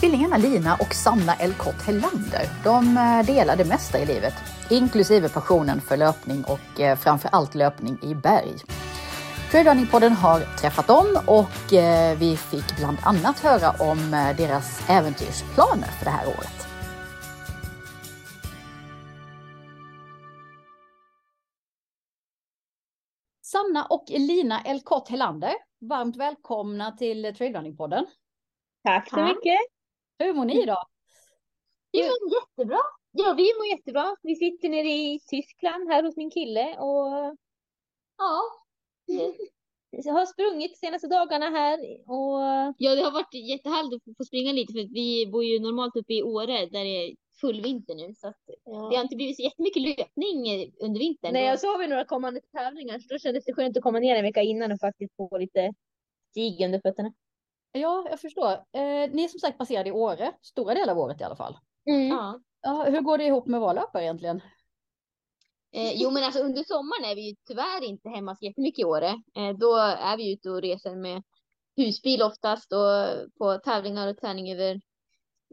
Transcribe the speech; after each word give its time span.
Tvillingarna 0.00 0.36
Lina 0.36 0.74
och 0.74 0.94
Sanna 0.94 1.34
Elkott 1.34 1.82
Hellander, 1.82 2.44
de 2.64 2.96
eh, 2.96 3.26
delar 3.26 3.56
det 3.56 3.64
mesta 3.64 3.98
i 3.98 4.06
livet, 4.06 4.34
inklusive 4.70 5.28
passionen 5.28 5.80
för 5.80 5.96
löpning 5.96 6.44
och 6.44 6.80
eh, 6.80 6.98
framför 6.98 7.28
allt 7.32 7.54
löpning 7.54 7.98
i 8.02 8.14
berg. 8.14 8.54
Trailrunningpodden 9.50 10.12
har 10.12 10.40
träffat 10.60 10.86
dem 10.86 11.18
och 11.26 11.72
eh, 11.72 12.18
vi 12.18 12.36
fick 12.36 12.76
bland 12.76 12.98
annat 13.04 13.38
höra 13.38 13.70
om 13.70 14.10
deras 14.36 14.88
äventyrsplaner 14.88 15.88
för 15.88 16.04
det 16.04 16.10
här 16.10 16.26
året. 16.26 16.68
Sanna 23.42 23.84
och 23.84 24.04
Lina 24.08 24.60
Elkott 24.60 25.08
Hellander, 25.08 25.54
varmt 25.80 26.16
välkomna 26.16 26.92
till 26.92 27.34
Trailrunningpodden. 27.38 28.06
Tack 28.84 29.10
så 29.10 29.24
mycket. 29.24 29.77
Hur 30.18 30.32
mår 30.34 30.44
ni? 30.44 30.54
Vi 31.92 31.98
mår 31.98 32.32
jättebra. 32.40 32.80
Ja, 33.10 33.34
vi 33.36 33.52
mår 33.58 33.66
jättebra. 33.66 34.16
Vi 34.22 34.36
sitter 34.36 34.68
nere 34.68 34.88
i 34.88 35.20
Tyskland 35.30 35.88
här 35.88 36.02
hos 36.02 36.16
min 36.16 36.30
kille 36.30 36.78
och 36.78 37.36
ja, 38.18 38.42
jag 39.90 40.12
har 40.12 40.26
sprungit 40.26 40.72
de 40.72 40.86
senaste 40.86 41.08
dagarna 41.08 41.50
här 41.50 41.78
och. 42.06 42.38
Ja, 42.78 42.94
det 42.94 43.02
har 43.02 43.10
varit 43.10 43.34
jättehärligt 43.34 44.08
att 44.08 44.16
få 44.16 44.24
springa 44.24 44.52
lite 44.52 44.72
för 44.72 44.94
vi 44.94 45.26
bor 45.26 45.44
ju 45.44 45.60
normalt 45.60 45.96
uppe 45.96 46.14
i 46.14 46.22
Åre 46.22 46.66
där 46.66 46.84
det 46.84 46.96
är 47.04 47.16
full 47.40 47.60
vinter 47.60 47.94
nu 47.94 48.14
så 48.14 48.28
att 48.28 48.42
ja. 48.64 48.88
det 48.90 48.96
har 48.96 49.02
inte 49.02 49.16
blivit 49.16 49.36
så 49.36 49.42
jättemycket 49.42 49.82
löpning 49.82 50.72
under 50.80 50.98
vintern. 50.98 51.32
Nej, 51.32 51.58
så 51.58 51.66
har 51.66 51.78
vi 51.78 51.86
några 51.86 52.04
kommande 52.04 52.40
tävlingar 52.52 52.98
så 52.98 53.14
då 53.14 53.18
kändes 53.18 53.44
det 53.44 53.52
skönt 53.54 53.76
att 53.76 53.82
komma 53.82 53.98
ner 53.98 54.16
en 54.16 54.24
vecka 54.24 54.42
innan 54.42 54.72
och 54.72 54.80
faktiskt 54.80 55.16
få 55.16 55.38
lite 55.38 55.74
stig 56.30 56.64
under 56.64 56.80
fötterna. 56.80 57.12
Ja, 57.72 58.06
jag 58.10 58.20
förstår. 58.20 58.52
Eh, 58.52 59.10
ni 59.10 59.24
är 59.24 59.28
som 59.28 59.40
sagt 59.40 59.58
baserade 59.58 59.88
i 59.88 59.92
Åre, 59.92 60.32
stora 60.42 60.74
delar 60.74 60.92
av 60.92 60.98
året 60.98 61.20
i 61.20 61.24
alla 61.24 61.36
fall. 61.36 61.58
Mm. 61.90 62.08
Ja. 62.08 62.40
ja. 62.62 62.84
Hur 62.84 63.00
går 63.00 63.18
det 63.18 63.24
ihop 63.24 63.46
med 63.46 63.60
vara 63.60 63.86
egentligen? 63.94 64.40
Eh, 65.72 65.92
jo, 65.94 66.10
men 66.10 66.24
alltså 66.24 66.40
under 66.40 66.64
sommaren 66.64 67.04
är 67.04 67.14
vi 67.14 67.28
ju 67.28 67.36
tyvärr 67.48 67.84
inte 67.84 68.08
hemma 68.08 68.36
så 68.36 68.44
jättemycket 68.44 68.78
i 68.78 68.84
Åre. 68.84 69.08
Eh, 69.08 69.56
då 69.58 69.76
är 69.76 70.16
vi 70.16 70.32
ute 70.32 70.50
och 70.50 70.62
reser 70.62 70.96
med 70.96 71.22
husbil 71.76 72.22
oftast 72.22 72.72
och 72.72 73.30
på 73.38 73.58
tävlingar 73.64 74.08
och 74.08 74.16
träning 74.16 74.52
över 74.52 74.74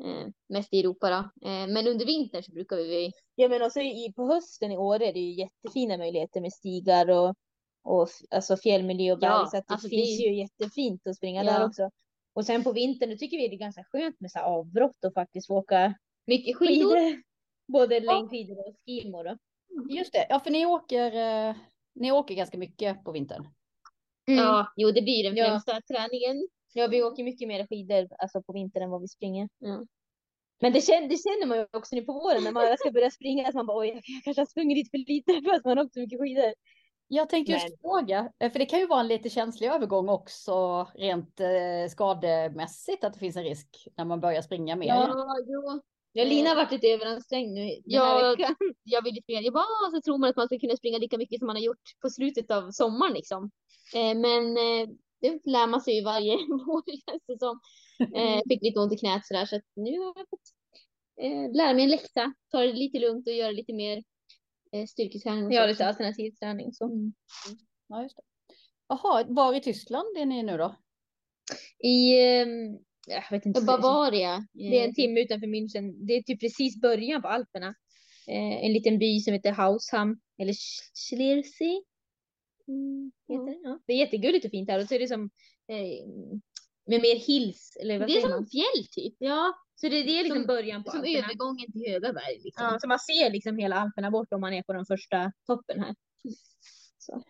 eh, 0.03 0.27
mest 0.49 0.73
i 0.73 0.79
Europa 0.79 1.09
då. 1.09 1.49
Eh, 1.49 1.67
men 1.67 1.87
under 1.87 2.05
vintern 2.05 2.43
så 2.43 2.51
brukar 2.51 2.75
vi. 2.75 3.11
Ja, 3.35 3.49
men 3.49 3.61
också 3.61 3.79
i, 3.79 4.13
på 4.15 4.27
hösten 4.27 4.71
i 4.71 4.77
Åre 4.77 5.05
är 5.05 5.13
det 5.13 5.19
ju 5.19 5.33
jättefina 5.33 5.97
möjligheter 5.97 6.41
med 6.41 6.53
stigar 6.53 7.09
och 7.09 7.35
och 7.85 8.09
alltså 8.29 8.57
fjällmiljö 8.57 9.13
och 9.13 9.19
berg 9.19 9.31
ja, 9.31 9.47
så 9.51 9.57
att 9.57 9.67
det 9.67 9.73
alltså 9.73 9.89
finns 9.89 10.17
det... 10.17 10.23
ju 10.23 10.35
jättefint 10.35 11.07
att 11.07 11.15
springa 11.15 11.43
ja. 11.43 11.51
där 11.51 11.65
också. 11.65 11.89
Och 12.35 12.45
sen 12.45 12.63
på 12.63 12.71
vintern, 12.71 13.09
då 13.09 13.17
tycker 13.17 13.37
vi 13.37 13.47
det 13.47 13.55
är 13.55 13.59
ganska 13.59 13.83
skönt 13.83 14.19
med 14.19 14.31
så 14.31 14.39
avbrott 14.39 15.05
och 15.05 15.13
faktiskt 15.13 15.47
få 15.47 15.57
åka 15.57 15.93
mycket 16.27 16.57
skidor. 16.57 17.21
Både 17.67 17.99
längdskidor 17.99 18.67
och 18.67 18.75
skimo 18.85 19.23
då. 19.23 19.37
Just 19.89 20.13
det, 20.13 20.25
ja 20.29 20.39
för 20.39 20.51
ni 20.51 20.65
åker, 20.65 21.15
eh, 21.15 21.55
ni 21.95 22.11
åker 22.11 22.35
ganska 22.35 22.57
mycket 22.57 23.03
på 23.03 23.11
vintern. 23.11 23.47
Mm. 24.27 24.43
Ja, 24.43 24.73
jo 24.75 24.91
det 24.91 25.01
blir 25.01 25.23
den 25.23 25.45
främsta 25.45 25.71
ja. 25.71 25.81
träningen. 25.95 26.47
Ja, 26.73 26.87
vi 26.87 27.03
åker 27.03 27.23
mycket 27.23 27.47
mer 27.47 27.67
skidor 27.67 28.07
alltså 28.19 28.41
på 28.43 28.53
vintern 28.53 28.83
än 28.83 28.89
vad 28.89 29.01
vi 29.01 29.07
springer. 29.07 29.49
Mm. 29.65 29.87
Men 30.61 30.73
det 30.73 30.81
känner, 30.81 31.07
det 31.07 31.17
känner 31.17 31.45
man 31.45 31.57
ju 31.57 31.67
också 31.73 31.95
nu 31.95 32.01
på 32.01 32.13
våren 32.13 32.43
när 32.43 32.51
man 32.51 32.77
ska 32.77 32.91
börja 32.91 33.11
springa, 33.11 33.47
att 33.47 33.55
man 33.55 33.65
bara 33.65 33.79
oj, 33.79 33.87
jag 33.87 34.23
kanske 34.23 34.41
har 34.41 34.45
sprungit 34.45 34.75
dit 34.77 34.91
för 34.91 34.97
lite 34.97 35.41
för 35.45 35.55
att 35.55 35.65
man 35.65 35.77
har 35.77 35.85
åkt 35.85 35.93
så 35.93 35.99
mycket 35.99 36.19
skidor. 36.19 36.53
Jag 37.07 37.29
tänkte 37.29 37.51
just 37.51 37.69
Men... 37.69 37.77
fråga, 37.81 38.31
eh, 38.39 38.51
för 38.51 38.59
det 38.59 38.65
kan 38.65 38.79
ju 38.79 38.87
vara 38.87 38.99
en 38.99 39.07
lite 39.07 39.29
känslig 39.29 39.67
övergång 39.67 40.09
också 40.09 40.87
rent 40.95 41.39
eh, 41.39 41.89
skademässigt 41.89 43.03
att 43.03 43.13
det 43.13 43.19
finns 43.19 43.35
en 43.35 43.43
risk 43.43 43.87
när 43.97 44.05
man 44.05 44.21
börjar 44.21 44.41
springa 44.41 44.75
mer. 44.75 44.87
Ja, 44.87 45.35
jo. 45.47 45.81
Ja, 46.17 46.23
Lina 46.23 46.49
har 46.49 46.55
varit 46.55 46.71
lite 46.71 46.87
överansträngd 46.87 47.53
nu 47.53 47.65
den 47.65 47.81
ja, 47.85 48.03
här 48.03 48.37
veckan. 48.37 48.55
Jag 48.83 49.03
vill 49.03 49.21
springa. 49.23 49.41
Jag 49.41 49.53
bara, 49.53 49.91
så 49.91 50.01
tror 50.01 50.17
man 50.17 50.29
att 50.29 50.35
man 50.35 50.47
ska 50.47 50.59
kunna 50.59 50.77
springa 50.77 50.97
lika 50.97 51.17
mycket 51.17 51.39
som 51.39 51.47
man 51.47 51.55
har 51.55 51.63
gjort 51.63 52.01
på 52.01 52.09
slutet 52.09 52.51
av 52.51 52.71
sommaren 52.71 53.13
liksom. 53.13 53.51
Eh, 53.95 54.15
men 54.17 54.57
eh, 54.57 54.87
det 55.21 55.51
lär 55.51 55.67
man 55.67 55.81
sig 55.81 55.95
ju 55.95 56.03
varje 56.03 56.33
vår 56.67 57.37
som. 57.39 57.59
Eh, 58.15 58.41
fick 58.49 58.61
lite 58.61 58.79
ont 58.79 58.93
i 58.93 58.97
knät 58.97 59.25
sådär 59.25 59.45
så 59.45 59.55
att 59.55 59.63
nu 59.75 59.99
har 59.99 60.13
jag 60.15 60.29
fått 60.29 60.47
eh, 61.21 61.55
lära 61.55 61.73
mig 61.73 61.83
en 61.83 61.89
läxa. 61.89 62.33
Ta 62.51 62.59
det 62.59 62.73
lite 62.73 62.99
lugnt 62.99 63.27
och 63.27 63.33
göra 63.33 63.51
lite 63.51 63.73
mer 63.73 64.03
eh, 64.79 64.85
styrketräning. 64.85 65.51
Ja, 65.51 65.65
lite 65.65 65.87
alternativ 65.87 66.31
träning. 66.31 66.73
Så. 66.73 66.85
Mm. 66.85 67.13
Ja, 67.87 68.03
just 68.03 68.15
det. 68.15 68.23
Jaha, 68.87 69.25
var 69.27 69.53
i 69.53 69.61
Tyskland 69.61 70.17
är 70.17 70.25
ni 70.25 70.43
nu 70.43 70.57
då? 70.57 70.75
I, 71.79 72.19
eh, 72.19 72.47
jag 73.07 73.31
vet 73.31 73.45
inte. 73.45 73.61
Bavaria. 73.61 74.47
Det 74.53 74.79
är 74.79 74.87
en 74.87 74.95
timme 74.95 75.21
utanför 75.21 75.47
München. 75.47 75.93
Det 76.07 76.13
är 76.13 76.23
typ 76.23 76.39
precis 76.39 76.81
början 76.81 77.21
på 77.21 77.27
Alperna. 77.27 77.75
Eh, 78.27 78.65
en 78.65 78.73
liten 78.73 78.99
by 78.99 79.19
som 79.19 79.33
heter 79.33 79.51
Hausham, 79.51 80.19
eller 80.37 80.53
Schlersee. 80.93 81.83
Mm, 82.67 83.11
heter 83.27 83.45
det. 83.45 83.59
Ja. 83.63 83.79
det 83.85 83.93
är 83.93 83.97
jättegulligt 83.97 84.45
och 84.45 84.51
fint 84.51 84.69
här 84.69 84.79
och 84.79 84.87
så 84.87 84.95
är 84.95 84.99
det 84.99 85.07
som 85.07 85.29
eh, 85.67 86.05
med 86.85 87.01
mer 87.01 87.15
hills. 87.15 87.77
Eller 87.81 87.99
vad 87.99 88.07
det 88.07 88.17
är 88.17 88.21
som 88.21 88.29
man? 88.29 88.47
fjäll 88.47 88.87
typ. 88.91 89.15
Ja, 89.17 89.53
så 89.75 89.89
det, 89.89 90.03
det 90.03 90.19
är 90.19 90.23
liksom 90.23 90.37
som, 90.37 90.47
början 90.47 90.83
på 90.83 90.91
Som 90.91 90.99
Alperna. 90.99 91.17
övergången 91.17 91.71
till 91.71 91.91
höga 91.91 92.13
berg. 92.13 92.39
Liksom. 92.43 92.65
Ja, 92.65 92.79
så 92.81 92.87
man 92.87 92.99
ser 92.99 93.29
liksom 93.31 93.57
hela 93.57 93.75
Alperna 93.75 94.11
bort 94.11 94.33
om 94.33 94.41
man 94.41 94.53
är 94.53 94.63
på 94.63 94.73
den 94.73 94.85
första 94.85 95.31
toppen 95.47 95.79
här. 95.79 95.95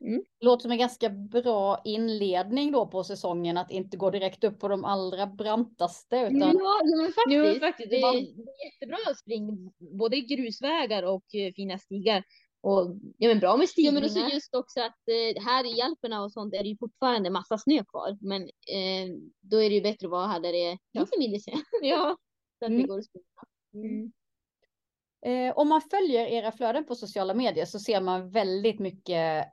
Mm. 0.02 0.24
Låter 0.40 0.62
som 0.62 0.72
en 0.72 0.78
ganska 0.78 1.10
bra 1.10 1.82
inledning 1.86 2.72
då 2.72 2.88
på 2.88 3.04
säsongen 3.04 3.58
att 3.58 3.72
inte 3.72 3.98
gå 3.98 4.10
direkt 4.10 4.44
upp 4.44 4.60
på 4.60 4.68
de 4.68 4.86
allra 4.86 5.28
brantaste. 5.28 6.16
Utan... 6.16 6.40
Ja, 6.40 6.82
men 6.98 7.14
faktiskt. 7.14 7.54
Jo, 7.56 7.60
faktiskt. 7.60 7.90
Det, 7.90 7.96
är, 7.96 8.14
det 8.14 8.18
är 8.18 8.66
jättebra 8.66 8.98
att 9.12 9.20
springa 9.20 9.72
både 9.80 10.22
grusvägar 10.22 11.04
och 11.04 11.36
eh, 11.36 11.54
fina 11.56 11.78
stigar. 11.78 12.24
Och 12.66 12.96
ja, 13.18 13.30
men 13.30 13.40
bra 13.40 13.58
med 13.58 13.70
stigningar. 13.70 14.02
Ja, 14.02 14.14
men 14.14 14.24
också 14.24 14.36
just 14.36 14.56
också 14.56 14.82
att 14.82 15.08
eh, 15.08 15.44
här 15.44 15.78
i 15.78 15.82
Alperna 15.82 16.24
och 16.24 16.32
sånt 16.32 16.54
är 16.54 16.64
det 16.64 16.70
ju 16.70 16.78
fortfarande 16.78 17.30
massa 17.30 17.58
snö 17.58 17.84
kvar. 17.84 18.18
Men 18.22 18.42
eh, 18.44 19.16
då 19.42 19.58
är 19.58 19.70
det 19.70 19.76
ju 19.76 19.82
bättre 19.82 20.08
att 20.08 20.12
vara 20.12 20.28
här 20.28 20.40
där 20.40 20.52
det 20.52 20.66
är 20.66 20.78
lite 20.94 21.20
mindre 21.20 21.40
snö. 21.40 21.54
ja. 21.82 22.18
Så 22.60 22.66
att 22.66 22.70
mm. 22.70 22.82
det 22.82 22.88
går 22.88 23.00
att 23.00 23.06
springa. 23.06 23.26
Mm. 23.74 24.12
Eh, 25.26 25.58
om 25.58 25.70
man 25.70 25.82
följer 25.82 26.26
era 26.26 26.52
flöden 26.52 26.86
på 26.86 26.96
sociala 26.96 27.34
medier 27.34 27.66
så 27.66 27.80
ser 27.80 28.02
man 28.02 28.30
väldigt 28.30 28.80
mycket 28.80 29.46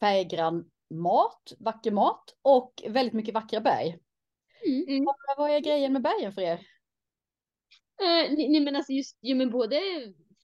färggrann 0.00 0.70
mat, 0.90 1.52
vacker 1.58 1.90
mat 1.90 2.34
och 2.42 2.82
väldigt 2.88 3.14
mycket 3.14 3.34
vackra 3.34 3.60
berg. 3.60 3.98
Mm. 4.66 4.88
mm. 4.88 5.04
Vad, 5.36 5.50
är 5.50 5.60
grejen 5.60 5.92
med 5.92 6.02
bergen 6.02 6.32
för 6.32 6.42
er? 6.42 6.60
Eh, 8.02 8.32
nej 8.36 8.60
men 8.60 8.76
alltså 8.76 8.92
just, 8.92 9.18
ju 9.22 9.34
men 9.34 9.50
både 9.50 9.80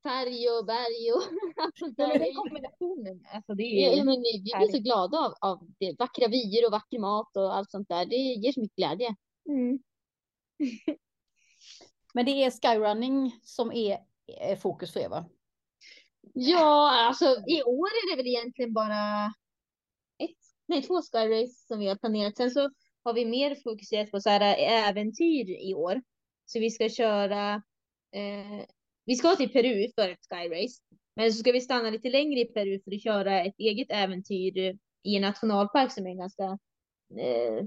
färg 0.04 0.50
och 0.50 0.66
berg 0.66 1.12
och 1.12 1.22
allt 1.62 1.74
ja, 1.96 2.18
den 2.18 2.34
kombinationen. 2.34 3.26
Alltså 3.32 3.54
det 3.54 3.62
är 3.62 3.96
ja, 3.96 4.04
men 4.04 4.20
vi, 4.22 4.42
blir 4.56 4.72
så 4.72 4.78
glada 4.78 5.18
av, 5.18 5.34
av 5.40 5.66
det. 5.78 5.98
Vackra 5.98 6.28
vyer 6.28 6.66
och 6.66 6.72
vacker 6.72 6.98
mat 6.98 7.36
och 7.36 7.56
allt 7.56 7.70
sånt 7.70 7.88
där. 7.88 8.06
Det 8.06 8.16
ger 8.16 8.52
så 8.52 8.60
mycket 8.60 8.76
glädje. 8.76 9.16
Mm. 9.48 9.78
men 12.14 12.26
det 12.26 12.30
är 12.30 12.50
skyrunning 12.50 13.38
som 13.42 13.72
är, 13.72 13.98
är 14.26 14.56
fokus 14.56 14.92
för 14.92 15.00
er 15.00 15.08
va? 15.08 15.24
Ja, 16.32 17.06
alltså 17.06 17.24
i 17.46 17.62
år 17.62 17.88
är 17.88 18.10
det 18.10 18.16
väl 18.16 18.26
egentligen 18.26 18.72
bara 18.72 19.26
ett, 20.18 20.38
nej 20.66 20.82
två 20.82 21.02
skyrace 21.02 21.66
som 21.66 21.78
vi 21.78 21.88
har 21.88 21.96
planerat. 21.96 22.36
Sen 22.36 22.50
så 22.50 22.70
har 23.04 23.14
vi 23.14 23.24
mer 23.24 23.54
fokuserat 23.54 24.10
på 24.10 24.20
så 24.20 24.30
här 24.30 24.56
äventyr 24.58 25.50
i 25.68 25.74
år. 25.74 26.02
Så 26.44 26.60
vi 26.60 26.70
ska 26.70 26.88
köra 26.88 27.54
eh, 28.12 28.66
vi 29.04 29.14
ska 29.14 29.36
till 29.36 29.52
Peru 29.52 29.88
för 29.94 30.08
ett 30.08 30.26
skyrace, 30.30 30.82
men 31.16 31.32
så 31.32 31.38
ska 31.38 31.52
vi 31.52 31.60
stanna 31.60 31.90
lite 31.90 32.10
längre 32.10 32.40
i 32.40 32.44
Peru 32.44 32.80
för 32.84 32.94
att 32.94 33.02
köra 33.02 33.44
ett 33.44 33.58
eget 33.58 33.90
äventyr 33.90 34.78
i 35.02 35.16
en 35.16 35.22
nationalpark 35.22 35.92
som 35.92 36.06
är 36.06 36.14
ganska 36.14 36.44
eh, 37.18 37.66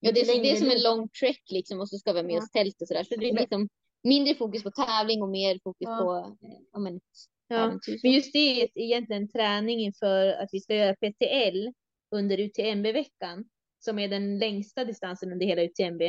Ja, 0.00 0.12
det 0.12 0.20
är, 0.20 0.42
det 0.42 0.50
är 0.50 0.56
som 0.56 0.70
en 0.70 0.82
lång 0.82 1.08
trek 1.08 1.42
liksom 1.50 1.80
och 1.80 1.88
så 1.88 1.98
ska 1.98 2.12
vi 2.12 2.18
ha 2.18 2.26
med 2.26 2.34
ja. 2.34 2.38
oss 2.38 2.50
tält 2.50 2.82
och 2.82 2.88
sådär. 2.88 3.04
Så 3.04 3.16
det 3.16 3.28
är 3.28 3.32
liksom 3.32 3.68
mindre 4.02 4.34
fokus 4.34 4.62
på 4.62 4.70
tävling 4.70 5.22
och 5.22 5.28
mer 5.28 5.58
fokus 5.64 5.88
ja. 5.88 5.98
på 5.98 6.36
ja, 6.72 6.78
men, 6.78 7.00
ja. 7.48 7.78
Men 8.02 8.12
just 8.12 8.32
det 8.32 8.62
är 8.62 8.68
egentligen 8.74 9.28
träning 9.28 9.80
inför 9.80 10.28
att 10.28 10.48
vi 10.52 10.60
ska 10.60 10.74
göra 10.74 10.94
PTL 10.94 11.68
under 12.10 12.38
UTMB-veckan 12.40 13.44
som 13.78 13.98
är 13.98 14.08
den 14.08 14.38
längsta 14.38 14.84
distansen 14.84 15.32
under 15.32 15.46
hela 15.46 15.62
UTMB. 15.62 16.02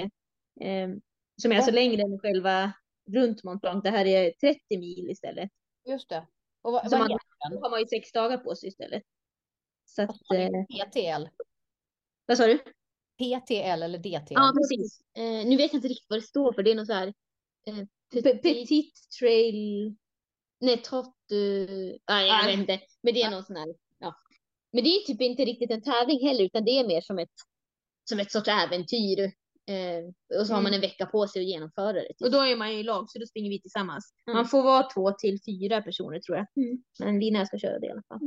Eh, 0.62 0.90
som 1.42 1.52
är 1.52 1.56
alltså 1.56 1.72
längre 1.72 2.02
än 2.02 2.20
själva 2.20 2.74
runt 3.14 3.44
Mont 3.44 3.62
Blanc. 3.62 3.84
Det 3.84 3.90
här 3.90 4.06
är 4.06 4.32
30 4.32 4.78
mil 4.78 5.10
istället. 5.10 5.50
Just 5.86 6.10
det. 6.10 6.28
Och 6.62 6.72
vad, 6.72 6.90
så 6.90 6.98
vad 6.98 7.10
man, 7.10 7.20
då 7.52 7.60
har 7.62 7.70
man 7.70 7.80
ju 7.80 7.86
sex 7.86 8.12
dagar 8.12 8.38
på 8.38 8.56
sig 8.56 8.70
istället. 8.70 9.04
Så 9.86 10.02
att, 10.02 10.10
eh, 10.10 10.50
PTL. 10.50 11.28
Vad 12.26 12.38
sa 12.38 12.48
du? 12.48 12.58
PTL 13.18 13.84
eller 13.84 13.98
DTL? 13.98 14.34
Ja, 14.34 14.54
precis. 14.58 15.02
Eh, 15.18 15.48
nu 15.48 15.58
vet 15.58 15.74
jag 15.74 15.78
inte 15.78 15.88
riktigt 15.88 16.10
vad 16.10 16.20
det 16.20 16.24
står 16.24 16.54
för. 16.54 16.64
Det 16.64 16.72
är 16.72 16.76
något 16.76 16.88
så 16.88 16.94
här. 16.94 17.14
Eh, 17.68 17.86
petit, 18.14 18.42
petit 18.42 18.94
trail. 19.20 19.96
Nej, 20.60 20.78
trott. 20.78 21.16
Uh, 21.32 21.96
ah, 22.06 22.22
jag 22.22 22.46
vet 22.46 22.60
inte. 22.60 22.80
Men 23.02 23.14
det 23.14 23.22
är 23.22 23.32
någon 23.32 23.44
sån 23.44 23.56
här. 23.56 23.76
Ja. 24.00 24.16
Men 24.72 24.84
det 24.84 24.90
är 24.90 25.06
typ 25.06 25.22
inte 25.22 25.46
riktigt 25.46 25.72
en 25.72 25.82
tävling 25.82 26.28
heller, 26.28 26.44
utan 26.44 26.66
det 26.66 26.72
är 26.72 26.88
mer 26.88 27.02
som 27.02 27.20
ett 27.20 27.32
som 28.04 28.20
ett 28.20 28.32
sorts 28.32 28.48
äventyr 28.48 29.32
Eh, 29.70 30.40
och 30.40 30.48
så 30.48 30.54
har 30.54 30.62
man 30.62 30.74
en 30.74 30.82
vecka 30.82 31.06
på 31.06 31.28
sig 31.28 31.42
att 31.42 31.48
genomföra 31.48 31.94
det. 31.94 32.08
typ. 32.08 32.22
Och 32.22 32.32
då 32.32 32.42
är 32.42 32.56
man 32.56 32.74
ju 32.74 32.80
i 32.80 32.84
lag 32.84 33.10
så 33.10 33.20
då 33.20 33.26
springer 33.26 33.50
vi 33.50 33.62
tillsammans. 33.62 34.14
Mm. 34.28 34.38
Man 34.38 34.48
får 34.48 34.64
vara 34.64 34.84
två 34.84 35.12
till 35.12 35.40
fyra 35.46 35.82
personer 35.82 36.20
tror 36.20 36.38
jag. 36.38 36.48
Mm. 36.64 36.84
Men 37.00 37.20
Lina 37.20 37.46
ska 37.46 37.58
köra 37.58 37.80
det 37.80 37.88
i 37.88 37.92
alla 37.92 38.04
fall. 38.04 38.20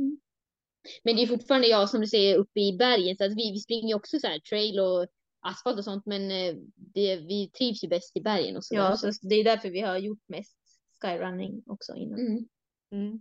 Men 1.03 1.15
det 1.15 1.23
är 1.23 1.27
fortfarande 1.27 1.67
jag 1.67 1.89
som 1.89 2.01
du 2.01 2.07
säger 2.07 2.37
uppe 2.37 2.59
i 2.59 2.77
bergen. 2.77 3.17
Så 3.17 3.23
att 3.23 3.35
vi, 3.35 3.51
vi 3.51 3.59
springer 3.59 3.87
ju 3.87 3.95
också 3.95 4.19
så 4.19 4.27
här 4.27 4.39
trail 4.39 4.79
och 4.79 5.07
asfalt 5.39 5.77
och 5.77 5.83
sånt. 5.83 6.05
Men 6.05 6.31
eh, 6.31 6.55
det, 6.75 7.15
vi 7.15 7.51
trivs 7.57 7.83
ju 7.83 7.87
bäst 7.87 8.17
i 8.17 8.21
bergen 8.21 8.57
och 8.57 8.65
så. 8.65 8.75
Ja, 8.75 8.89
där. 8.89 9.11
så 9.11 9.27
det 9.27 9.35
är 9.35 9.43
därför 9.43 9.69
vi 9.69 9.79
har 9.79 9.97
gjort 9.97 10.23
mest 10.27 10.57
skyrunning 11.01 11.63
också 11.65 11.95
innan. 11.95 12.19
Mm. 12.19 12.47
Mm. 12.91 13.19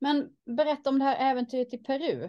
Men 0.00 0.30
berätta 0.56 0.90
om 0.90 0.98
det 0.98 1.04
här 1.04 1.30
äventyret 1.30 1.74
i 1.74 1.78
Peru. 1.78 2.28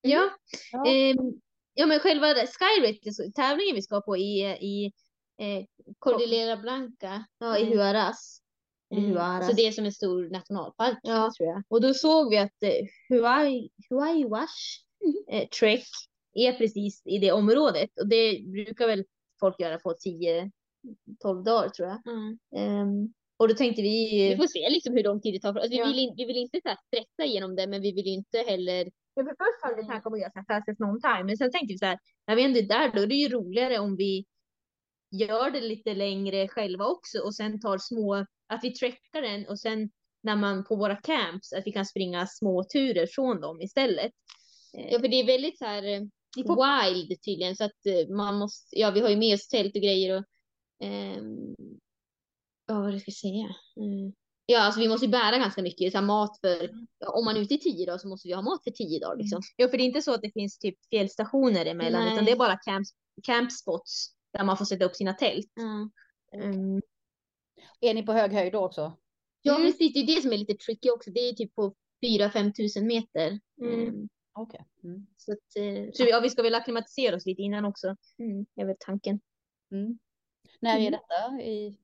Ja. 0.00 0.30
Ja. 0.72 0.86
Ehm, 0.86 1.40
ja, 1.78 1.86
men 1.86 2.00
själva 2.00 2.26
Skyrace, 2.34 3.32
tävlingen 3.34 3.74
vi 3.74 3.82
ska 3.82 4.00
på 4.00 4.16
i, 4.16 4.40
i, 4.60 4.92
eh, 5.40 5.64
Cordillera 5.98 6.56
Blanca. 6.56 7.24
ja, 7.38 7.58
i 7.58 7.62
Mm. 7.62 7.78
Huaraz. 7.78 8.40
Eller 8.90 9.02
Mm. 9.02 9.12
Huaraz. 9.16 9.46
Så 9.46 9.52
det 9.52 9.66
är 9.66 9.72
som 9.72 9.84
en 9.84 9.92
stor 9.92 10.30
nationalpark 10.30 10.98
Ja. 11.02 11.30
tror 11.38 11.48
jag. 11.48 11.62
Och 11.68 11.80
då 11.80 11.94
såg 11.94 12.30
vi 12.30 12.38
att 12.38 12.62
eh, 12.62 12.86
Huay, 13.08 13.68
Huaywash 13.90 14.82
eh, 15.30 15.48
Trek 15.48 15.84
är 16.34 16.52
precis 16.52 17.02
i 17.06 17.18
det 17.18 17.32
området. 17.32 17.90
Och 18.00 18.08
det 18.08 18.42
brukar 18.52 18.86
väl 18.86 19.04
folk 19.40 19.60
göra 19.60 19.78
på 19.78 19.94
10-12 19.94 20.50
dagar 21.44 21.68
tror 21.68 21.88
jag. 21.88 21.98
Ehm, 22.56 23.12
och 23.36 23.48
då 23.48 23.54
tänkte 23.54 23.82
vi... 23.82 24.28
Vi 24.30 24.36
får 24.36 24.46
se 24.46 24.68
liksom 24.70 24.94
hur 24.94 25.04
lång 25.04 25.20
tid 25.20 25.34
det 25.34 25.38
tar. 25.40 25.54
Alltså, 25.54 25.72
Ja. 25.78 25.84
vi, 25.84 25.90
vill 25.92 25.98
in, 25.98 26.14
vi 26.16 26.24
vill 26.24 26.36
inte 26.36 26.60
så 26.64 26.74
stressa 26.86 27.24
igenom 27.24 27.56
det, 27.56 27.66
men 27.66 27.82
vi 27.82 27.92
vill 27.92 28.06
inte 28.06 28.38
heller. 28.38 28.90
Ja, 29.18 29.24
för 29.24 29.30
först 29.30 29.62
hade 29.62 29.76
vi 29.76 29.88
tänkt 29.88 30.06
att 30.06 30.20
göra 30.20 30.30
så 30.30 30.38
här 30.38 30.44
fastest 30.54 30.80
någon 30.80 31.00
time, 31.00 31.24
men 31.24 31.36
sen 31.36 31.50
tänkte 31.50 31.72
vi 31.74 31.78
så 31.78 31.86
här, 31.86 31.98
när 32.26 32.36
vi 32.36 32.44
ändå 32.44 32.58
är 32.58 32.62
där 32.62 32.92
då 32.94 33.02
är 33.02 33.06
det 33.06 33.14
ju 33.14 33.28
roligare 33.28 33.78
om 33.78 33.96
vi 33.96 34.24
gör 35.10 35.50
det 35.50 35.60
lite 35.60 35.94
längre 35.94 36.48
själva 36.48 36.86
också 36.86 37.18
och 37.18 37.34
sen 37.34 37.60
tar 37.60 37.78
små, 37.78 38.26
att 38.46 38.60
vi 38.62 38.74
trackar 38.74 39.22
den 39.22 39.46
och 39.46 39.60
sen 39.60 39.90
när 40.22 40.36
man 40.36 40.64
på 40.64 40.76
våra 40.76 40.96
camps, 40.96 41.52
att 41.52 41.66
vi 41.66 41.72
kan 41.72 41.86
springa 41.86 42.26
små 42.26 42.64
turer 42.64 43.06
från 43.06 43.40
dem 43.40 43.60
istället. 43.60 44.12
Ja, 44.72 44.98
för 45.00 45.08
det 45.08 45.16
är 45.16 45.26
väldigt 45.26 45.58
så 45.58 45.64
här 45.64 45.82
eh, 45.82 46.00
wild 46.36 47.22
tydligen, 47.22 47.56
så 47.56 47.64
att 47.64 47.86
eh, 47.86 48.16
man 48.16 48.38
måste. 48.38 48.78
Ja, 48.78 48.90
vi 48.90 49.00
har 49.00 49.08
ju 49.08 49.16
med 49.16 49.34
oss 49.34 49.48
tält 49.48 49.76
och 49.76 49.82
grejer 49.82 50.18
och. 50.18 50.24
ehm, 50.80 51.54
ja, 52.66 52.80
vad 52.80 53.00
ska 53.00 53.10
jag 53.10 53.14
säga? 53.14 53.54
Mm. 53.76 54.12
Ja, 54.50 54.60
alltså 54.60 54.80
vi 54.80 54.88
måste 54.88 55.06
ju 55.06 55.12
bära 55.12 55.38
ganska 55.38 55.62
mycket 55.62 55.92
så 55.92 55.98
här, 55.98 56.04
mat 56.04 56.38
för. 56.40 56.70
Ja, 56.98 57.10
om 57.10 57.24
man 57.24 57.36
är 57.36 57.40
ute 57.40 57.54
i 57.54 57.58
tio 57.58 57.86
dagar 57.86 57.98
så 57.98 58.08
måste 58.08 58.28
vi 58.28 58.34
ha 58.34 58.42
mat 58.42 58.64
för 58.64 58.70
tio 58.70 59.00
dagar 59.00 59.16
liksom. 59.16 59.42
Ja, 59.56 59.68
för 59.68 59.76
det 59.78 59.82
är 59.82 59.86
inte 59.86 60.02
så 60.02 60.14
att 60.14 60.22
det 60.22 60.30
finns 60.30 60.58
typ 60.58 60.76
fjällstationer 60.90 61.66
emellan, 61.66 62.04
Nej. 62.04 62.12
utan 62.12 62.24
det 62.24 62.32
är 62.32 62.36
bara 62.36 62.56
camp, 62.56 62.86
campspots 63.22 64.08
där 64.32 64.44
man 64.44 64.56
får 64.56 64.64
sätta 64.64 64.84
upp 64.84 64.96
sina 64.96 65.12
tält. 65.14 65.52
Mm. 65.58 65.90
Mm. 66.32 66.82
Är 67.80 67.94
ni 67.94 68.02
på 68.02 68.12
hög 68.12 68.32
höjd 68.32 68.52
då 68.52 68.64
också? 68.64 68.96
Ja, 69.42 69.56
Mm. 69.56 69.66
precis. 69.66 69.92
Det 69.92 70.00
är 70.00 70.06
det 70.16 70.22
som 70.22 70.32
är 70.32 70.36
lite 70.36 70.54
tricky 70.54 70.90
också. 70.90 71.10
Det 71.10 71.20
är 71.20 71.32
typ 71.32 71.54
på 71.54 71.74
4-5 72.04 72.52
tusen 72.52 72.86
meter. 72.86 73.40
Mm. 73.60 73.80
Mm. 73.80 74.08
Okej. 74.32 74.60
Mm. 74.84 75.06
Så 75.16 75.32
att, 75.32 75.56
eh, 75.56 75.92
Så 75.92 76.04
ja, 76.04 76.20
vi 76.20 76.30
ska 76.30 76.42
väl 76.42 76.54
acklimatisera 76.54 77.16
oss 77.16 77.26
lite 77.26 77.42
innan 77.42 77.64
också, 77.64 77.96
mm. 78.18 78.46
är 78.56 78.64
väl 78.64 78.76
tanken. 78.80 79.20
Mm. 79.72 79.98
När 80.60 80.74
är 80.76 80.80
Mm. 80.80 80.92
detta? 80.92 81.42
I... 81.42 81.76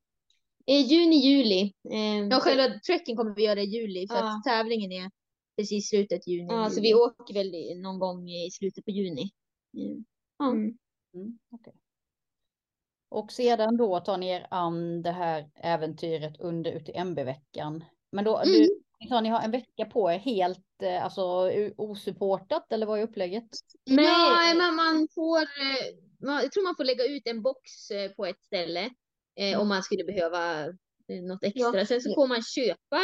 Eh, 0.66 0.80
juni, 0.86 1.16
juli. 1.16 1.72
Eh, 1.90 2.26
Ja, 2.30 2.36
så- 2.36 2.40
själva 2.44 2.78
trekken 2.86 3.16
kommer 3.16 3.34
vi 3.34 3.44
göra 3.44 3.60
i 3.60 3.64
juli, 3.64 4.06
för 4.08 4.16
Ja. 4.16 4.36
att 4.36 4.44
tävlingen 4.44 4.92
är 4.92 5.10
precis 5.56 5.88
slutet 5.88 6.26
juni. 6.26 6.46
Ja, 6.50 6.70
så 6.70 6.76
juli. 6.76 6.88
vi 6.88 6.94
åker 6.94 7.34
väl 7.34 7.54
i- 7.54 7.74
någon 7.74 7.98
gång 7.98 8.30
i 8.30 8.50
slutet 8.50 8.84
på 8.84 8.90
juni. 8.90 9.30
Mm. 9.76 10.04
Ja. 10.38 10.50
Mm. 10.50 10.78
Mm. 11.14 11.38
okej. 11.50 11.72
Och 13.08 13.32
sedan 13.32 13.76
då 13.76 14.00
tar 14.00 14.18
ni 14.18 14.28
er 14.28 14.46
an 14.50 15.02
det 15.02 15.10
här 15.10 15.50
äventyret 15.54 16.40
under 16.40 16.72
UTMB-veckan. 16.72 17.84
Men 18.12 18.24
då, 18.24 18.36
Mm. 18.38 18.52
du, 18.52 18.68
ni 19.00 19.08
sa 19.08 19.20
ni 19.20 19.28
har 19.28 19.40
en 19.42 19.50
vecka 19.50 19.84
på 19.84 20.12
er 20.12 20.18
helt 20.18 20.82
eh, 20.82 21.04
alltså, 21.04 21.50
osupportat 21.76 22.72
eller 22.72 22.86
vad 22.86 22.98
är 22.98 23.02
upplägget? 23.02 23.48
Nej. 23.90 24.54
Men 24.56 24.74
man 24.74 25.08
får, 25.14 25.42
eh, 25.42 25.94
man, 26.26 26.42
jag 26.42 26.52
tror 26.52 26.64
man 26.64 26.76
får 26.76 26.84
lägga 26.84 27.04
ut 27.06 27.26
en 27.26 27.42
box 27.42 27.70
på 28.16 28.26
ett 28.26 28.42
ställe 28.42 28.90
eh, 29.36 29.60
om 29.60 29.68
man 29.68 29.82
skulle 29.82 30.04
behöva 30.04 30.64
eh, 31.08 31.22
något 31.28 31.44
extra. 31.44 31.78
Ja. 31.78 31.86
Sen 31.86 32.00
så 32.00 32.14
får 32.14 32.26
man 32.28 32.42
köpa 32.42 33.00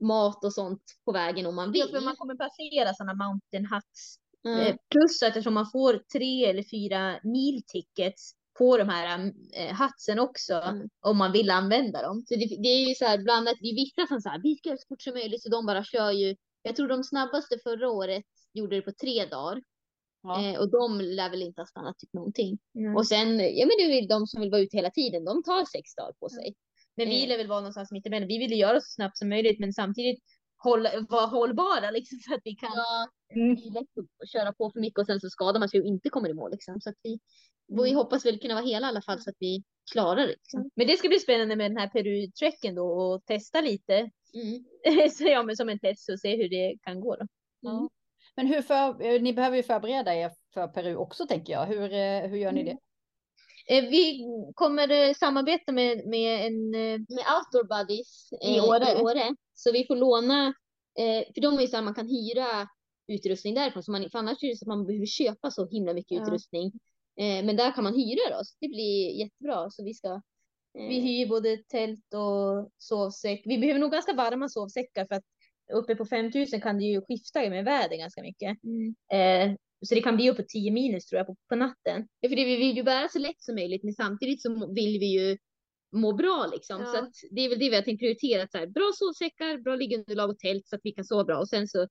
mat 0.00 0.44
och 0.44 0.54
sånt 0.54 0.82
på 1.04 1.12
vägen 1.12 1.46
om 1.46 1.54
man 1.54 1.72
vill. 1.72 1.80
Ja, 1.92 1.98
för 1.98 2.04
man 2.04 2.16
kommer 2.16 2.34
passera 2.34 2.94
sådana 2.94 3.14
mountain 3.14 3.66
huts. 3.74 4.16
Mm. 4.44 4.60
Eh, 4.60 4.76
Plus 4.90 5.22
att 5.22 5.28
eftersom 5.28 5.54
man 5.54 5.70
får 5.72 5.92
tre 6.18 6.44
eller 6.44 6.62
fyra 6.62 7.20
mil 7.22 7.62
tickets 7.66 8.32
på 8.58 8.76
de 8.78 8.88
här 8.88 9.32
eh, 9.54 9.76
hutsen 9.82 10.18
också, 10.18 10.54
Mm. 10.54 10.88
om 11.00 11.16
man 11.18 11.32
vill 11.32 11.50
använda 11.50 12.02
dem. 12.02 12.24
Så 12.28 12.34
det, 12.34 12.46
det 12.62 12.68
är 12.68 12.88
ju 12.88 12.94
så 12.94 13.04
här 13.04 13.18
blandat. 13.18 13.54
Det 13.60 13.68
är 13.68 13.74
vissa 13.74 14.06
som 14.06 14.20
säger 14.20 14.40
vi 14.42 14.56
ska 14.56 14.70
så 14.70 14.84
fort 14.88 15.02
som 15.02 15.12
möjligt 15.12 15.42
så 15.42 15.48
de 15.48 15.66
bara 15.66 15.84
kör 15.84 16.10
ju. 16.10 16.36
Jag 16.62 16.76
tror 16.76 16.88
de 16.88 17.04
snabbaste 17.04 17.58
förra 17.62 17.90
året 17.90 18.24
gjorde 18.52 18.76
det 18.76 18.82
på 18.82 18.92
tre 18.92 19.26
dagar 19.26 19.62
Ja. 20.22 20.44
eh, 20.52 20.60
och 20.60 20.70
de 20.70 21.00
lär 21.00 21.30
väl 21.30 21.42
inte 21.42 21.60
ha 21.60 21.66
stannat 21.66 21.98
typ 21.98 22.12
någonting. 22.12 22.58
Mm. 22.74 22.96
Och 22.96 23.06
sen, 23.06 23.28
ja 23.38 23.66
men 23.66 23.76
det 23.78 23.82
är 23.98 24.08
de 24.08 24.26
som 24.26 24.40
vill 24.40 24.50
vara 24.50 24.60
ute 24.60 24.76
hela 24.76 24.90
tiden, 24.90 25.24
de 25.24 25.42
tar 25.42 25.64
sex 25.64 25.94
dagar 25.94 26.12
på 26.12 26.28
sig. 26.28 26.54
Men 26.96 27.08
vi 27.08 27.22
eh. 27.22 27.28
lär 27.28 27.36
väl 27.36 27.46
vara 27.48 27.60
någonstans 27.60 27.90
mitt 27.92 28.06
emellan. 28.06 28.28
Vi 28.28 28.38
vill 28.38 28.58
göra 28.58 28.80
så 28.80 28.90
snabbt 28.94 29.18
som 29.18 29.28
möjligt, 29.28 29.58
men 29.60 29.72
samtidigt 29.72 30.18
hålla, 30.56 30.90
vara 31.08 31.26
hållbara 31.26 31.90
liksom, 31.90 32.18
så 32.18 32.34
att 32.34 32.40
vi 32.44 32.54
kan. 32.54 32.70
Ja, 32.74 33.08
Mm. 33.34 33.56
köra 34.32 34.52
på 34.52 34.70
för 34.70 34.80
mycket 34.80 34.98
och 34.98 35.06
sen 35.06 35.20
så 35.20 35.30
skadar 35.30 35.60
man 35.60 35.68
sig 35.68 35.80
och 35.80 35.86
inte 35.86 36.08
kommer 36.08 36.28
i 36.28 36.34
mål 36.34 36.50
liksom. 36.50 36.80
Så 36.80 36.90
att 36.90 36.96
vi, 37.02 37.18
vi 37.68 37.82
Mm. 37.82 37.96
hoppas 37.96 38.26
väl 38.26 38.38
kunna 38.38 38.54
vara 38.54 38.64
hela 38.64 38.86
i 38.86 38.88
alla 38.88 39.02
fall 39.02 39.20
så 39.20 39.30
att 39.30 39.36
vi 39.38 39.62
klarar 39.92 40.16
det. 40.20 40.26
Liksom. 40.26 40.70
Men 40.74 40.86
det 40.86 40.96
ska 40.96 41.08
bli 41.08 41.18
spännande 41.18 41.56
med 41.56 41.70
den 41.70 41.78
här 41.78 41.88
Peru-trekken 41.88 42.74
då 42.74 42.86
och 42.86 43.24
testa 43.24 43.60
lite. 43.60 44.10
Mm. 44.34 44.64
så 45.10 45.24
ja, 45.24 45.42
men 45.42 45.56
som 45.56 45.68
en 45.68 45.78
test 45.78 46.08
och 46.10 46.20
se 46.20 46.36
hur 46.36 46.48
det 46.48 46.76
kan 46.82 47.00
gå 47.00 47.16
då. 47.16 47.26
Ja. 47.60 47.88
Men 48.36 48.46
hur 48.46 48.62
för, 48.62 49.02
eh, 49.02 49.22
ni 49.22 49.32
behöver 49.32 49.56
ju 49.56 49.62
förbereda 49.62 50.14
er 50.14 50.30
för 50.54 50.68
Peru 50.68 50.96
också 50.96 51.26
tänker 51.26 51.52
jag. 51.52 51.66
Hur, 51.66 51.92
eh, 51.92 52.30
hur 52.30 52.36
gör 52.36 52.52
ni 52.52 52.62
det? 52.64 52.78
Eh, 53.68 53.84
Vi 53.90 54.24
kommer 54.54 55.14
samarbeta 55.14 55.72
med, 55.72 56.06
med 56.06 56.46
en 56.46 56.70
Med 56.70 57.24
outdoor 57.36 57.64
buddies 57.64 58.32
I 58.42 58.60
Åre. 58.60 59.34
Så 59.54 59.72
vi 59.72 59.86
får 59.86 59.96
låna, 59.96 60.54
för 61.34 61.40
de 61.40 61.56
är 61.56 61.60
ju 61.60 61.66
så 61.66 61.76
här 61.76 61.84
man 61.84 61.94
kan 61.94 62.08
hyra 62.08 62.68
utrustning 63.08 63.54
därifrån. 63.54 63.82
Så 63.82 63.92
man, 63.92 64.10
för 64.10 64.18
annars 64.18 64.42
är 64.42 64.48
det 64.48 64.56
så 64.56 64.64
att 64.64 64.68
man 64.76 64.86
behöver 64.86 65.06
köpa 65.06 65.50
så 65.50 65.68
himla 65.68 65.94
mycket 65.94 66.16
Ja. 66.18 66.22
utrustning. 66.22 66.72
Men 67.16 67.56
där 67.56 67.72
kan 67.74 67.84
man 67.84 67.94
hyra 67.94 68.38
det. 68.38 68.44
Så 68.44 68.56
det 68.60 68.68
blir 68.68 69.10
jättebra. 69.10 69.70
Så 69.70 69.84
vi 69.84 69.94
ska. 69.94 70.20
Vi 70.74 71.00
hyr 71.00 71.26
både 71.26 71.56
tält 71.56 72.14
och 72.14 72.70
sovsäck. 72.78 73.42
Vi 73.44 73.58
behöver 73.58 73.80
nog 73.80 73.92
ganska 73.92 74.12
varma 74.12 74.48
sovsäckar 74.48 75.06
för 75.06 75.14
att 75.14 75.24
uppe 75.72 75.96
på 75.96 76.06
5000 76.06 76.60
kan 76.60 76.78
det 76.78 76.84
ju 76.84 77.00
skifta 77.00 77.50
med 77.50 77.64
väder 77.64 77.96
ganska 77.96 78.22
mycket. 78.22 78.58
mm. 78.64 78.94
Eh, 79.12 79.56
så 79.86 79.94
det 79.94 80.02
kan 80.02 80.16
bli 80.16 80.30
uppåt 80.30 80.48
10 80.48 80.70
minus 80.70 81.06
tror 81.06 81.18
jag 81.18 81.26
på, 81.26 81.36
på 81.48 81.56
natten. 81.56 82.08
Ja, 82.20 82.28
för 82.28 82.36
det, 82.36 82.44
vi 82.44 82.56
vill 82.56 82.76
ju 82.76 82.82
bära 82.82 83.08
så 83.08 83.18
lätt 83.18 83.42
som 83.42 83.54
möjligt, 83.54 83.84
men 83.84 83.94
samtidigt 83.94 84.42
så 84.42 84.72
vill 84.74 84.98
vi 84.98 85.06
ju 85.06 85.38
må 85.92 86.12
bra 86.12 86.48
liksom. 86.52 86.80
Ja. 86.80 86.86
Så 86.86 87.26
det 87.30 87.40
är 87.40 87.48
väl 87.48 87.58
det 87.58 87.70
vi 87.70 87.76
har 87.76 87.82
tänkt 87.82 88.00
prioritera. 88.00 88.48
Så 88.48 88.58
här, 88.58 88.66
bra 88.66 88.92
sovsäckar, 88.94 89.58
bra 89.58 89.76
liggunderlag 89.76 90.30
och 90.30 90.38
tält 90.38 90.68
så 90.68 90.76
att 90.76 90.80
vi 90.84 90.92
kan 90.92 91.04
sova 91.04 91.24
bra. 91.24 91.38
Och 91.38 91.48
sen 91.48 91.68
så 91.68 91.88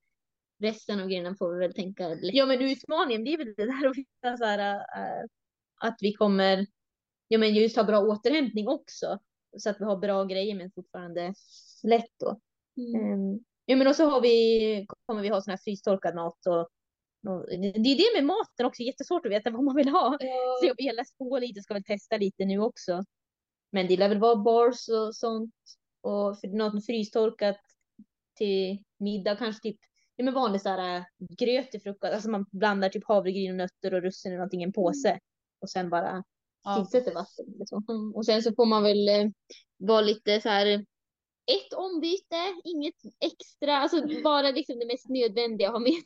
resten 0.60 1.00
av 1.00 1.08
grejerna 1.08 1.36
får 1.40 1.54
vi 1.54 1.60
väl 1.60 1.74
tänka 1.74 2.08
lätt. 2.08 2.34
Ja 2.34 2.46
men 2.46 2.62
utmaningen 2.62 3.24
blir 3.24 3.38
väl 3.38 3.54
det 3.58 3.66
där 3.66 3.90
att 3.90 3.98
hitta 3.98 4.38
så 4.38 4.46
här, 4.46 4.76
eh, 4.76 5.26
att 5.82 5.98
vi 6.02 6.14
kommer 6.14 6.66
ja 7.28 7.38
men 7.38 7.54
just 7.54 7.76
ha 7.76 7.84
bra 7.84 8.00
återhämtning 8.00 8.68
också. 8.68 9.20
Så 9.58 9.70
att 9.70 9.82
vi 9.82 9.86
har 9.86 9.98
bra 9.98 10.24
grejer 10.24 10.56
men 10.56 10.72
fortfarande 10.72 11.34
lätt 11.84 12.12
då. 12.20 12.40
Mm. 12.78 13.14
Ehm, 13.14 13.40
ja 13.66 13.76
men 13.76 13.88
och 13.88 13.96
så 13.96 14.10
har 14.10 14.22
vi, 14.22 14.86
kommer 15.06 15.22
vi 15.22 15.30
ha 15.30 15.42
sån 15.42 15.52
här 15.52 15.60
frystorkad 15.64 16.16
mat 16.16 16.48
och, 16.48 16.60
och 17.32 17.50
det 17.50 17.92
är 17.92 17.98
det 17.98 18.22
med 18.22 18.26
maten 18.26 18.66
också, 18.66 18.84
jättesvårt 18.84 19.26
att 19.26 19.32
veta 19.32 19.50
vad 19.50 19.64
man 19.64 19.76
vill 19.76 19.90
ha. 19.90 20.18
Så 20.60 20.66
jag 20.68 20.76
vill 20.78 20.96
läsa 20.96 21.14
på 21.18 21.40
lite, 21.40 21.62
ska 21.62 21.74
väl 21.74 21.84
testa 21.84 22.18
lite 22.18 22.46
nu 22.46 22.60
också. 22.60 23.04
Men 23.72 23.88
det 23.88 23.98
lär 23.98 24.10
väl 24.10 24.20
vara 24.20 24.36
bars 24.36 24.90
och 24.90 25.16
sånt. 25.16 25.54
Och 26.02 26.38
något 26.44 26.86
frystorkat 26.86 27.60
till 28.38 28.84
middag, 28.98 29.36
kanske 29.36 29.62
typ 29.62 29.78
ja, 30.16 30.26
men 30.26 30.34
vanlig 30.34 30.62
så 30.62 30.70
här, 30.70 30.98
äh, 30.98 31.04
gröt 31.20 31.72
till 31.72 31.82
frukost. 31.82 32.14
Alltså 32.14 32.30
man 32.30 32.46
blandar 32.52 32.90
typ 32.90 33.08
havregryn 33.08 33.52
och 33.52 33.58
nötter 33.58 33.94
och 33.94 34.02
russin 34.02 34.32
och 34.32 34.38
någonting 34.38 34.62
i 34.62 34.64
en 34.64 34.74
påse. 34.74 35.20
Och 35.62 35.70
sen 35.70 35.90
bara 35.90 36.24
Ja, 36.64 36.76
tillsätter 36.76 37.14
vatten. 37.14 37.46
Eller 37.56 37.66
så. 37.66 37.84
Mm. 37.90 38.16
Och 38.16 38.26
sen 38.26 38.44
så 38.44 38.54
får 38.56 38.66
man 38.66 38.84
väl 38.84 39.10
eh, 39.10 39.30
vara 39.78 40.02
lite 40.02 40.42
så 40.42 40.50
här. 40.50 40.86
Ett 41.46 41.74
ombyte, 41.74 42.62
inget 42.64 42.96
extra, 43.20 43.78
alltså 43.78 44.22
bara 44.24 44.52
liksom 44.52 44.80
det 44.80 44.86
mest 44.86 45.10
nödvändiga 45.10 45.68
att 45.68 45.74
ha 45.74 45.80
med. 45.80 46.02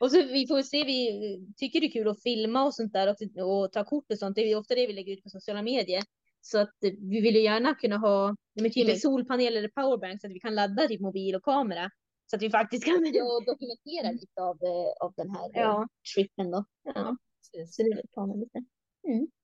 Och 0.00 0.10
så 0.10 0.22
vi 0.22 0.46
får 0.46 0.62
se, 0.62 0.84
vi 0.84 1.38
tycker 1.56 1.80
det 1.80 1.86
är 1.86 1.90
kul 1.90 2.08
att 2.08 2.22
filma 2.22 2.64
och 2.64 2.74
sånt 2.74 2.92
där 2.92 3.08
och, 3.08 3.62
och 3.62 3.72
ta 3.72 3.84
kort 3.84 4.10
och 4.12 4.18
sånt. 4.18 4.34
Det 4.34 4.40
är 4.52 4.56
ofta 4.58 4.74
det 4.74 4.86
vi 4.86 4.92
lägger 4.92 5.12
ut 5.12 5.22
på 5.22 5.30
sociala 5.30 5.62
medier. 5.62 6.02
Så 6.40 6.58
att 6.58 6.74
vi 6.80 7.20
vill 7.20 7.34
ju 7.34 7.42
gärna 7.42 7.74
kunna 7.74 7.96
ha 7.96 8.36
med 8.60 8.72
typ 8.72 8.84
en 8.84 8.88
Mm. 8.90 8.98
solpanel 9.00 9.56
eller 9.56 9.68
powerbank 9.68 10.20
så 10.20 10.26
att 10.26 10.32
vi 10.32 10.40
kan 10.40 10.54
ladda 10.54 10.88
typ 10.88 11.00
mobil 11.00 11.34
och 11.34 11.42
kamera. 11.42 11.90
Så 12.30 12.36
att 12.36 12.42
vi 12.42 12.50
faktiskt 12.50 12.84
kan. 12.84 13.10
Ja, 13.14 13.40
dokumentera 13.46 14.12
lite 14.12 14.42
av, 14.42 14.56
eh, 14.62 15.04
av 15.06 15.12
den 15.16 15.30
här 15.30 15.44
eh, 15.44 15.60
Ja. 15.62 15.88
trippen 16.14 16.50
då. 16.50 16.64
Ja. 16.82 17.16
Precis. 17.52 17.76
Så 17.76 17.82
det 17.82 17.88
är 17.88 17.96
väl 17.96 18.06
planen 18.12 18.40
lite. 18.40 18.64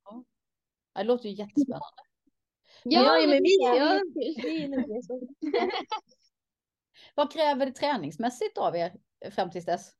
Ja, 0.05 0.25
Det 0.95 1.05
låter 1.05 1.29
ju 1.29 1.35
jättespännande. 1.35 1.87
Ja, 2.85 3.03
det 3.17 3.25
är 3.25 4.69
det. 4.69 5.03
Så. 5.07 5.21
Vad 7.15 7.33
kräver 7.33 7.67
det 7.67 7.73
träningsmässigt 7.73 8.59
av 8.59 8.77
er 8.77 8.93
fram 9.31 9.51
tills 9.51 9.65
dess? 9.65 9.91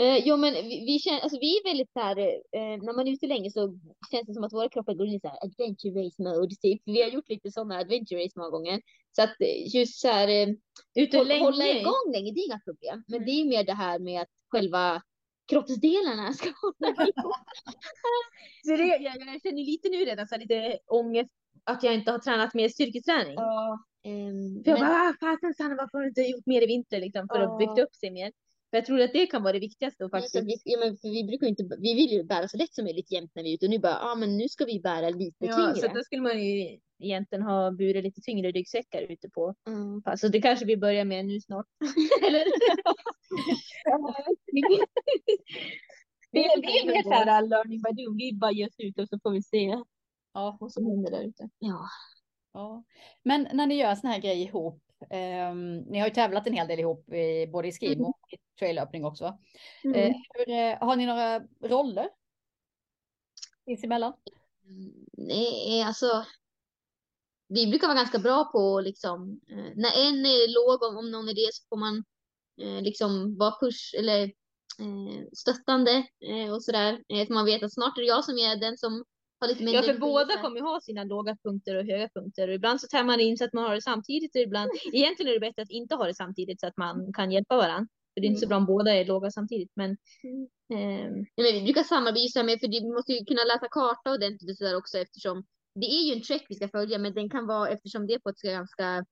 Eh, 0.00 0.16
jo 0.28 0.36
men 0.36 0.54
vi, 0.54 0.84
vi, 0.86 0.98
känner, 0.98 1.20
alltså, 1.20 1.38
vi 1.40 1.56
är 1.56 1.64
väldigt 1.64 1.92
så 1.92 2.00
här, 2.00 2.18
eh, 2.18 2.82
när 2.84 2.96
man 2.96 3.08
är 3.08 3.12
ute 3.12 3.26
länge 3.26 3.50
så 3.50 3.78
känns 4.10 4.26
det 4.26 4.34
som 4.34 4.44
att 4.44 4.52
våra 4.52 4.68
kroppar 4.68 4.94
går 4.94 5.06
in 5.06 5.14
i 5.14 5.20
så 5.20 5.28
här 5.28 5.38
adventure 5.44 6.04
race 6.04 6.22
mode 6.22 6.54
typ. 6.62 6.82
Vi 6.84 7.02
har 7.02 7.08
gjort 7.10 7.28
lite 7.28 7.50
sådana 7.50 7.78
adventure 7.78 8.24
race 8.24 8.32
många 8.36 8.50
gånger. 8.50 8.80
Så 9.16 9.22
att 9.22 9.40
eh, 9.40 9.74
just 9.74 10.00
så 10.00 10.08
här, 10.08 10.28
eh, 10.28 10.48
Ute 10.94 11.24
länge. 11.24 11.44
hålla 11.44 11.66
igång 11.68 12.12
länge, 12.12 12.32
det 12.32 12.40
är 12.40 12.46
inga 12.46 12.60
problem. 12.64 13.04
Men 13.08 13.16
Mm. 13.16 13.26
det 13.26 13.32
är 13.32 13.44
mer 13.44 13.64
det 13.64 13.72
här 13.74 13.98
med 13.98 14.20
att 14.22 14.28
själva 14.48 15.02
kroppsdelarna 15.50 16.32
ska 16.32 16.48
hålla 16.62 16.92
igång. 17.08 17.32
Så 18.66 18.70
det, 18.76 18.86
jag, 18.86 19.00
jag 19.02 19.42
känner 19.42 19.64
lite 19.64 19.88
nu 19.88 19.96
redan 19.96 20.28
så 20.28 20.36
lite 20.36 20.78
ångest 20.86 21.30
att 21.64 21.82
jag 21.82 21.94
inte 21.94 22.10
har 22.10 22.18
tränat 22.18 22.54
mer 22.54 22.68
styrketräning. 22.68 23.34
Ja, 23.34 23.78
ehm, 24.04 24.64
För 24.64 24.70
jag 24.70 24.80
men- 24.80 24.88
bara, 24.88 25.00
ah, 25.00 25.14
fasen 25.20 25.54
Sanna, 25.54 25.76
varför 25.76 25.98
har 25.98 26.02
du 26.02 26.08
inte 26.08 26.20
gjort 26.20 26.46
mer 26.46 26.62
i 26.62 26.66
vinter 26.66 27.00
liksom, 27.00 27.28
för 27.28 27.40
Ja. 27.40 27.52
att 27.52 27.58
bygga 27.58 27.82
upp 27.86 27.94
sig 27.94 28.10
mer? 28.10 28.32
För 28.70 28.76
jag 28.76 28.84
tror 28.86 29.00
att 29.00 29.12
det 29.12 29.26
kan 29.26 29.42
vara 29.42 29.52
det 29.52 29.58
viktigaste 29.58 30.04
och 30.04 30.10
faktiskt. 30.10 30.32
så 30.38 30.44
vi, 30.44 30.56
ja, 30.64 30.78
men 30.78 30.96
vi 31.02 31.24
brukar 31.24 31.46
inte, 31.46 31.62
vi 31.78 31.94
vill 31.94 32.10
ju 32.12 32.22
bära 32.24 32.48
så 32.48 32.56
lätt 32.56 32.74
som 32.74 32.84
möjligt 32.84 33.12
jämt 33.12 33.30
när 33.34 33.42
vi 33.42 33.50
är 33.50 33.54
ute 33.54 33.66
och 33.66 33.70
nu 33.70 33.78
bara, 33.78 33.92
ja 33.92 34.12
ah, 34.12 34.14
men 34.14 34.36
nu 34.36 34.48
ska 34.48 34.64
vi 34.64 34.80
bära 34.80 35.10
lite 35.10 35.36
Ja, 35.46 35.52
så 35.74 35.80
tyngre. 35.80 35.94
då 35.94 36.02
skulle 36.04 36.22
man 36.22 36.44
ju 36.44 36.78
egentligen 37.02 37.42
ha 37.42 37.70
burit 37.70 38.04
lite 38.04 38.20
tyngre 38.20 38.50
ryggsäckar 38.50 39.02
ute 39.02 39.30
på 39.30 39.54
Mm. 39.66 40.02
Så 40.18 40.28
det 40.28 40.40
kanske 40.42 40.64
vi 40.64 40.76
börjar 40.76 41.04
med 41.04 41.26
nu 41.26 41.40
snart. 41.40 41.66
Eller? 42.26 42.44
vi, 44.52 44.62
vi 46.32 46.40
är 46.80 46.86
mer 46.86 47.02
så 47.02 47.10
här 47.10 47.42
learning 47.46 47.82
by 47.82 48.02
doing. 48.04 48.16
Vi 48.16 48.32
bara 48.32 48.52
ger 48.52 48.66
oss 48.66 48.74
ut 48.78 48.98
och 48.98 49.08
så 49.08 49.18
får 49.22 49.30
vi 49.30 49.42
se 49.42 49.78
Ja, 50.32 50.56
vad 50.60 50.72
som 50.72 50.86
händer 50.86 51.10
där 51.10 51.22
ute. 51.22 51.48
Ja. 51.58 51.88
ja. 52.52 52.84
Men 53.22 53.48
när 53.52 53.66
ni 53.66 53.74
gör 53.74 53.94
såna 53.94 54.12
här 54.12 54.20
grejer 54.20 54.46
ihop, 54.46 54.82
ehm, 55.10 55.78
ni 55.78 55.98
har 55.98 56.06
ju 56.06 56.14
tävlat 56.14 56.46
en 56.46 56.52
hel 56.52 56.68
del 56.68 56.80
ihop 56.80 57.12
i, 57.12 57.46
både 57.46 57.68
i 57.68 57.72
skim 57.72 58.04
och 58.04 58.18
i 58.30 58.36
trailöppning 58.58 59.04
också. 59.04 59.38
Mm. 59.84 59.96
Eh, 59.96 60.16
hur, 60.34 60.54
eh, 60.54 60.78
har 60.78 60.96
ni 60.96 61.06
några 61.06 61.40
roller? 61.62 62.08
Sinsemellan? 63.64 64.12
Mm, 64.64 64.92
Nej, 65.12 65.82
alltså. 65.82 66.24
Vi 67.48 67.66
brukar 67.66 67.86
vara 67.86 67.98
ganska 67.98 68.18
bra 68.18 68.44
på 68.44 68.80
liksom, 68.80 69.40
eh, 69.48 69.72
när 69.76 70.08
en 70.08 70.26
är 70.26 70.54
låg, 70.54 70.82
om, 70.82 70.98
om 70.98 71.10
någon 71.10 71.28
är 71.28 71.34
det, 71.34 71.50
så 71.52 71.64
får 71.68 71.76
man 71.76 72.04
eh, 72.60 72.82
liksom 72.82 73.36
vara 73.36 73.54
push 73.60 73.94
eller 73.98 74.22
eh, 74.78 75.24
stöttande 75.32 76.06
eh, 76.20 76.52
och 76.54 76.64
sådär. 76.64 77.04
Eh, 77.08 77.26
så 77.26 77.32
man 77.32 77.44
vet 77.44 77.62
att 77.62 77.74
snart 77.74 77.98
är 77.98 78.02
det 78.02 78.08
jag 78.08 78.24
som 78.24 78.38
är 78.38 78.56
den 78.56 78.78
som 78.78 79.04
Ja, 79.40 79.82
för 79.82 79.98
båda 79.98 80.42
kommer 80.42 80.56
ju 80.56 80.62
ha 80.62 80.80
sina 80.80 81.04
låga 81.04 81.36
punkter 81.44 81.76
och 81.76 81.84
höga 81.84 82.08
punkter. 82.08 82.48
Och 82.48 82.54
ibland 82.54 82.80
så 82.80 82.86
tar 82.86 83.04
man 83.04 83.20
in 83.20 83.38
så 83.38 83.44
att 83.44 83.52
man 83.52 83.64
har 83.64 83.74
det 83.74 83.82
samtidigt. 83.82 84.34
Och 84.36 84.40
ibland, 84.40 84.70
egentligen 84.92 85.30
är 85.30 85.34
det 85.34 85.40
bättre 85.40 85.62
att 85.62 85.70
inte 85.70 85.94
ha 85.94 86.06
det 86.06 86.14
samtidigt 86.14 86.60
så 86.60 86.66
att 86.66 86.76
man 86.76 87.12
kan 87.12 87.32
hjälpa 87.32 87.56
varandra. 87.56 87.88
För 88.14 88.20
det 88.20 88.26
är 88.26 88.28
inte 88.28 88.40
så 88.40 88.48
bra 88.48 88.56
om 88.56 88.66
båda 88.66 88.94
är 88.94 89.04
låga 89.04 89.30
samtidigt. 89.30 89.72
Men 89.74 89.90
ehm, 90.74 91.12
Nej, 91.36 91.52
men 91.52 91.54
vi 91.54 91.62
brukar 91.62 91.82
samarbeta 91.82 92.42
med, 92.42 92.60
för 92.60 92.68
vi 92.68 92.92
måste 92.92 93.12
ju 93.12 93.24
kunna 93.24 93.44
läsa 93.44 93.68
karta 93.70 94.12
ordentligt 94.12 94.50
och 94.50 94.56
sådär 94.56 94.76
också 94.76 94.98
eftersom 94.98 95.44
det 95.74 95.86
är 95.86 96.06
ju 96.08 96.12
en 96.12 96.22
trek 96.22 96.46
vi 96.48 96.54
ska 96.54 96.68
följa, 96.68 96.98
men 96.98 97.14
den 97.14 97.30
kan 97.30 97.46
vara, 97.46 97.68
eftersom 97.68 98.06
det 98.06 98.14
är 98.14 98.18
på 98.18 98.28
ett 98.28 98.40
ganska, 98.42 99.04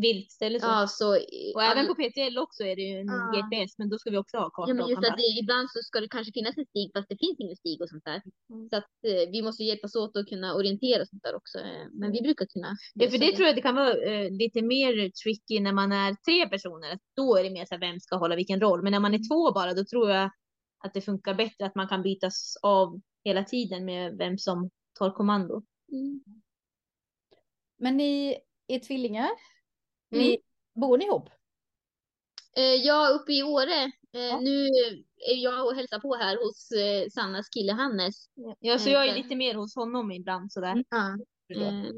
vilt 0.00 0.32
ställe 0.32 0.60
så. 0.60 0.66
ja 0.66 0.86
så. 0.86 1.10
och 1.54 1.62
även 1.62 1.86
på 1.86 1.94
PTL 1.94 2.38
också 2.38 2.62
är 2.64 2.76
det 2.76 2.82
ju 2.82 2.96
en 3.00 3.06
Ja. 3.06 3.32
GPS, 3.34 3.78
men 3.78 3.88
då 3.88 3.98
ska 3.98 4.10
vi 4.10 4.16
också 4.16 4.36
ha 4.36 4.50
karta 4.50 4.70
Ja, 4.70 4.74
men 4.74 4.84
och 4.84 4.90
just 4.90 5.04
att 5.10 5.16
det, 5.16 5.22
ibland 5.42 5.70
så 5.70 5.78
ska 5.82 6.00
det 6.00 6.08
kanske 6.08 6.32
finnas 6.32 6.58
en 6.58 6.66
stig 6.66 6.90
fast 6.94 7.08
det 7.08 7.18
finns 7.24 7.40
ingen 7.40 7.56
stig 7.56 7.82
och 7.82 7.88
sånt 7.88 8.04
där. 8.04 8.22
Mm. 8.50 8.68
Så 8.70 8.76
att 8.76 8.90
eh, 9.06 9.30
vi 9.32 9.42
måste 9.42 9.64
hjälpas 9.64 9.94
åt 9.96 10.16
att 10.16 10.26
kunna 10.28 10.54
orientera 10.54 11.02
och 11.02 11.08
sånt 11.08 11.22
där 11.22 11.34
också. 11.36 11.58
eh, 11.58 11.86
Men 11.92 12.12
vi 12.12 12.20
brukar 12.22 12.46
kunna. 12.46 12.70
Ja, 12.94 13.06
för 13.10 13.18
lösa 13.18 13.24
det 13.26 13.36
tror 13.36 13.46
jag 13.46 13.56
det 13.56 13.62
kan 13.62 13.74
vara 13.74 13.94
eh, 14.10 14.30
lite 14.30 14.62
mer 14.62 15.10
tricky 15.22 15.60
när 15.60 15.72
man 15.72 15.92
är 15.92 16.14
tre 16.14 16.48
personer. 16.48 16.92
Att 16.92 17.00
Då 17.16 17.36
är 17.36 17.44
det 17.44 17.50
mer 17.50 17.64
så 17.64 17.74
här, 17.74 17.80
vem 17.80 18.00
ska 18.00 18.16
hålla 18.16 18.36
vilken 18.36 18.60
roll. 18.60 18.82
Men 18.82 18.92
när 18.92 19.00
man 19.00 19.14
är 19.14 19.28
två 19.28 19.52
bara, 19.52 19.74
då 19.74 19.84
tror 19.84 20.10
jag 20.10 20.30
att 20.84 20.94
det 20.94 21.00
funkar 21.00 21.34
bättre 21.34 21.66
att 21.66 21.74
man 21.74 21.88
kan 21.88 22.02
bytas 22.02 22.56
av 22.62 23.00
hela 23.24 23.44
tiden 23.44 23.84
med 23.84 24.16
vem 24.16 24.38
som 24.38 24.70
tar 24.98 25.10
kommando. 25.10 25.62
Mm. 25.92 26.20
Men 27.78 27.96
ni 27.96 28.36
är 28.68 28.78
tvillingar. 28.78 29.28
Mm. 30.12 30.24
Ni, 30.26 30.38
bor 30.74 30.98
ni 30.98 31.04
ihop? 31.04 31.28
Eh, 32.56 32.86
är 32.88 33.12
uppe 33.14 33.32
i 33.32 33.42
Åre. 33.42 33.84
Eh, 34.12 34.20
Ja. 34.20 34.40
Nu 34.40 34.66
är 35.30 35.34
jag 35.42 35.66
och 35.66 35.74
hälsar 35.74 35.98
på 35.98 36.14
här 36.14 36.36
hos 36.44 36.70
eh, 36.72 37.08
Sannas 37.10 37.48
kille 37.48 37.72
Hannes. 37.72 38.28
Ja, 38.60 38.78
så 38.78 38.90
jag 38.90 39.08
är 39.08 39.14
lite 39.14 39.36
mer 39.36 39.54
hos 39.54 39.74
honom 39.76 40.12
ibland 40.12 40.52
sådär. 40.52 40.72
Mm. 40.72 40.84
Ja. 41.46 41.92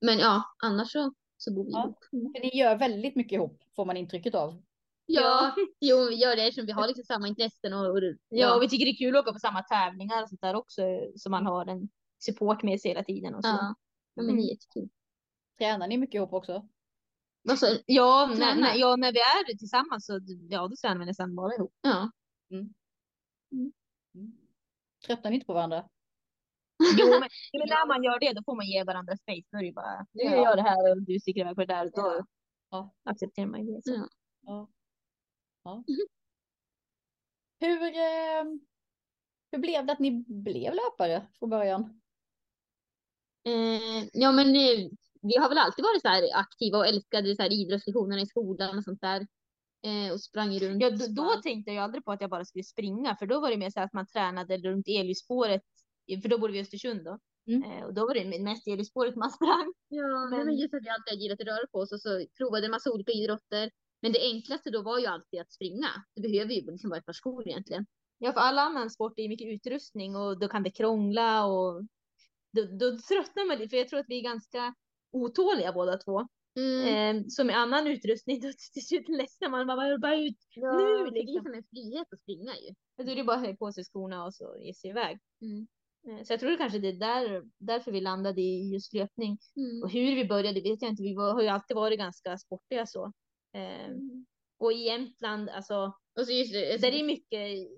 Men 0.00 0.18
ja, 0.18 0.42
annars 0.62 0.92
så, 0.92 1.12
så 1.36 1.52
bor 1.54 1.64
vi 1.64 1.70
Ja. 1.72 1.84
ihop. 1.84 2.04
Mm. 2.12 2.32
För 2.32 2.40
ni 2.40 2.56
gör 2.58 2.76
väldigt 2.78 3.16
mycket 3.16 3.32
ihop, 3.32 3.62
får 3.76 3.84
man 3.84 3.96
intrycket 3.96 4.34
av. 4.34 4.62
Ja, 5.06 5.54
jo, 5.80 6.06
vi 6.08 6.14
gör 6.14 6.36
det 6.36 6.42
eftersom 6.42 6.66
vi 6.66 6.72
har 6.72 6.86
liksom 6.86 7.04
samma 7.04 7.28
intressen 7.28 7.72
och, 7.72 7.86
och 7.90 8.00
Ja, 8.28 8.54
och 8.56 8.62
vi 8.62 8.68
tycker 8.68 8.84
det 8.84 8.90
är 8.90 8.96
kul 8.96 9.16
att 9.16 9.22
åka 9.22 9.32
på 9.32 9.38
samma 9.38 9.62
tävlingar 9.62 10.22
och 10.22 10.28
sånt 10.28 10.40
där 10.40 10.54
också. 10.54 10.82
Så 11.16 11.30
man 11.30 11.46
har 11.46 11.66
en 11.66 11.88
support 12.18 12.62
med 12.62 12.80
sig 12.80 12.90
hela 12.90 13.04
tiden. 13.04 13.34
Och 13.34 13.44
så. 13.44 13.48
ja. 13.48 13.74
ja, 14.14 14.22
men 14.22 14.26
det 14.26 14.32
Mm. 14.32 14.44
är 14.44 14.48
jättekul. 14.50 14.88
Tränar 15.58 15.86
ni 15.88 15.96
mycket 15.98 16.14
ihop 16.14 16.32
också? 16.32 16.68
Du? 17.48 17.82
Ja, 17.86 18.34
när, 18.38 18.54
när, 18.54 18.74
ja, 18.74 18.96
när 18.96 19.12
vi 19.12 19.18
är 19.18 19.56
tillsammans 19.58 20.06
så 20.06 20.20
ja, 20.48 20.68
då 20.68 20.76
tränar 20.76 20.98
vi 20.98 21.06
nästan 21.06 21.34
bara 21.34 21.54
ihop. 21.54 21.74
Ja. 21.80 22.10
Mm. 22.50 22.74
Tröttnar 25.06 25.30
ni 25.30 25.34
inte 25.34 25.46
på 25.46 25.52
varandra? 25.54 25.88
Jo, 26.98 27.06
men, 27.10 27.28
men 27.52 27.68
när 27.68 27.86
man 27.88 28.02
gör 28.04 28.20
det 28.20 28.32
då 28.32 28.42
får 28.46 28.56
man 28.56 28.66
ge 28.66 28.84
varandra 28.84 29.16
space. 29.16 29.46
Då 29.50 29.58
är 29.58 29.62
det 29.62 29.72
bara, 29.72 30.06
nu 30.12 30.22
Ja. 30.22 30.30
gör 30.30 30.42
jag 30.42 30.56
det 30.56 30.62
här 30.62 30.90
och 30.90 31.02
du 31.02 31.20
sticker 31.20 31.40
iväg 31.40 31.54
på 31.54 31.60
det 31.60 31.74
där. 31.74 31.84
Då 31.84 31.90
Ja. 31.94 32.24
Ja. 32.70 32.94
accepterar 33.10 33.46
man 33.46 33.66
ju 33.66 33.72
det. 33.72 33.82
Så. 33.84 33.90
Ja. 33.90 34.08
Ja. 34.42 34.68
ja. 35.64 35.84
Hur, 37.60 37.82
eh, 37.82 38.44
hur 39.52 39.58
blev 39.58 39.86
det 39.86 39.92
att 39.92 39.98
ni 39.98 40.24
blev 40.28 40.74
löpare 40.74 41.26
från 41.38 41.50
början? 41.50 42.00
Eh, 43.44 44.08
ja, 44.12 44.32
men 44.32 44.52
vi 45.22 45.36
har 45.36 45.48
väl 45.48 45.58
alltid 45.58 45.82
varit 45.84 46.02
så 46.02 46.08
här 46.08 46.22
aktiva 46.34 46.78
och 46.78 46.86
älskade 46.86 47.36
så 47.36 47.42
här 47.42 47.52
idrottslektionerna 47.52 48.20
i 48.22 48.26
skolan 48.26 48.78
och 48.78 48.84
sånt 48.84 49.00
där. 49.00 49.26
Eh, 49.86 50.12
och 50.12 50.20
sprang 50.20 50.58
runt. 50.58 50.82
Ja, 50.82 50.90
då, 50.90 51.06
då 51.08 51.40
tänkte 51.42 51.72
jag 51.72 51.84
aldrig 51.84 52.04
på 52.04 52.12
att 52.12 52.20
jag 52.20 52.30
bara 52.30 52.44
skulle 52.44 52.64
springa, 52.64 53.16
för 53.16 53.26
då 53.26 53.40
var 53.40 53.50
det 53.50 53.56
mer 53.56 53.70
så 53.70 53.80
att 53.80 53.92
man 53.92 54.06
tränade 54.06 54.56
runt 54.58 54.88
elljusspåret, 54.88 55.62
för 56.22 56.28
då 56.28 56.38
bodde 56.38 56.52
vi 56.52 56.58
i 56.58 56.62
Östersund 56.62 57.04
då. 57.04 57.18
Mm. 57.46 57.62
Eh, 57.62 57.84
och 57.84 57.94
då 57.94 58.06
var 58.06 58.14
det 58.14 58.40
mest 58.40 58.68
elljusspåret 58.68 59.16
man 59.16 59.30
sprang. 59.30 59.72
Ja, 59.88 60.28
Men- 60.30 60.46
men 60.46 60.56
just 60.56 60.74
att 60.74 60.82
vi 60.82 60.88
alltid 60.88 61.22
gillat 61.22 61.40
att 61.40 61.46
röra 61.46 61.66
på 61.72 61.78
oss 61.78 61.92
och 61.92 62.00
så 62.00 62.26
provade 62.38 62.64
en 62.66 62.70
massa 62.70 62.90
olika 62.92 63.12
idrotter. 63.12 63.70
Men 64.02 64.12
det 64.12 64.20
enklaste 64.20 64.70
då 64.70 64.82
var 64.82 64.98
ju 64.98 65.06
alltid 65.06 65.40
att 65.40 65.52
springa. 65.52 65.88
Det 66.14 66.20
behöver 66.22 66.54
ju 66.54 66.70
liksom 66.70 66.90
bara 66.90 66.96
ett 66.98 67.06
par 67.06 67.12
skor 67.12 67.48
egentligen. 67.48 67.86
Ja, 68.18 68.32
för 68.32 68.40
all 68.40 68.58
annan 68.58 68.90
sport 68.90 69.12
är 69.16 69.28
mycket 69.28 69.48
utrustning 69.48 70.16
och 70.16 70.38
då 70.38 70.48
kan 70.48 70.62
det 70.62 70.70
krångla 70.70 71.44
och 71.46 71.82
då, 72.52 72.62
då 72.64 72.98
tröttnar 73.08 73.46
man 73.48 73.58
lite, 73.58 73.68
för 73.70 73.76
jag 73.76 73.88
tror 73.88 74.00
att 74.00 74.08
vi 74.08 74.18
är 74.18 74.22
ganska 74.22 74.74
otåliga 75.12 75.72
båda 75.72 75.96
två. 75.96 76.28
Mm. 76.56 77.16
Eh, 77.16 77.24
så 77.28 77.44
med 77.44 77.58
annan 77.58 77.86
utrustning 77.86 78.40
då 78.42 78.48
till 78.72 78.86
slut 78.86 79.08
ledsnar 79.08 79.48
man, 79.48 79.66
man 79.66 79.76
bara, 79.76 79.98
bara 79.98 80.16
ut. 80.16 80.36
Ja, 80.54 80.72
nu 80.72 81.04
för 81.04 81.10
Det 81.10 81.20
är 81.20 81.24
liksom. 81.24 81.42
som 81.44 81.54
en 81.54 81.64
frihet 81.70 82.12
att 82.12 82.20
springa 82.20 82.52
ju. 82.56 82.74
Då 83.04 83.10
är 83.12 83.16
det 83.16 83.24
bara 83.24 83.36
att 83.36 83.42
höja 83.42 83.56
på 83.56 83.72
sig 83.72 83.84
skorna 83.84 84.24
och 84.24 84.34
så 84.34 84.56
ge 84.60 84.74
sig 84.74 84.90
iväg. 84.90 85.18
Mm. 85.42 85.66
Eh, 86.08 86.24
Så 86.24 86.32
jag 86.32 86.40
tror 86.40 86.50
det 86.50 86.56
kanske 86.56 86.78
det 86.78 86.88
är 86.88 86.92
där, 86.92 87.42
därför 87.58 87.92
vi 87.92 88.00
landade 88.00 88.40
i 88.40 88.72
just 88.72 88.94
löpning. 88.94 89.38
Mm. 89.56 89.82
Och 89.82 89.90
hur 89.90 90.14
vi 90.14 90.24
började 90.24 90.60
vet 90.60 90.82
jag 90.82 90.90
inte. 90.90 91.02
Vi 91.02 91.14
var, 91.14 91.32
har 91.32 91.42
ju 91.42 91.48
alltid 91.48 91.74
varit 91.74 91.98
ganska 91.98 92.38
sportiga 92.38 92.86
så. 92.86 93.12
Eh, 93.54 93.90
och 94.58 94.72
i 94.72 94.76
Jämtland, 94.76 95.48
alltså, 95.48 95.92
Och 96.18 96.26
så 96.26 96.32
just 96.32 96.52
det, 96.52 96.76
där 96.80 96.92
är 96.92 97.04
mycket, 97.04 97.68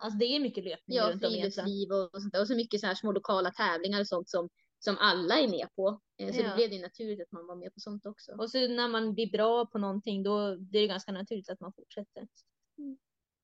alltså 0.00 0.18
det 0.18 0.24
är 0.24 0.40
mycket 0.40 0.64
löpning 0.64 0.96
ja, 0.96 1.10
runt 1.10 1.24
om 1.24 1.32
i 1.32 1.38
Jämtland. 1.38 1.92
och 1.92 2.22
sånt 2.22 2.32
där. 2.32 2.40
Och 2.40 2.46
så 2.48 2.54
mycket 2.56 2.80
så 2.80 2.86
här 2.86 2.94
små 2.94 3.12
lokala 3.12 3.50
tävlingar 3.50 4.00
och 4.00 4.06
sånt 4.08 4.28
som, 4.28 4.48
som 4.84 4.96
alla 4.98 5.38
är 5.38 5.48
med 5.48 5.68
på. 5.76 6.00
Eh, 6.16 6.32
Så 6.32 6.40
Ja. 6.40 6.48
det 6.48 6.54
blev 6.54 6.70
det 6.70 6.82
naturligt 6.82 7.20
att 7.22 7.32
man 7.32 7.46
var 7.46 7.56
med 7.56 7.74
på 7.74 7.80
sånt 7.80 8.06
också. 8.06 8.32
Och 8.32 8.50
så 8.50 8.58
när 8.68 8.88
man 8.88 9.14
blir 9.14 9.30
bra 9.32 9.66
på 9.66 9.78
någonting, 9.78 10.22
då 10.22 10.56
det 10.56 10.78
är 10.78 10.82
det 10.82 10.86
ganska 10.88 11.12
naturligt 11.12 11.50
att 11.50 11.60
man 11.60 11.72
fortsätter. 11.72 12.28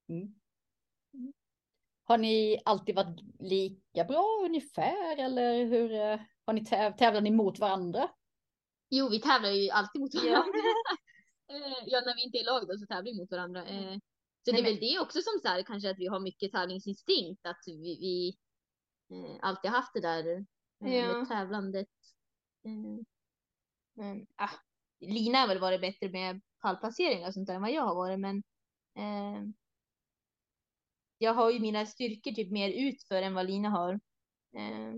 Mm. 0.09 0.35
Har 2.05 2.19
ni 2.19 2.61
alltid 2.65 2.95
varit 2.95 3.21
lika 3.41 4.05
bra 4.05 4.43
ungefär 4.45 5.17
eller 5.19 5.65
hur 5.65 5.93
eh, 5.93 6.21
har 6.45 6.53
ni 6.53 6.65
täv 6.65 6.97
tävlar 6.97 7.21
ni 7.21 7.31
mot 7.31 7.59
varandra? 7.59 8.11
Jo, 8.91 9.09
vi 9.09 9.21
tävlar 9.21 9.51
ju 9.51 9.71
alltid 9.71 10.01
mot 10.01 10.15
varandra. 10.15 10.41
Ja. 10.43 10.97
Eh, 11.49 11.83
ja, 11.87 12.01
när 12.07 12.15
vi 12.17 12.23
inte 12.25 12.39
är 12.39 12.41
i 12.41 12.45
lag 12.45 12.69
då 12.69 12.79
så 12.79 12.87
tävlar 12.87 13.03
vi 13.03 13.15
mot 13.19 13.31
varandra. 13.31 13.67
Eh, 13.67 13.93
Så 14.45 14.51
det 14.51 14.53
Nej, 14.53 14.61
är 14.61 14.65
väl 14.65 14.81
det 14.81 14.99
också 15.01 15.19
som 15.23 15.41
så 15.43 15.49
här, 15.49 15.63
kanske 15.63 15.91
att 15.91 15.99
vi 15.99 16.07
har 16.07 16.21
mycket 16.21 16.53
tävlingsinstinkt, 16.53 17.47
att 17.47 17.61
vi, 17.67 17.99
vi 18.01 18.37
alltid 19.41 19.71
haft 19.71 19.95
det 19.95 20.01
där 20.01 20.47
Ja. 20.79 21.19
med 21.19 21.29
tävlandet. 21.29 21.89
Eh, 22.65 23.05
Men, 23.95 24.27
ah, 24.37 24.51
Lina 25.01 25.39
har 25.39 25.49
väl 25.49 25.59
varit 25.61 25.81
bättre 25.81 26.09
med 26.09 26.41
pallplaceringar 26.63 27.29
och 27.29 27.35
sånt 27.35 27.47
där 27.47 27.55
än 27.55 27.63
vad 27.63 27.71
jag 27.73 27.83
har 27.83 27.95
varit, 27.95 28.21
men 28.21 28.43
eh, 28.97 29.43
jag 31.19 31.35
har 31.35 31.51
ju 31.51 31.61
mina 31.61 31.87
styrkor 31.87 32.33
typ 32.33 32.51
mer 32.53 32.69
utför 32.89 33.23
än 33.23 33.35
vad 33.35 33.47
Lina 33.47 33.69
har. 33.69 33.93
Eh, 34.57 34.95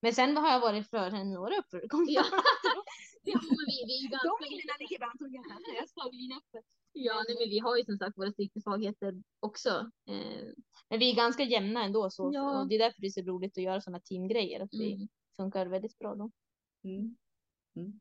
men 0.00 0.14
sen 0.14 0.36
har 0.36 0.48
jag 0.50 0.60
varit 0.60 0.90
för 0.90 1.10
henne 1.10 1.34
några 1.34 1.56
uppför. 1.56 1.82
Ja. 2.08 2.24
ja, 3.22 3.40
men 3.42 3.66
vi, 3.66 3.84
vi 3.86 3.98
är 3.98 4.02
ju 4.02 4.08
ganska... 4.12 4.28
De 4.28 4.38
minnena 4.50 4.74
ligger 4.80 4.98
bland 4.98 5.18
tungan. 5.18 5.44
Jag 5.78 5.88
slog 5.88 6.14
Lina 6.14 6.36
upp. 6.36 6.64
Ja, 6.98 7.24
nej, 7.28 7.36
men 7.40 7.48
vi 7.48 7.58
har 7.58 7.76
ju 7.76 7.84
som 7.84 7.98
sagt 7.98 8.18
våra 8.18 8.32
styrkor 8.32 8.56
och 8.56 8.62
svagheter 8.62 9.22
också. 9.40 9.90
Eh, 10.08 10.48
Men 10.88 10.98
vi 10.98 11.10
är 11.10 11.16
ganska 11.16 11.42
jämna 11.42 11.84
ändå 11.84 12.10
så. 12.10 12.30
Ja. 12.34 12.60
Och 12.60 12.68
det 12.68 12.74
är 12.74 12.78
därför 12.78 13.00
det 13.00 13.06
är 13.06 13.10
så 13.10 13.22
roligt 13.22 13.58
att 13.58 13.64
göra 13.64 13.80
sådana 13.80 14.00
teamgrejer. 14.00 14.60
Att 14.60 14.74
vi 14.74 14.92
mm. 14.92 15.08
funkar 15.36 15.66
väldigt 15.66 15.98
bra 15.98 16.14
då. 16.14 16.30
Mm. 16.84 17.16
Mm. 17.76 18.00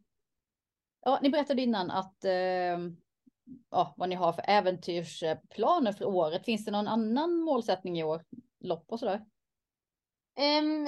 Ja, 1.01 1.19
ni 1.21 1.29
berättade 1.29 1.61
innan 1.61 1.91
att 1.91 2.25
eh, 2.25 2.79
ja, 3.69 3.93
vad 3.97 4.09
ni 4.09 4.15
har 4.15 4.33
för 4.33 4.43
äventyrsplaner 4.47 5.93
för 5.93 6.05
året. 6.05 6.45
Finns 6.45 6.65
det 6.65 6.71
någon 6.71 6.87
annan 6.87 7.39
målsättning 7.39 7.99
i 7.99 8.03
år? 8.03 8.25
Lopp 8.59 8.85
och 8.87 8.99
sådär? 8.99 9.25
Um, 10.39 10.85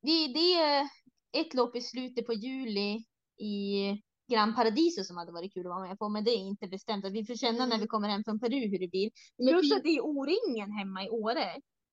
det, 0.00 0.32
det 0.34 0.54
är 0.54 0.88
ett 1.32 1.54
lopp 1.54 1.76
i 1.76 1.80
slutet 1.80 2.26
på 2.26 2.32
juli 2.32 3.04
i 3.38 3.90
Gran 4.28 4.54
Paradiso 4.54 5.04
som 5.04 5.16
hade 5.16 5.32
varit 5.32 5.54
kul 5.54 5.66
att 5.66 5.70
vara 5.70 5.88
med 5.88 5.98
på, 5.98 6.08
men 6.08 6.24
det 6.24 6.30
är 6.30 6.36
inte 6.36 6.68
bestämt. 6.68 7.04
Att 7.04 7.12
vi 7.12 7.24
får 7.24 7.34
känna 7.34 7.66
när 7.66 7.78
vi 7.78 7.86
kommer 7.86 8.08
hem 8.08 8.24
från 8.24 8.40
Peru 8.40 8.66
hur 8.68 8.78
det 8.78 8.88
blir. 8.88 9.10
Men 9.38 9.48
Plus 9.54 9.70
vi- 9.70 9.74
att 9.76 9.82
det 9.82 9.88
är 9.96 10.00
O-ringen 10.00 10.70
hemma 10.72 11.04
i 11.04 11.08
Åre. 11.10 11.48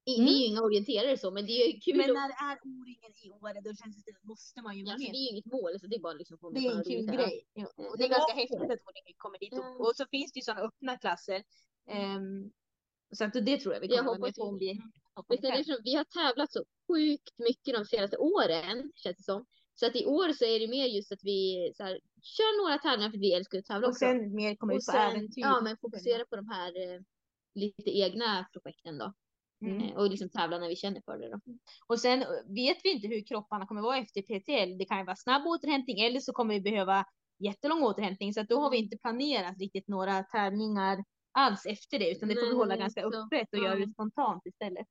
Vi 0.05 0.15
är 0.19 0.39
ju 0.39 0.45
inga 0.45 0.61
orienterare 0.61 1.17
så, 1.17 1.31
men 1.31 1.45
det 1.45 1.51
är 1.51 1.79
kul. 1.81 1.97
Men 1.97 2.07
när 2.13 2.27
det 2.27 2.37
är 2.51 2.57
O-ringen 2.69 3.11
i 3.25 3.31
Åre 3.31 3.61
då 3.61 3.73
känns 3.75 4.03
det, 4.05 4.11
då 4.11 4.27
måste 4.27 4.61
man 4.61 4.77
ju 4.77 4.83
Ja, 4.83 4.85
vara 4.89 4.97
så 4.97 5.03
med. 5.03 5.11
det 5.13 5.17
är 5.17 5.25
ju 5.25 5.29
inget 5.29 5.45
mål, 5.45 5.79
så 5.79 5.87
det 5.87 5.95
är 5.95 5.99
bara 5.99 6.13
liksom 6.13 6.37
få 6.37 6.49
med 6.51 6.61
Det 6.61 6.67
är 6.67 6.77
en 6.77 6.83
kul 6.83 7.05
grej. 7.15 7.41
Ja. 7.53 7.67
Ja. 7.77 7.89
Och 7.89 7.97
det 7.97 8.03
är 8.03 8.09
Det 8.09 8.15
ganska 8.15 8.33
häftigt 8.33 8.61
att 8.73 8.83
O-ringen 8.87 9.15
kommer 9.17 9.39
dit. 9.39 9.49
Ja. 9.53 9.69
Och, 9.79 9.87
och 9.87 9.95
så 9.95 10.05
finns 10.11 10.31
det 10.31 10.37
ju 10.39 10.43
sådana 10.43 10.61
öppna 10.61 10.97
klasser. 10.97 11.43
Ehm, 11.89 12.51
så 13.17 13.23
att 13.25 13.33
det 13.33 13.57
tror 13.57 13.73
jag 13.73 13.81
vi 13.81 13.87
Jag 13.87 13.97
kommer 13.97 14.09
vara 14.19 14.27
med 14.27 14.35
på 14.35 14.43
om 14.43 14.57
vi- 14.57 14.81
är 15.47 15.57
det 15.57 15.63
som, 15.65 15.77
vi 15.83 15.95
har 15.95 16.03
tävlat 16.03 16.51
så 16.51 16.63
sjukt 16.87 17.33
mycket 17.37 17.73
de 17.77 17.85
senaste 17.85 18.17
åren, 18.17 18.91
känns 18.95 19.17
det 19.17 19.23
som. 19.23 19.45
Så 19.79 19.85
att 19.85 19.95
i 19.95 20.05
år 20.05 20.33
så 20.33 20.45
är 20.45 20.59
det 20.59 20.67
mer 20.67 20.85
just 20.85 21.11
att 21.11 21.23
vi 21.23 21.71
så 21.77 21.83
här, 21.83 21.99
kör 22.25 22.63
några 22.63 22.77
tävlingar 22.77 23.11
för 23.11 23.17
vi 23.17 23.33
älskar 23.33 23.57
att 23.59 23.65
tävla 23.65 23.87
Och 23.87 23.91
också. 23.91 23.99
sen 23.99 24.35
mer 24.35 24.55
kommer 24.55 24.73
Och 24.73 24.77
ut 24.77 24.85
på 24.85 24.91
äventyr. 24.91 25.41
ja, 25.41 25.61
men 25.61 25.77
fokusera 25.77 26.25
på 26.25 26.35
de 26.35 26.47
här 26.49 26.93
eh, 26.95 27.01
lite 27.55 27.97
egna 27.97 28.45
projekten 28.53 28.97
då. 28.97 29.13
Mm. 29.65 29.81
Eh, 29.83 29.95
och 29.97 30.09
liksom 30.09 30.29
tävla 30.29 30.57
när 30.59 30.67
vi 30.67 30.75
känner 30.75 31.01
för 31.05 31.17
det 31.17 31.29
då. 31.29 31.39
Och 31.87 31.99
sen 31.99 32.21
eh, 32.21 32.27
vet 32.55 32.77
vi 32.83 32.91
inte 32.91 33.07
hur 33.07 33.25
kropparna 33.25 33.67
kommer 33.67 33.81
vara 33.81 33.97
efter 33.97 34.21
PTL. 34.21 34.77
Det 34.77 34.85
kan 34.85 34.97
ju 34.99 35.05
vara 35.05 35.15
snabb 35.15 35.47
återhämtning 35.47 35.99
eller 35.99 36.19
så 36.19 36.33
kommer 36.33 36.53
vi 36.53 36.61
behöva 36.61 37.05
jättelång 37.39 37.83
återhämtning. 37.83 38.33
Så 38.33 38.41
att 38.41 38.49
då 38.49 38.59
har 38.59 38.69
vi 38.71 38.77
Mm. 38.77 38.83
inte 38.83 38.97
planerat 38.97 39.59
riktigt 39.59 39.87
några 39.87 40.23
tävlingar 40.23 41.03
alls 41.31 41.65
efter 41.65 41.99
det. 41.99 42.11
Utan 42.11 42.29
det 42.29 42.35
får 42.35 42.47
vi 42.47 42.53
hålla 42.55 42.75
ganska 42.77 43.01
öppet 43.03 43.47
och 43.53 43.59
ja. 43.59 43.63
göra 43.63 43.75
det 43.75 43.91
spontant 43.93 44.45
istället. 44.45 44.87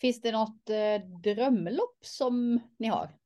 Finns 0.00 0.20
det 0.20 0.32
något 0.32 0.70
eh, 0.70 1.08
drömlopp 1.22 1.98
som 2.00 2.60
ni 2.78 2.88
har? 2.88 3.18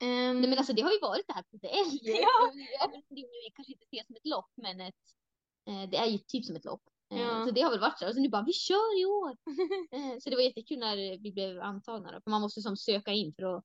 Ehm, 0.00 0.40
Nej 0.40 0.50
men 0.50 0.58
alltså 0.58 0.72
det 0.72 0.82
har 0.82 0.92
ju 0.92 1.00
varit 1.00 1.26
det 1.26 1.32
här 1.34 1.42
PTL. 1.42 1.98
Ja. 2.02 2.52
Även 2.84 2.96
om 2.96 3.02
det 3.08 3.22
nu 3.22 3.50
kanske 3.54 3.72
inte 3.72 3.84
ses 3.84 4.06
som 4.06 4.16
ett 4.16 4.26
lopp, 4.26 4.50
men 4.54 4.80
ett, 4.80 4.94
eh, 5.68 5.90
det 5.90 5.96
är 5.96 6.06
ju 6.06 6.18
typ 6.18 6.44
som 6.44 6.56
ett 6.56 6.64
lopp. 6.64 6.82
Eh, 7.12 7.20
Ja. 7.20 7.44
Så 7.46 7.50
det 7.50 7.60
har 7.60 7.70
väl 7.70 7.80
varit 7.80 7.98
så. 7.98 8.08
Och 8.08 8.14
så 8.14 8.20
nu 8.20 8.28
bara, 8.28 8.42
vi 8.42 8.52
kör 8.52 9.00
i 9.00 9.04
år! 9.04 9.36
Eh, 9.92 10.18
så 10.20 10.30
det 10.30 10.36
var 10.36 10.42
jättekul 10.42 10.78
när 10.78 10.96
vi 10.96 11.32
blev 11.32 11.60
antagna 11.60 12.12
då. 12.12 12.20
För 12.20 12.30
man 12.30 12.40
måste 12.40 12.60
som 12.60 12.76
söka 12.76 13.12
in 13.12 13.34
för 13.34 13.42
att 13.56 13.64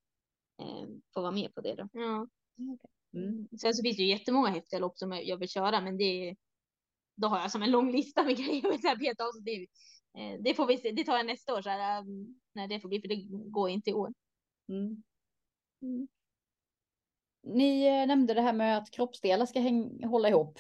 eh, 0.61 0.87
få 1.13 1.21
vara 1.21 1.31
med 1.31 1.53
på 1.55 1.61
det 1.61 1.75
då. 1.75 1.87
ja. 1.93 2.27
Mm. 3.15 3.47
Sen 3.61 3.73
så 3.73 3.83
finns 3.83 3.97
det 3.97 4.03
ju 4.03 4.09
jättemånga 4.09 4.49
häftiga 4.49 4.79
lopp 4.79 4.97
som 4.97 5.11
jag 5.11 5.37
vill 5.37 5.49
köra, 5.49 5.81
men 5.81 5.97
det 5.97 6.35
då 7.15 7.27
har 7.27 7.39
jag 7.39 7.51
som 7.51 7.61
en 7.63 7.71
lång 7.71 7.91
lista 7.91 8.23
med 8.23 8.37
grejer 8.37 8.61
jag 8.63 8.71
vill 8.71 8.99
beta 8.99 9.23
av. 9.23 9.31
Så 9.31 9.39
det, 9.39 9.67
eh, 10.17 10.41
det 10.41 10.53
får 10.53 10.65
vi 10.67 10.77
se, 10.77 10.91
det 10.91 11.03
tar 11.03 11.17
jag 11.17 11.25
nästa 11.25 11.53
år 11.53 11.61
så 11.61 11.69
här, 11.69 12.01
um, 12.01 12.41
när 12.53 12.67
det 12.67 12.79
får 12.79 12.89
bli, 12.89 13.01
för 13.01 13.07
det 13.07 13.25
går 13.51 13.69
inte 13.69 13.89
i 13.89 13.93
år. 13.93 14.13
Mm. 14.69 15.03
Mm. 15.81 16.07
Ni 17.43 17.85
eh, 17.85 18.07
nämnde 18.07 18.33
det 18.33 18.41
här 18.41 18.53
med 18.53 18.77
att 18.77 18.91
kroppsdelar 18.91 19.45
ska 19.45 19.59
häng- 19.59 20.05
hålla 20.05 20.29
ihop 20.29 20.59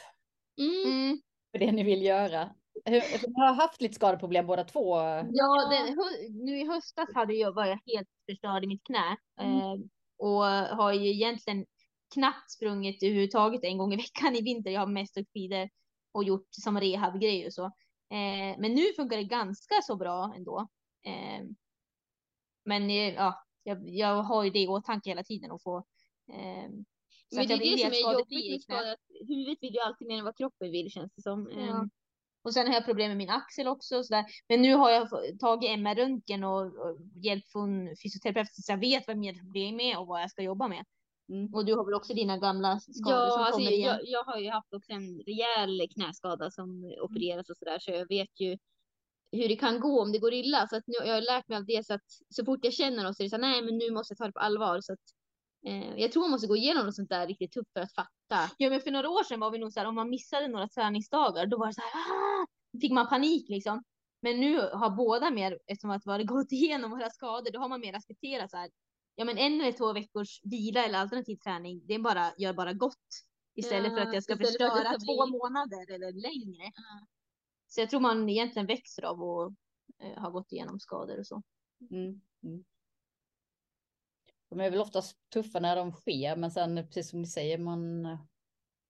Mm. 0.59 0.93
Mm. 0.93 1.21
för 1.51 1.59
det 1.59 1.71
ni 1.71 1.83
vill 1.83 2.03
göra. 2.03 2.55
Ni 2.85 2.99
har 3.35 3.53
haft 3.53 3.81
lite 3.81 3.95
skadeproblem 3.95 4.47
båda 4.47 4.63
två. 4.63 4.97
Ja, 5.31 5.69
den, 5.69 5.97
nu 6.45 6.59
i 6.59 6.67
höstas 6.67 7.09
hade 7.13 7.33
jag, 7.33 7.53
var 7.53 7.65
jag 7.65 7.79
helt 7.85 8.07
förstörd 8.29 8.63
i 8.63 8.67
mitt 8.67 8.83
knä 8.83 9.17
Mm. 9.41 9.57
eh, 9.59 9.73
och 10.17 10.43
har 10.77 10.93
ju 10.93 11.09
egentligen 11.09 11.65
knappt 12.13 12.51
sprungit 12.51 13.03
överhuvudtaget 13.03 13.63
en 13.63 13.77
gång 13.77 13.93
i 13.93 13.97
veckan 13.97 14.35
i 14.35 14.41
vinter. 14.41 14.71
Jag 14.71 14.79
har 14.81 14.87
mest 14.87 15.17
åkt 15.17 15.29
skidor 15.33 15.69
och 16.11 16.23
gjort 16.23 16.47
som 16.51 16.79
rehabgrejer 16.79 17.45
och 17.47 17.53
så. 17.53 17.65
Eh, 18.09 18.57
men 18.59 18.73
nu 18.73 18.93
funkar 18.95 19.17
det 19.17 19.23
ganska 19.23 19.75
så 19.83 19.95
bra 19.95 20.33
ändå. 20.37 20.67
Men 22.65 22.89
ja, 22.89 23.43
jag, 23.63 23.89
jag 23.89 24.23
har 24.23 24.43
ju 24.43 24.49
det 24.49 24.59
i 24.59 24.67
åtanke 24.67 25.09
hela 25.09 25.23
tiden 25.23 25.51
att 25.51 25.63
få. 25.63 25.83
Eh, 26.29 26.69
så 27.29 27.35
Men 27.39 27.47
det 27.47 27.53
är 27.53 27.59
det 27.59 27.77
som 27.77 27.87
är 27.93 28.13
jobbigt 28.13 28.29
med 28.29 28.43
knät. 28.43 28.61
skada. 28.63 28.95
Huvudet 29.27 29.57
vill 29.61 29.73
ju 29.73 29.79
alltid 29.79 30.07
mer 30.07 30.17
än 30.17 30.25
vad 30.25 30.37
kroppen 30.37 30.71
vill 30.71 30.91
känns 30.91 31.13
det 31.15 31.21
som. 31.21 31.49
Ja. 31.51 31.59
Eh, 31.59 31.83
Och 32.43 32.53
sen 32.53 32.67
har 32.67 32.73
jag 32.73 32.85
problem 32.85 33.07
med 33.07 33.17
min 33.17 33.29
axel 33.29 33.67
också. 33.67 33.97
och 33.97 34.05
Så 34.05 34.13
där. 34.13 34.25
Men 34.49 34.61
nu 34.61 34.73
har 34.73 34.89
jag 34.91 35.09
tagit 35.39 35.69
MR-röntgen 35.69 36.43
och, 36.43 36.61
och 36.65 36.97
hjälp 37.23 37.47
från 37.51 37.95
fysioterapeut 38.03 38.47
så 38.55 38.71
jag 38.71 38.77
vet 38.79 39.07
vad 39.07 39.17
mina 39.17 39.39
problem 39.39 39.79
är 39.79 39.99
och 39.99 40.07
vad 40.07 40.21
jag 40.21 40.31
ska 40.31 40.41
jobba 40.41 40.67
med. 40.67 40.85
Mm. 41.29 41.53
Och 41.53 41.65
du 41.65 41.73
har 41.75 41.85
väl 41.85 41.93
också 41.93 42.13
dina 42.13 42.37
gamla 42.37 42.79
skador 42.79 43.17
Ja, 43.27 43.29
som 43.31 43.41
alltså, 43.41 43.57
kommer 43.59 43.71
igen? 43.71 43.89
jag, 43.89 43.99
jag 44.03 44.23
har 44.23 44.39
ju 44.39 44.49
haft 44.49 44.73
också 44.73 44.91
en 44.91 45.19
rejäl 45.25 45.87
knäskada 45.93 46.51
som 46.51 46.93
opereras 47.01 47.49
och 47.49 47.57
sådär, 47.57 47.79
så 47.79 47.91
jag 47.91 48.07
vet 48.07 48.39
ju 48.39 48.57
hur 49.31 49.47
det 49.47 49.55
kan 49.55 49.79
gå 49.79 50.01
om 50.01 50.11
det 50.11 50.19
går 50.19 50.33
illa. 50.33 50.67
Så 50.67 50.75
att 50.75 50.83
nu, 50.87 50.93
jag 51.05 51.13
har 51.13 51.21
lärt 51.21 51.47
mig 51.47 51.57
av 51.57 51.65
det, 51.65 51.85
så 51.85 51.93
att 51.93 52.01
så 52.29 52.45
fort 52.45 52.59
jag 52.63 52.73
känner 52.73 53.03
något 53.03 53.17
så 53.17 53.23
är 53.23 53.25
det 53.25 53.29
så 53.29 53.35
här, 53.35 53.41
nej 53.41 53.61
men 53.61 53.77
nu 53.77 53.91
måste 53.91 54.11
jag 54.11 54.17
ta 54.17 54.25
det 54.25 54.31
på 54.33 54.39
allvar. 54.39 54.81
Så 54.81 54.93
att, 54.93 54.99
jag 55.97 56.11
tror 56.11 56.21
man 56.23 56.31
måste 56.31 56.47
gå 56.47 56.55
igenom 56.55 56.85
något 56.85 56.95
sånt 56.95 57.09
där 57.09 57.27
riktigt 57.27 57.51
tufft 57.51 57.73
för 57.73 57.79
att 57.79 57.93
fatta. 57.93 58.51
Ja, 58.57 58.69
men 58.69 58.81
för 58.81 58.91
några 58.91 59.09
år 59.09 59.23
sedan 59.23 59.39
var 59.39 59.51
vi 59.51 59.57
nog 59.57 59.73
så 59.73 59.79
här, 59.79 59.87
om 59.87 59.95
man 59.95 60.09
missade 60.09 60.47
några 60.47 60.67
träningsdagar, 60.67 61.45
då 61.45 61.57
var 61.57 61.67
det 61.67 61.73
så 61.73 61.81
här, 61.81 61.91
ah! 61.91 62.45
fick 62.81 62.91
man 62.91 63.09
panik 63.09 63.49
liksom. 63.49 63.83
Men 64.21 64.39
nu 64.39 64.59
har 64.59 64.89
båda 64.89 65.31
mer, 65.31 65.59
eftersom 65.67 65.89
att 65.89 66.01
vi 66.05 66.11
har 66.11 66.23
gått 66.23 66.51
igenom 66.51 66.91
våra 66.91 67.09
skador, 67.09 67.51
då 67.51 67.59
har 67.59 67.69
man 67.69 67.79
mer 67.81 67.93
accepterat 67.93 68.51
så 68.51 68.57
här, 68.57 68.71
ja 69.15 69.25
men 69.25 69.37
en 69.37 69.61
eller 69.61 69.71
två 69.71 69.93
veckors 69.93 70.39
vila 70.43 70.85
eller 70.85 70.99
alternativ 70.99 71.35
träning, 71.35 71.81
det 71.87 71.93
är 71.93 71.99
bara, 71.99 72.31
gör 72.37 72.53
bara 72.53 72.73
gott. 72.73 72.95
Istället 73.55 73.91
för 73.91 73.97
Ja, 73.99 74.07
att 74.07 74.13
jag 74.13 74.23
ska 74.23 74.37
för 74.37 74.43
förstöra 74.43 74.83
ska 74.83 74.91
två 74.91 75.25
bli- 75.25 75.31
månader 75.39 75.93
eller 75.95 76.11
längre. 76.11 76.71
Så 77.67 77.81
jag 77.81 77.89
tror 77.89 77.99
man 77.99 78.29
egentligen 78.29 78.65
växer 78.65 79.03
av 79.03 79.21
att 79.23 79.53
eh, 80.03 80.21
ha 80.21 80.29
gått 80.29 80.51
igenom 80.51 80.79
skador 80.79 81.19
och 81.19 81.27
så. 81.27 81.41
Mm. 81.91 82.21
Mm. 82.43 82.63
De 84.53 84.59
är 84.59 84.69
väl 84.69 84.81
oftast 84.81 85.29
tuffa 85.29 85.59
när 85.59 85.75
de 85.75 85.91
sker, 85.91 86.35
men 86.35 86.51
sen 86.51 86.75
precis 86.87 87.09
som 87.09 87.21
ni 87.21 87.27
säger, 87.27 87.57
man, 87.57 88.01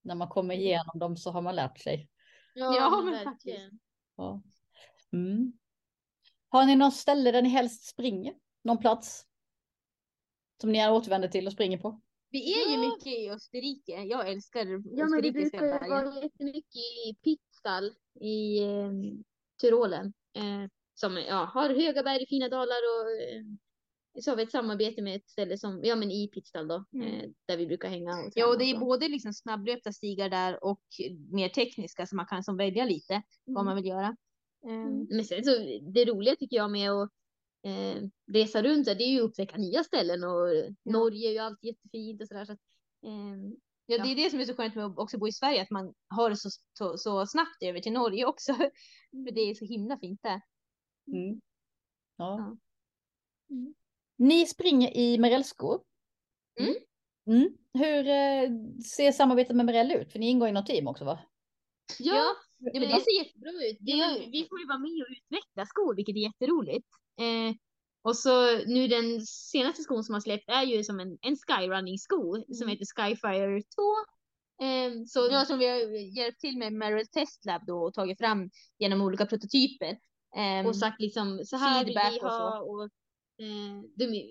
när 0.02 0.16
man 0.16 0.28
kommer 0.28 0.56
igenom 0.56 1.00
dem 1.00 1.18
så 1.18 1.32
har 1.32 1.42
man 1.42 1.56
lärt 1.56 1.80
sig. 1.80 2.10
Ja, 2.56 3.02
men 3.06 3.26
verkligen. 3.26 3.80
Ja. 4.16 4.42
Mm. 5.14 5.54
Har 6.50 6.66
ni 6.66 6.76
något 6.76 6.94
ställe 6.96 7.32
där 7.32 7.42
ni 7.42 7.50
helst 7.50 7.86
springer? 7.86 8.34
Någon 8.64 8.78
plats? 8.78 9.26
Som 10.62 10.72
ni 10.72 10.90
återvänder 10.90 11.28
till 11.28 11.48
och 11.48 11.54
springer 11.54 11.78
på? 11.78 12.02
Vi 12.30 12.54
är 12.54 12.70
ju 12.70 12.84
Ja. 12.84 12.90
mycket 12.90 13.08
i 13.08 13.30
Österrike. 13.30 13.92
Jag 13.92 14.30
älskar 14.30 14.66
Ja, 14.66 14.66
men 14.66 15.22
vi 15.22 15.30
österrikiska 15.30 15.58
brukar 15.58 15.86
ju 15.86 15.90
vara 15.90 16.24
jättemycket 16.24 16.76
i 16.76 17.16
Pitztal 17.24 17.94
i 18.22 18.64
eh, 18.64 18.92
Tyrolen. 19.62 20.14
Eh, 20.34 20.70
som 20.94 21.18
ja, 21.18 21.50
har 21.54 21.70
höga 21.70 22.04
berg, 22.04 22.28
fina 22.28 22.50
dalar 22.50 22.80
och 22.94 23.12
eh, 23.12 23.44
så 24.22 24.32
har 24.32 24.36
vi 24.36 24.44
ett 24.44 24.52
samarbete 24.52 25.02
med 25.02 25.16
ett 25.16 25.30
ställe 25.30 25.58
som, 25.58 25.84
ja 25.84 25.96
men 25.96 26.12
i 26.12 26.28
Pitztal 26.28 26.68
då, 26.68 26.86
Mm. 26.94 27.08
eh, 27.08 27.30
där 27.46 27.58
vi 27.58 27.68
brukar 27.68 27.90
hänga 27.90 28.12
och 28.20 28.32
Ja, 28.36 28.48
och 28.48 28.58
det 28.58 28.66
är 28.66 28.80
både 28.80 29.08
liksom 29.08 29.34
snabblöpta 29.34 29.92
stigar 29.94 30.30
där 30.30 30.64
och 30.64 30.82
mer 31.32 31.50
tekniska 31.50 32.06
så 32.06 32.16
man 32.16 32.26
kan 32.26 32.44
som 32.44 32.58
välja 32.58 32.86
lite 32.86 33.22
vad 33.46 33.62
Mm. 33.62 33.66
man 33.66 33.76
vill 33.76 33.86
göra. 33.86 34.16
Mm. 34.66 35.08
Men 35.10 35.26
sen 35.26 35.44
så, 35.44 35.52
det 35.94 36.06
roliga 36.06 36.36
tycker 36.36 36.58
jag 36.58 36.72
med 36.72 36.92
att 36.92 37.10
eh, 37.66 38.04
resa 38.34 38.64
runt 38.64 38.86
där, 38.86 38.96
det 38.96 39.04
är 39.04 39.12
ju 39.12 39.20
att 39.20 39.30
upptäcka 39.30 39.58
nya 39.58 39.84
ställen 39.84 40.24
och 40.24 40.48
Norge 40.84 41.30
är 41.30 41.32
ju 41.32 41.38
alltid 41.40 41.68
jättefint 41.68 42.22
och 42.22 42.28
sådär. 42.28 42.46
Så 42.46 42.52
att, 42.54 42.60
eh, 43.06 43.54
Ja, 43.86 44.04
det 44.04 44.12
är 44.12 44.16
det 44.16 44.30
som 44.30 44.40
är 44.40 44.46
så 44.46 44.56
skönt 44.56 44.76
med 44.76 44.86
att 44.86 44.98
också 44.98 45.18
bo 45.18 45.28
i 45.28 45.32
Sverige, 45.32 45.62
att 45.62 45.70
man 45.70 45.94
har 46.08 46.30
det 46.30 46.36
så, 46.38 46.50
så, 46.74 46.98
så 46.98 47.26
snabbt 47.26 47.64
över 47.64 47.80
till 47.80 47.94
Norge 47.94 48.26
också. 48.26 48.54
För 49.12 49.32
det 49.32 49.42
är 49.42 49.54
så 49.56 49.66
himla 49.66 49.98
fint 50.00 50.20
där. 50.24 50.42
Mm. 51.08 51.42
Ja. 52.18 52.38
Ja. 52.40 52.58
Mm. 54.24 54.28
Ni 54.28 54.46
springer 54.46 54.98
i 54.98 55.18
Merellskor. 55.18 55.82
Mm. 56.60 56.74
Mm. 57.28 57.58
Hur 57.74 58.08
eh, 58.08 58.50
ser 58.98 59.12
samarbetet 59.12 59.56
med 59.56 59.66
Merell 59.66 59.92
ut? 59.92 60.12
För 60.12 60.20
ni 60.20 60.30
ingår 60.30 60.48
i 60.50 60.52
något 60.52 60.66
team 60.68 60.88
också 60.88 61.06
va? 61.06 61.20
ja, 62.00 62.16
Ja, 62.60 62.80
men 62.80 62.82
det- 62.82 62.88
ser 63.04 63.24
jättebra 63.26 63.50
ut. 63.52 63.78
det- 63.80 63.92
Ja, 63.92 64.18
vi 64.32 64.46
får 64.50 64.60
ju 64.60 64.68
vara 64.68 64.78
med 64.78 65.02
och 65.02 65.08
utveckla 65.12 65.66
skor, 65.66 65.96
vilket 65.96 66.16
är 66.16 66.20
jätteroligt. 66.20 66.88
Eh, 67.20 67.56
och 68.02 68.18
så 68.18 68.58
nu 68.66 68.88
den 68.88 69.22
senaste 69.26 69.84
skon 69.84 70.04
som 70.04 70.14
har 70.14 70.22
släppt 70.22 70.50
är 70.50 70.64
ju 70.64 70.84
som 70.84 71.00
en, 71.00 71.18
en 71.22 71.36
skyrunning-sko 71.38 72.34
som 72.36 72.64
Mm. 72.64 72.70
heter 72.70 72.86
Skyfire 72.96 73.62
2. 73.62 73.82
Ehm, 74.66 75.06
så 75.06 75.28
Ja, 75.32 75.46
som 75.46 75.60
vi 75.60 75.68
har 75.68 75.78
hjälpt 76.18 76.40
till 76.40 76.58
med 76.58 76.74
Merrill 76.74 77.08
Test 77.08 77.46
Lab 77.46 77.66
då 77.66 77.78
och 77.84 77.94
tagit 77.94 78.18
fram 78.18 78.50
genom 78.80 79.02
olika 79.02 79.26
prototyper. 79.26 79.98
Ehm, 80.38 80.66
och 80.66 80.76
sagt 80.76 81.02
liksom 81.02 81.42
så 81.46 81.58
här 81.58 81.86
vill 81.86 81.94
feedback 81.94 82.14
vi 82.14 82.18
och 82.18 82.32
så. 82.32 82.38
ha. 82.50 82.60
Och, 82.62 82.84
eh, 82.84 82.90
de, 82.90 82.90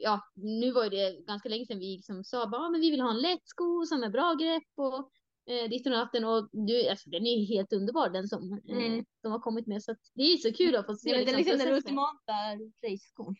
ja, 0.02 0.20
nu 0.34 0.72
var 0.72 0.90
det 0.90 1.26
ganska 1.26 1.48
länge 1.48 1.66
sedan 1.66 1.78
vi 1.78 1.96
liksom 1.96 2.24
sa 2.24 2.46
bara, 2.46 2.62
"Ja, 2.62 2.70
men 2.70 2.80
vi 2.80 2.90
vill 2.90 3.00
ha 3.00 3.10
en 3.10 3.20
lätt 3.22 3.42
sko 3.44 3.86
som 3.86 4.02
är 4.02 4.10
bra 4.10 4.34
grepp 4.34 4.62
och 4.76 5.10
eh, 5.52 5.68
ditten 5.68 5.92
och 5.92 5.98
datten 5.98 6.24
och 6.24 6.48
nu, 6.52 6.88
alltså, 6.88 7.10
den 7.10 7.26
är 7.26 7.46
helt 7.46 7.72
underbar 7.72 8.10
den 8.10 8.28
som 8.28 8.52
eh, 8.68 8.76
Mm. 8.76 9.04
de 9.22 9.32
har 9.32 9.38
kommit 9.38 9.66
med 9.66 9.82
så 9.82 9.92
att 9.92 9.98
det 10.14 10.22
är 10.22 10.36
så 10.36 10.52
kul 10.52 10.76
att 10.76 10.86
få 10.86 10.94
se 10.96 11.10
det 11.10 11.16
är 11.16 11.18
liksom, 11.18 11.36
liksom 11.36 11.58
den 11.58 11.74
ultimata 11.74 12.32
raceskon. 12.86 13.36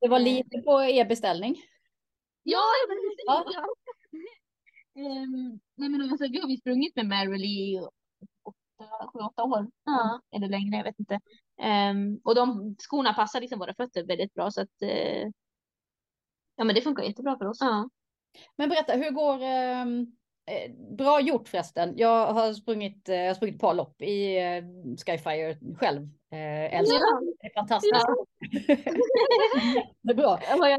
Det 0.00 0.08
var 0.08 0.18
lite 0.20 0.62
på 0.62 0.82
er 0.82 1.04
beställning. 1.04 1.56
Ja, 2.42 2.62
men, 2.88 2.96
Ja. 3.26 3.44
ja. 3.54 3.66
Ehm, 5.02 5.60
nej 5.74 5.88
men 5.88 6.00
alltså, 6.10 6.28
vi 6.28 6.40
har 6.40 6.56
sprungit 6.56 6.96
med 6.96 7.06
Merrill 7.06 7.44
i 7.44 7.80
åtta, 8.42 9.10
sju, 9.12 9.18
åtta 9.18 9.44
år. 9.44 9.70
Ja. 9.84 10.20
Eller 10.36 10.48
längre, 10.48 10.76
jag 10.76 10.84
vet 10.84 10.98
inte. 10.98 11.20
Ehm, 11.60 12.20
och 12.24 12.34
de 12.34 12.76
skorna 12.78 13.12
passar 13.12 13.40
liksom 13.40 13.58
våra 13.58 13.74
fötter 13.74 14.04
väldigt 14.04 14.34
bra 14.34 14.50
så 14.50 14.60
att 14.62 14.82
eh, 14.82 15.28
ja 16.56 16.64
men 16.64 16.74
det 16.74 16.80
funkar 16.80 17.02
jättebra 17.02 17.38
för 17.38 17.46
oss. 17.46 17.58
Ja. 17.60 17.88
Men 18.56 18.68
berätta, 18.68 18.92
hur 18.92 19.10
går... 19.10 19.42
Eh, 20.50 20.70
bra 20.96 21.20
gjort 21.20 21.48
förresten. 21.48 21.94
Jag 21.96 22.32
har 22.32 22.52
sprungit, 22.52 23.08
eh, 23.08 23.16
jag 23.16 23.26
har 23.26 23.34
sprungit 23.34 23.54
ett 23.54 23.60
par 23.60 23.74
lopp 23.74 24.02
i 24.02 24.36
Skyfire 25.06 25.56
själv. 25.78 26.02
Eh, 26.32 26.74
älskar 26.78 26.98
Ja. 26.98 27.20
det. 27.40 27.46
Är 27.46 27.54
fantastiskt. 27.54 28.06
det 30.02 30.12
är 30.12 30.14
bra. 30.14 30.40
Ja. 30.48 30.78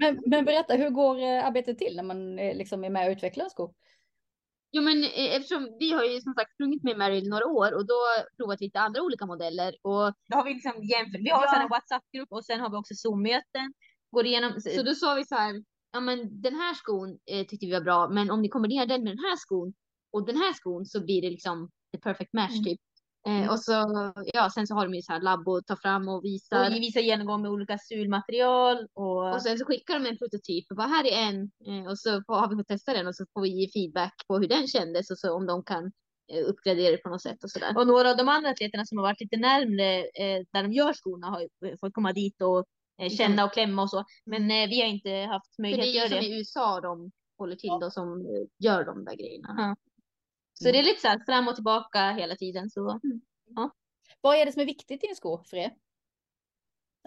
Men, 0.00 0.22
men 0.26 0.44
berätta, 0.44 0.74
hur 0.74 0.90
går 0.90 1.20
arbetet 1.22 1.78
till 1.78 1.96
när 1.96 2.02
man 2.02 2.36
liksom 2.36 2.84
är 2.84 2.90
med 2.90 3.06
och 3.06 3.12
utvecklar 3.12 3.44
en 3.44 3.50
sko? 3.50 3.74
Jo 4.76 4.82
men 4.82 5.04
eh, 5.04 5.36
eftersom 5.36 5.76
vi 5.80 5.92
har 5.92 6.04
ju 6.04 6.20
som 6.20 6.34
sagt 6.34 6.52
sprungit 6.54 6.82
med 6.82 6.98
Meryl 6.98 7.28
några 7.28 7.46
år 7.46 7.70
och 7.74 7.86
då 7.86 7.98
provat 8.36 8.60
lite 8.60 8.80
andra 8.80 9.02
olika 9.02 9.26
modeller 9.26 9.72
och 9.82 10.12
Då 10.28 10.36
har 10.36 10.44
vi 10.44 10.54
liksom 10.54 10.72
jämfört. 10.82 11.20
Vi 11.20 11.30
har 11.30 11.42
Ja. 11.42 11.50
ja. 11.56 11.62
en 11.62 11.68
WhatsApp-grupp 11.68 12.32
och 12.32 12.44
sen 12.44 12.60
har 12.60 12.70
vi 12.70 12.76
också 12.76 12.94
Zoom-möten. 12.94 13.72
Går 14.10 14.26
igenom. 14.26 14.60
så 14.60 14.82
då 14.82 14.94
sa 14.94 15.14
vi 15.14 15.24
så 15.24 15.34
här, 15.34 15.64
ja 15.92 16.00
men 16.00 16.40
den 16.42 16.54
här 16.54 16.74
skon 16.74 17.18
eh, 17.30 17.46
tyckte 17.46 17.66
vi 17.66 17.72
var 17.72 17.80
bra 17.80 18.08
men 18.08 18.30
om 18.30 18.42
ni 18.42 18.48
kombinerar 18.48 18.86
den 18.86 19.04
med 19.04 19.12
den 19.12 19.24
här 19.24 19.36
skon 19.36 19.74
och 20.12 20.26
den 20.26 20.36
här 20.36 20.52
skon 20.52 20.86
så 20.86 21.04
blir 21.04 21.22
det 21.22 21.30
liksom 21.30 21.70
the 21.92 21.98
perfect 21.98 22.32
match 22.32 22.52
Mm. 22.52 22.64
typ. 22.64 22.80
Eh, 23.26 23.50
och 23.50 23.60
så 23.60 23.72
ja 24.32 24.50
sen 24.54 24.66
så 24.66 24.74
har 24.74 24.84
de 24.86 24.94
ju 24.94 25.02
så 25.02 25.12
här 25.12 25.20
labb 25.20 25.48
att 25.48 25.66
ta 25.66 25.76
fram 25.76 26.08
och 26.08 26.24
visa. 26.24 26.66
och 26.66 26.72
vi 26.74 26.80
visar 26.80 27.00
genomgång 27.00 27.42
med 27.42 27.50
olika 27.50 27.78
sulmaterial 27.78 28.86
och, 28.94 29.34
Och 29.34 29.42
sen 29.42 29.58
så 29.58 29.64
skickar 29.64 29.94
de 30.00 30.08
en 30.08 30.18
prototyp 30.18 30.64
och 30.70 30.76
bara 30.76 30.86
här 30.86 31.04
är 31.04 31.28
en 31.28 31.50
eh, 31.66 31.90
och 31.90 31.98
så 31.98 32.22
får, 32.26 32.34
har 32.34 32.48
vi 32.48 32.56
fått 32.56 32.68
testa 32.68 32.92
den 32.92 33.06
och 33.06 33.16
så 33.16 33.24
får 33.34 33.42
vi 33.42 33.48
ge 33.48 33.68
feedback 33.70 34.14
på 34.28 34.38
hur 34.38 34.48
den 34.48 34.66
kändes 34.68 35.10
och 35.10 35.18
så 35.18 35.34
om 35.34 35.46
de 35.46 35.64
kan 35.64 35.92
eh, 36.32 36.44
uppgradera 36.46 36.90
det 36.90 36.98
på 36.98 37.08
något 37.08 37.22
sätt 37.22 37.44
och 37.44 37.50
sådär. 37.50 37.76
och 37.76 37.86
några 37.86 38.10
av 38.10 38.16
de 38.16 38.28
andra 38.28 38.50
atleterna 38.50 38.86
som 38.86 38.98
har 38.98 39.02
varit 39.02 39.20
lite 39.20 39.36
närmre 39.36 39.98
eh, 39.98 40.44
där 40.52 40.62
de 40.62 40.72
gör 40.72 40.92
skorna 40.92 41.26
har 41.26 41.40
ju 41.40 41.76
fått 41.76 41.94
komma 41.94 42.12
dit 42.12 42.42
och 42.42 42.64
eh, 43.02 43.10
känna 43.10 43.44
och 43.44 43.52
klämma 43.52 43.82
och 43.82 43.90
så. 43.90 44.04
Men 44.26 44.50
eh, 44.50 44.68
vi 44.68 44.80
har 44.80 44.88
inte 44.88 45.10
haft 45.10 45.56
det 45.56 45.62
möjlighet 45.62 45.88
att 45.88 45.88
är 45.88 45.92
ju 45.92 45.98
göra 45.98 46.08
som 46.08 46.18
det. 46.18 46.26
i 46.26 46.38
USA 46.38 46.80
de 46.80 47.10
håller 47.38 47.56
till 47.56 47.78
då 47.80 47.90
som 47.90 48.20
eh, 48.20 48.46
gör 48.58 48.84
de 48.84 49.04
där 49.04 49.14
grejerna. 49.16 49.54
Ja. 49.58 49.76
Så 50.54 50.64
det 50.64 50.78
är 50.78 50.82
lite 50.84 51.00
så 51.00 51.08
här 51.08 51.24
fram 51.26 51.48
och 51.48 51.54
tillbaka 51.54 52.10
hela 52.12 52.36
tiden. 52.36 52.70
Så. 52.70 53.00
Vad 54.20 54.36
är 54.36 54.46
det 54.46 54.52
som 54.52 54.62
är 54.62 54.66
viktigt 54.66 55.04
i 55.04 55.06
en 55.08 55.16
sko 55.16 55.44
för 55.50 55.56
er? 55.56 55.74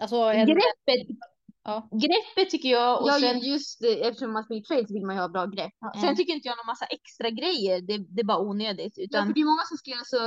Alltså, 0.02 0.16
en, 0.16 0.46
Greppet, 0.46 1.16
ja. 1.64 1.88
greppet 1.92 2.50
tycker 2.50 2.68
jag. 2.68 3.02
Och 3.02 3.08
Ja, 3.08 3.18
sen, 3.20 3.38
just 3.38 3.84
eftersom 3.84 4.32
man 4.32 4.44
springer 4.44 4.62
trail 4.62 4.86
så 4.86 4.94
vill 4.94 5.06
man 5.06 5.14
ju 5.16 5.20
ha 5.20 5.28
bra 5.28 5.46
grepp. 5.46 5.72
ja, 5.80 5.92
sen 6.00 6.16
tycker 6.16 6.32
inte 6.32 6.48
jag 6.48 6.56
någon 6.56 6.66
massa 6.66 6.84
extra 6.86 7.30
grejer. 7.30 7.80
Det, 7.80 7.98
det 7.98 8.20
är 8.20 8.24
bara 8.24 8.38
onödigt. 8.38 8.92
Ja, 8.96 9.04
Utan, 9.04 9.26
för 9.26 9.34
det 9.34 9.40
är 9.40 9.44
många 9.44 9.62
som 9.68 9.76
ska 9.76 9.90
göra 9.90 10.04
så 10.04 10.22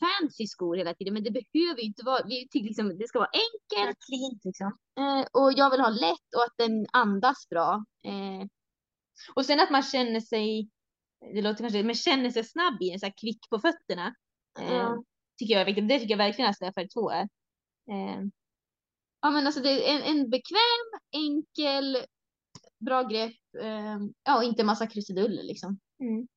fancy 0.00 0.46
skor 0.46 0.76
hela 0.76 0.94
tiden, 0.94 1.14
men 1.14 1.22
det 1.24 1.30
behöver 1.30 1.80
ju 1.80 1.86
inte 1.86 2.04
vara. 2.04 2.22
Vi 2.26 2.48
tycker 2.48 2.66
liksom 2.66 2.98
det 2.98 3.08
ska 3.08 3.18
vara 3.18 3.30
enkelt 3.46 3.98
clean 4.06 4.40
liksom. 4.44 4.70
eh, 4.98 5.26
och 5.42 5.52
jag 5.52 5.70
vill 5.70 5.80
ha 5.80 5.90
lätt 5.90 6.28
och 6.36 6.42
att 6.46 6.56
den 6.58 6.86
andas 6.92 7.48
bra. 7.48 7.84
Eh, 8.04 8.46
Och 9.34 9.46
sen 9.46 9.60
att 9.60 9.70
man 9.70 9.82
känner 9.82 10.20
sig, 10.20 10.70
det 11.34 11.42
låter 11.42 11.62
kanske, 11.64 11.82
men 11.82 11.94
känner 11.94 12.30
sig 12.30 12.44
snabb 12.44 12.82
i 12.82 12.90
den, 12.90 13.00
så 13.00 13.06
här 13.06 13.14
kvick 13.20 13.50
på 13.50 13.58
fötterna. 13.58 14.14
Eh, 14.60 14.72
Ja. 14.72 15.04
Tycker 15.38 15.54
jag 15.54 15.60
är 15.60 15.66
viktigt. 15.66 15.88
Det 15.88 15.98
tycker 15.98 16.12
jag 16.12 16.18
verkligen 16.18 16.50
att 16.50 16.56
Stefan 16.56 16.88
2 16.88 17.10
är. 17.10 17.22
Eh, 17.90 18.20
ja, 19.20 19.30
men 19.30 19.46
alltså 19.46 19.60
det 19.60 19.90
är 19.90 19.96
en, 19.96 20.02
en 20.02 20.30
bekväm, 20.30 21.00
enkel, 21.12 21.98
bra 22.78 23.02
grepp. 23.02 23.36
Eh, 23.62 23.98
ja, 24.24 24.36
och 24.36 24.44
inte 24.44 24.64
massa 24.64 24.86
krusiduller 24.86 25.42
liksom. 25.42 25.78
mm. 26.00 26.28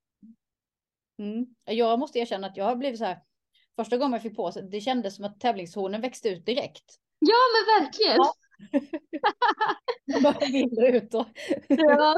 Mm. 1.17 1.45
Jag 1.65 1.99
måste 1.99 2.19
erkänna 2.19 2.47
att 2.47 2.57
jag 2.57 2.65
har 2.65 2.75
blivit 2.75 2.99
så 2.99 3.05
här. 3.05 3.19
Första 3.75 3.97
gången 3.97 4.13
jag 4.13 4.21
fick 4.21 4.35
på 4.35 4.51
sig, 4.51 4.63
det 4.69 4.81
kändes 4.81 5.15
som 5.15 5.25
att 5.25 5.39
tävlingshornen 5.39 6.01
växte 6.01 6.29
ut 6.29 6.45
direkt. 6.45 6.83
Ja, 7.19 7.35
men 7.53 7.83
verkligen. 7.83 8.17
Ja. 8.17 8.33
Bara 10.23 10.87
ut 10.87 11.13
och... 11.13 11.25
ja. 11.67 12.15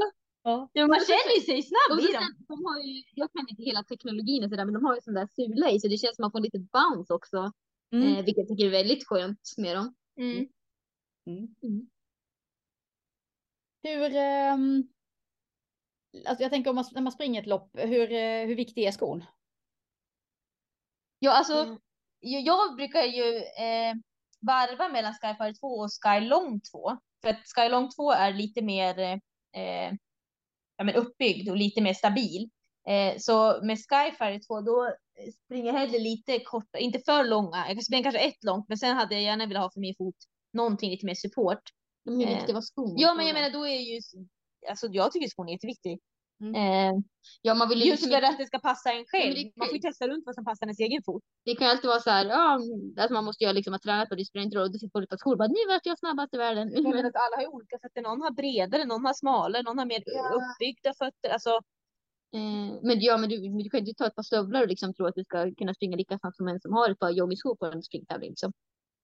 Ja. 0.47 0.69
ja, 0.73 0.87
man 0.87 0.99
känner 0.99 1.35
ju 1.35 1.41
sig 1.41 1.63
snabb 1.63 1.97
Och 1.99 2.03
i 2.09 2.13
dem. 2.13 2.35
de 2.47 2.65
har 2.65 2.79
ju, 2.79 3.03
jag 3.15 3.31
kan 3.33 3.45
inte 3.49 3.63
hela 3.63 3.83
teknologin 3.83 4.43
och 4.43 4.49
sådär, 4.49 4.65
men 4.65 4.73
de 4.73 4.85
har 4.85 4.95
ju 4.95 5.01
sån 5.01 5.13
där 5.13 5.27
sula 5.35 5.69
i 5.71 5.79
så 5.79 5.87
det 5.87 5.97
känns 5.97 6.15
som 6.15 6.25
att 6.25 6.33
man 6.33 6.39
får 6.39 6.39
lite 6.45 6.59
bounce 6.59 7.13
också. 7.13 7.51
Mm. 7.93 8.07
Eh, 8.07 8.25
vilket 8.25 8.37
jag 8.37 8.47
tycker 8.47 8.65
är 8.65 8.69
väldigt 8.69 9.07
skönt 9.07 9.53
med 9.57 9.75
dem. 9.75 9.95
Mm. 10.19 10.47
Mm. 11.25 11.55
Mm. 11.63 11.89
Hur... 13.83 14.15
ehm, 14.15 14.83
alltså 16.25 16.43
jag 16.43 16.51
tänker 16.51 16.69
om 16.69 16.75
man, 16.75 16.85
när 16.91 17.01
man 17.01 17.11
springer 17.11 17.41
ett 17.41 17.47
lopp, 17.47 17.69
hur, 17.73 18.11
eh, 18.11 18.45
hur 18.47 18.55
viktig 18.55 18.83
är 18.83 18.91
skon? 18.91 19.23
Ja, 21.19 21.31
alltså, 21.31 21.53
Mm. 21.63 21.77
jag, 22.19 22.41
jag 22.41 22.75
brukar 22.75 23.03
ju 23.03 23.35
eh, 23.37 23.93
varva 24.41 24.89
mellan 24.89 25.13
Skyfire 25.13 25.53
2 25.53 25.67
och 25.67 25.89
Skylong 26.03 26.61
2. 26.71 26.97
För 27.21 27.29
att 27.29 27.43
Skylong 27.55 27.89
2 27.91 28.11
är 28.11 28.33
lite 28.33 28.61
mer 28.61 28.99
eh, 29.55 29.93
ja, 30.77 30.83
men 30.83 30.95
uppbyggd 30.95 31.49
och 31.49 31.57
lite 31.57 31.81
mer 31.81 31.93
stabil. 31.93 32.49
Eh, 32.87 33.17
så 33.17 33.59
med 33.63 33.77
Skyfire 33.77 34.39
2 34.39 34.61
då 34.61 34.93
springer 35.45 35.65
jag 35.65 35.79
hellre 35.79 35.99
lite 35.99 36.39
korta, 36.39 36.77
inte 36.79 36.99
för 36.99 37.23
långa. 37.23 37.57
Jag 37.57 37.75
kan 37.75 37.81
springa 37.81 38.03
kanske 38.03 38.19
ett 38.19 38.43
långt, 38.43 38.65
men 38.67 38.77
sen 38.77 38.97
hade 38.97 39.15
jag 39.15 39.23
gärna 39.23 39.45
velat 39.45 39.63
ha 39.63 39.71
för 39.71 39.79
min 39.79 39.95
fot 39.95 40.15
någonting 40.53 40.91
lite 40.91 41.05
mer 41.05 41.15
support. 41.15 41.61
Men 42.05 42.19
hur 42.19 42.27
Eh, 42.27 42.35
viktig 42.37 42.53
var 42.53 42.61
skon? 42.61 42.93
Ja, 42.97 43.13
men 43.13 43.27
jag 43.27 43.33
menar 43.33 43.49
då 43.49 43.67
är 43.67 43.79
ju, 43.79 44.01
alltså 44.69 44.87
jag 44.87 45.11
tycker 45.11 45.27
skon 45.27 45.49
är 45.49 45.53
jätteviktig. 45.53 45.99
Mm. 46.41 46.55
Eh, 46.55 46.93
ja, 47.41 47.53
man 47.53 47.69
vill 47.69 47.79
ju 47.79 47.85
just 47.85 48.03
liksom 48.03 48.19
för 48.21 48.27
att 48.27 48.37
det 48.37 48.45
ska 48.45 48.59
passa 48.59 48.89
en 48.91 48.97
men 48.97 49.05
själv. 49.05 49.35
det- 49.35 49.51
Man 49.55 49.67
får 49.67 49.75
ju 49.75 49.81
testa 49.81 50.07
runt 50.07 50.23
vad 50.25 50.35
som 50.35 50.45
passar 50.45 50.65
ens 50.65 50.79
egen 50.79 51.03
fot. 51.05 51.23
Det 51.45 51.55
kan 51.55 51.67
ju 51.67 51.71
alltid 51.71 51.87
vara 51.87 51.99
så 51.99 52.09
här, 52.09 52.25
ja, 52.25 52.59
att 53.03 53.11
man 53.11 53.25
måste 53.25 53.43
göra 53.43 53.53
liksom 53.53 53.73
att 53.73 53.81
träna 53.81 54.05
på 54.05 54.15
det 54.15 54.25
spelar 54.25 54.43
inte 54.45 54.57
roll. 54.57 54.71
Du 54.71 54.89
får 54.93 55.03
ett 55.03 55.09
par 55.09 55.17
skor, 55.17 55.35
bara 55.35 55.47
nu 55.47 55.61
vart 55.67 55.85
jag 55.85 55.99
snabbast 55.99 56.33
i 56.33 56.37
världen. 56.37 56.71
Jag 56.73 56.83
menar 56.83 57.09
att 57.09 57.15
alla 57.25 57.35
har 57.35 57.41
ju 57.41 57.47
olika 57.47 57.77
fötter. 57.81 58.01
Någon 58.01 58.21
har 58.21 58.31
bredare, 58.31 58.85
någon 58.85 59.05
har 59.05 59.13
smalare, 59.13 59.63
någon 59.63 59.77
har 59.77 59.85
mer 59.85 60.03
Ja. 60.05 60.29
uppbyggda 60.37 60.93
fötter. 60.93 61.29
Alltså, 61.29 61.59
Eh, 62.35 62.73
men 62.83 62.99
ja, 62.99 63.17
men 63.17 63.29
du, 63.29 63.39
men 63.49 63.57
du 63.57 63.69
kan 63.69 63.79
ju 63.79 63.85
inte 63.89 63.97
ta 63.97 64.07
ett 64.07 64.15
par 64.15 64.23
stövlar 64.23 64.61
och 64.61 64.67
liksom 64.67 64.93
tro 64.93 65.05
att 65.05 65.15
du 65.15 65.23
ska 65.23 65.51
kunna 65.55 65.73
springa 65.73 65.97
lika 65.97 66.19
snabbt 66.19 66.37
som 66.37 66.47
en 66.47 66.59
som 66.61 66.73
har 66.73 66.89
ett 66.89 66.99
par 66.99 67.09
joggingskor 67.09 67.55
på 67.55 67.65
en 67.65 67.83
springtävling. 67.83 68.29
Liksom. 68.29 68.51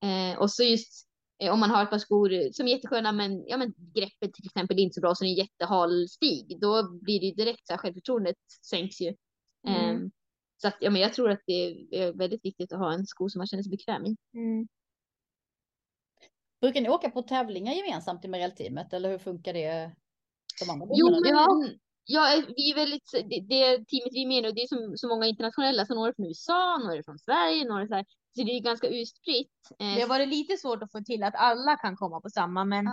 Eh, 0.03 0.39
och 0.39 0.51
så 0.51 0.63
just 0.63 1.07
om 1.51 1.59
man 1.59 1.69
har 1.69 1.83
ett 1.83 1.89
par 1.89 1.97
skor 1.97 2.51
som 2.51 2.67
är 2.67 2.71
jättesköna 2.71 3.11
men, 3.11 3.43
ja, 3.47 3.57
men 3.57 3.73
greppet 3.93 4.33
till 4.33 4.45
exempel 4.45 4.79
är 4.79 4.83
inte 4.83 4.93
så 4.93 5.01
bra 5.01 5.15
så 5.15 5.23
det 5.23 5.27
är 5.27 5.31
en 5.31 5.35
jättehal 5.35 6.09
stig. 6.09 6.57
Då 6.61 6.89
blir 7.01 7.19
det 7.19 7.25
ju 7.25 7.31
direkt 7.31 7.67
så 7.67 7.73
här, 7.73 7.77
självförtroendet 7.77 8.35
sänks 8.69 9.01
ju. 9.01 9.15
Mm. 9.67 9.95
Eh, 9.95 10.09
så 10.57 10.67
att, 10.67 10.77
ja, 10.79 10.89
men 10.89 11.01
jag 11.01 11.13
tror 11.13 11.29
att 11.29 11.41
det 11.45 11.87
är 11.91 12.13
väldigt 12.13 12.45
viktigt 12.45 12.73
att 12.73 12.79
ha 12.79 12.93
en 12.93 13.05
sko 13.05 13.29
som 13.29 13.39
man 13.39 13.47
känner 13.47 13.63
sig 13.63 13.69
bekväm 13.69 14.05
i. 14.05 14.17
Brukar 16.61 16.81
ni 16.81 16.89
åka 16.89 17.09
på 17.09 17.21
tävlingar 17.21 17.73
gemensamt 17.73 18.25
i 18.25 18.27
Merell-teamet 18.27 18.93
eller 18.93 19.09
hur 19.09 19.17
funkar 19.17 19.53
det? 19.53 19.91
De 20.65 20.69
andra 20.69 20.87
Jo, 20.89 21.11
men 21.11 21.31
ja, 21.31 21.47
eh, 22.37 22.45
vi 22.57 22.71
är 22.71 22.75
väldigt, 22.75 23.11
det, 23.11 23.39
det 23.49 23.65
teamet 23.65 24.13
vi 24.13 24.23
är 24.23 24.27
med 24.27 24.37
i 24.37 24.41
nu, 24.41 24.51
det 24.51 24.61
är 24.61 24.67
som, 24.67 24.97
så 24.97 25.07
många 25.07 25.25
internationella, 25.27 25.85
så 25.85 25.95
några 25.95 26.09
är 26.09 26.13
från 26.13 26.25
USA, 26.27 26.77
några 26.77 26.95
är 26.97 27.03
från 27.03 27.19
Sverige, 27.19 27.65
några 27.65 27.87
så 27.87 27.95
här, 27.95 28.05
så 28.35 28.43
det 28.43 28.51
är 28.51 28.59
ganska 28.59 28.87
utspritt. 28.87 29.51
Eh, 29.79 29.95
Det 29.95 30.01
har 30.01 30.07
varit 30.07 30.29
lite 30.29 30.57
svårt 30.57 30.83
att 30.83 30.91
få 30.91 31.01
till 31.01 31.23
att 31.23 31.35
alla 31.35 31.77
kan 31.77 31.95
komma 31.95 32.21
på 32.21 32.29
samma, 32.29 32.65
men 32.65 32.87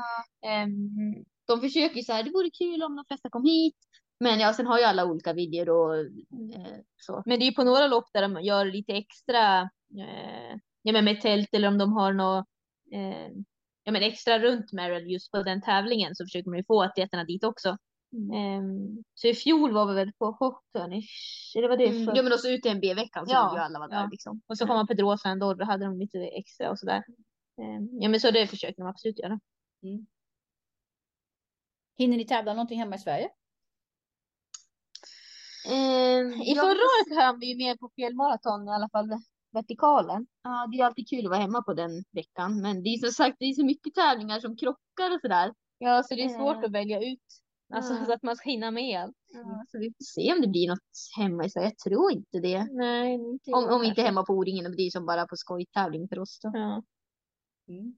ehm, 0.46 1.24
de 1.46 1.60
försöker 1.60 1.96
ju 1.96 2.02
så 2.02 2.12
här, 2.12 2.22
det 2.22 2.30
vore 2.30 2.50
kul 2.50 2.82
om 2.82 2.96
de 2.96 3.04
flesta 3.08 3.30
kom 3.30 3.44
hit. 3.44 3.76
Men 4.20 4.40
ja, 4.40 4.52
sen 4.52 4.66
har 4.66 4.78
ju 4.78 4.84
alla 4.84 5.04
olika 5.04 5.32
videor 5.32 5.68
och 5.68 5.96
eh, 5.96 6.78
så. 6.96 7.22
men 7.26 7.38
det 7.38 7.44
är 7.44 7.46
ju 7.46 7.54
på 7.54 7.64
några 7.64 7.86
lopp 7.86 8.12
där 8.12 8.22
de 8.22 8.42
gör 8.42 8.64
lite 8.64 8.92
extra 8.92 9.60
eh, 9.98 10.56
ja, 10.82 10.92
men 10.92 11.04
med 11.04 11.20
tält 11.20 11.48
eller 11.52 11.68
om 11.68 11.78
de 11.78 11.92
har 11.92 12.12
något 12.12 12.46
eh, 12.92 13.28
ja, 13.84 13.92
men 13.92 14.02
extra 14.02 14.38
runt 14.38 14.72
Merrill 14.72 15.10
just 15.10 15.30
på 15.30 15.42
den 15.42 15.62
tävlingen 15.62 16.14
så 16.14 16.24
försöker 16.24 16.50
man 16.50 16.58
ju 16.58 16.64
få 16.64 16.82
atleterna 16.82 17.24
dit 17.24 17.44
också. 17.44 17.76
Mm. 18.12 18.30
Ehm, 18.32 19.04
så 19.14 19.26
i 19.28 19.34
fjol 19.34 19.72
var 19.72 19.86
vi 19.86 19.94
väl 19.94 20.12
på 20.12 20.30
Hochtörnisch, 20.30 21.52
eller 21.56 21.68
vad 21.68 21.78
det 21.78 21.86
Mm. 21.86 22.06
för? 22.06 22.16
Ja 22.16 22.22
men 22.22 22.32
också 22.32 22.48
UTMB-veckan 22.48 23.26
så 23.26 23.32
Ja, 23.32 23.54
ju 23.56 23.60
alla 23.62 23.78
vara 23.78 23.88
där 23.88 24.00
ja. 24.00 24.08
liksom. 24.10 24.42
Och 24.46 24.58
så 24.58 24.66
kom 24.66 24.76
man 24.76 24.86
Pedrosa 24.86 25.28
ändå, 25.28 25.54
då 25.54 25.64
hade 25.64 25.84
de 25.84 25.98
lite 25.98 26.18
extra 26.18 26.70
och 26.70 26.78
sådär. 26.78 27.04
Ehm, 27.62 27.88
ja 28.02 28.08
men 28.08 28.20
så 28.20 28.30
det 28.30 28.46
försöker 28.46 28.82
de 28.82 28.86
absolut 28.88 29.18
göra. 29.18 29.40
Hinner 31.98 32.16
ni 32.16 32.24
tävla 32.26 32.52
någonting 32.54 32.78
hemma 32.78 32.94
i 32.96 32.98
Sverige? 32.98 33.30
Ehm, 35.70 36.32
I 36.42 36.54
förra 36.54 36.70
året 36.70 37.22
hann 37.24 37.38
vi 37.40 37.46
ju 37.46 37.56
med 37.56 37.78
på 37.80 37.90
fjällmaraton 37.96 38.68
i 38.68 38.70
alla 38.70 38.88
fall 38.88 39.10
vertikalen. 39.52 40.26
Ja, 40.42 40.68
det 40.72 40.78
är 40.80 40.84
alltid 40.84 41.08
kul 41.08 41.24
att 41.24 41.30
vara 41.30 41.40
hemma 41.40 41.62
på 41.62 41.74
den 41.74 41.90
veckan. 42.12 42.60
Men 42.62 42.82
det 42.82 42.88
är 42.88 42.98
som 42.98 43.10
sagt, 43.10 43.36
det 43.38 43.44
är 43.44 43.52
så 43.52 43.64
mycket 43.64 43.94
tävlingar 43.94 44.40
som 44.40 44.56
krockar 44.56 45.14
och 45.14 45.20
sådär. 45.20 45.54
Ja, 45.78 46.02
så 46.02 46.14
det 46.14 46.22
är 46.24 46.28
svårt 46.28 46.56
Eh. 46.56 46.62
att 46.64 46.72
välja 46.72 47.00
ut. 47.12 47.22
Alltså 47.72 47.94
Ja. 47.94 48.04
så 48.06 48.12
att 48.12 48.22
man 48.22 48.36
ska 48.36 48.50
hinna 48.50 48.70
med 48.70 49.00
allt. 49.00 49.16
Ja, 49.32 49.64
så 49.68 49.78
vi 49.78 49.86
får 49.86 50.04
se 50.04 50.32
om 50.32 50.40
det 50.40 50.48
blir 50.48 50.68
något 50.68 50.78
hemma 51.16 51.44
i 51.44 51.50
Sverige. 51.50 51.66
Jag 51.66 51.78
tror 51.78 52.12
inte 52.12 52.40
det. 52.40 52.64
Nej, 52.70 53.12
inte 53.14 53.50
Om, 53.52 53.64
om 53.68 53.84
inte 53.84 54.02
hemma 54.02 54.24
på 54.24 54.32
O-ringen, 54.32 54.64
det 54.64 54.70
blir 54.70 54.90
som 54.90 55.06
bara 55.06 55.26
på 55.26 55.36
skojtävling 55.36 56.08
för 56.08 56.18
oss 56.18 56.40
då. 56.42 56.50
Ja. 56.54 56.82
Mm. 57.68 57.94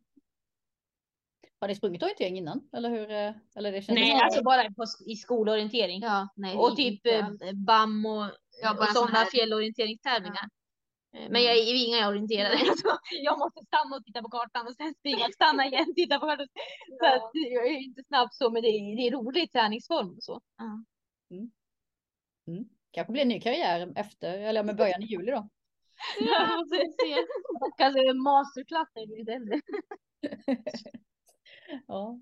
Har 1.61 1.68
ni 1.68 1.74
sprungit 1.74 2.02
orientering 2.02 2.38
innan? 2.38 2.68
Eller 2.72 2.90
hur? 2.90 3.11
eh, 3.11 3.32
Eller 3.56 3.72
det 3.72 3.88
Nej, 3.88 4.12
alltså 4.12 4.42
bara 4.42 4.64
på, 4.72 4.85
i 5.06 5.16
skolorientering. 5.16 6.00
Ja, 6.02 6.28
nej. 6.37 6.56
och 6.56 6.76
typ 6.76 7.06
inte 7.06 7.46
eh. 7.46 7.52
BAM 7.54 8.06
och, 8.06 8.30
Ja, 8.62 8.72
och 8.78 8.88
sådana 8.88 9.11
här- 9.18 9.26
fjällorienteringstävlingar. 9.26 10.44
Eh, 10.44 10.48
Men 11.12 11.42
jag 11.42 11.57
är 11.59 11.62
ju 11.64 11.85
inga 11.85 12.09
orienterare. 12.09 12.53
Alltså, 12.70 12.98
jag 13.22 13.38
måste 13.38 13.64
stanna 13.66 13.96
och 13.96 14.05
titta 14.05 14.22
på 14.22 14.29
kartan 14.29 14.66
och 14.66 14.75
sen 14.75 14.94
springa, 14.94 15.29
stanna 15.35 15.66
igen, 15.66 15.94
titta 15.96 16.18
på 16.18 16.27
kartan. 16.27 16.48
Så 16.98 17.07
att 17.07 17.31
jag 17.35 17.66
är 17.66 17.79
inte 17.79 18.03
snabb 18.05 18.29
så, 18.33 18.51
men 18.51 18.62
det 18.62 18.68
är, 18.68 18.96
det 18.96 19.07
är 19.07 19.11
rolig 19.11 19.53
träningsform 19.53 20.11
och 20.16 20.22
så. 20.22 20.40
Mm. 22.46 22.64
Kanske 22.90 23.12
blir 23.12 23.22
en 23.22 23.29
ny 23.29 23.40
karriär 23.40 23.92
efter, 23.96 24.38
eller 24.38 24.62
med 24.62 24.77
början 24.77 25.03
i 25.03 25.07
juli 25.07 25.31
då. 25.31 25.48
Ja, 26.20 26.59
och 26.61 26.68
så- 26.68 27.77
Kanske 27.79 28.11
en 28.11 28.22
masterclass 28.22 28.88
när 28.94 29.03
jag 29.03 29.09
blir 29.09 29.18
lite 29.18 29.33
äldre. 29.33 29.61
Ja. 31.87 32.20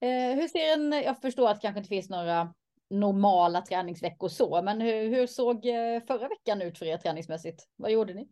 Eh, 0.00 0.34
hur 0.36 0.48
ser 0.48 0.72
en, 0.72 0.92
jag 0.92 1.20
förstår 1.20 1.48
att 1.48 1.56
det 1.56 1.60
kanske 1.62 1.78
inte 1.78 1.88
finns 1.88 2.10
några 2.10 2.54
normala 2.92 3.60
träningsveckor 3.60 4.28
så, 4.28 4.62
men 4.62 4.80
hur, 4.80 5.08
hur 5.08 5.26
såg 5.26 5.66
eh, 5.66 6.02
förra 6.06 6.28
veckan 6.28 6.62
ut 6.62 6.78
för 6.78 6.86
er 6.86 6.98
träningsmässigt? 6.98 7.68
Vad 7.76 7.90
gjorde 7.90 8.14
ni? 8.14 8.28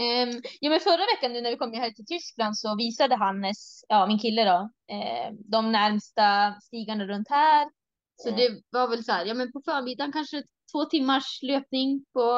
Um, 0.00 0.42
ja, 0.60 0.70
men 0.70 0.80
förra 0.80 1.06
veckan 1.16 1.32
nu 1.32 1.40
när 1.40 1.50
vi 1.50 1.56
kom 1.56 1.72
här 1.72 1.90
till 1.90 2.06
Tyskland 2.06 2.58
så 2.58 2.76
visade 2.76 3.16
Hannes, 3.16 3.84
ja 3.88 4.06
min 4.06 4.18
kille 4.18 4.44
då, 4.44 4.70
eh, 4.94 5.32
de 5.38 5.72
närmsta 5.72 6.54
stigarna 6.60 7.04
runt 7.04 7.30
här. 7.30 7.68
Så 8.16 8.30
det 8.30 8.62
var 8.70 8.88
väl 8.88 9.04
så 9.04 9.12
här, 9.12 9.26
ja 9.26 9.34
men 9.34 9.52
på 9.52 9.62
förmiddagen 9.64 10.12
kanske 10.12 10.42
två 10.72 10.84
timmars 10.84 11.42
löpning 11.42 12.04
på 12.12 12.30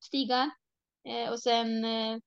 stigar. 0.00 0.50
Eh, 1.08 1.30
och 1.30 1.40
sen, 1.40 1.84
eh, 1.84 2.18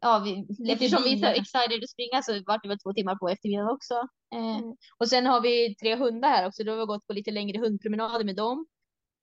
ja, 0.00 0.22
vi, 0.24 0.46
eftersom 0.72 1.02
vi 1.02 1.12
är 1.12 1.16
så 1.16 1.26
excited 1.26 1.82
att 1.84 1.90
springa 1.90 2.22
så 2.22 2.42
vart 2.46 2.62
det 2.62 2.68
väl 2.68 2.78
två 2.78 2.92
timmar 2.92 3.16
på 3.16 3.28
eftermiddagen 3.28 3.70
också. 3.74 3.94
Eh, 4.34 4.60
Och 4.98 5.08
sen 5.08 5.26
har 5.26 5.40
vi 5.40 5.74
tre 5.74 5.96
hundar 5.96 6.28
här 6.28 6.46
också, 6.46 6.64
då 6.64 6.72
har 6.72 6.78
vi 6.78 6.84
gått 6.86 7.06
på 7.06 7.12
lite 7.12 7.30
längre 7.30 7.58
hundpromenader 7.58 8.24
med 8.24 8.36
dem. 8.36 8.66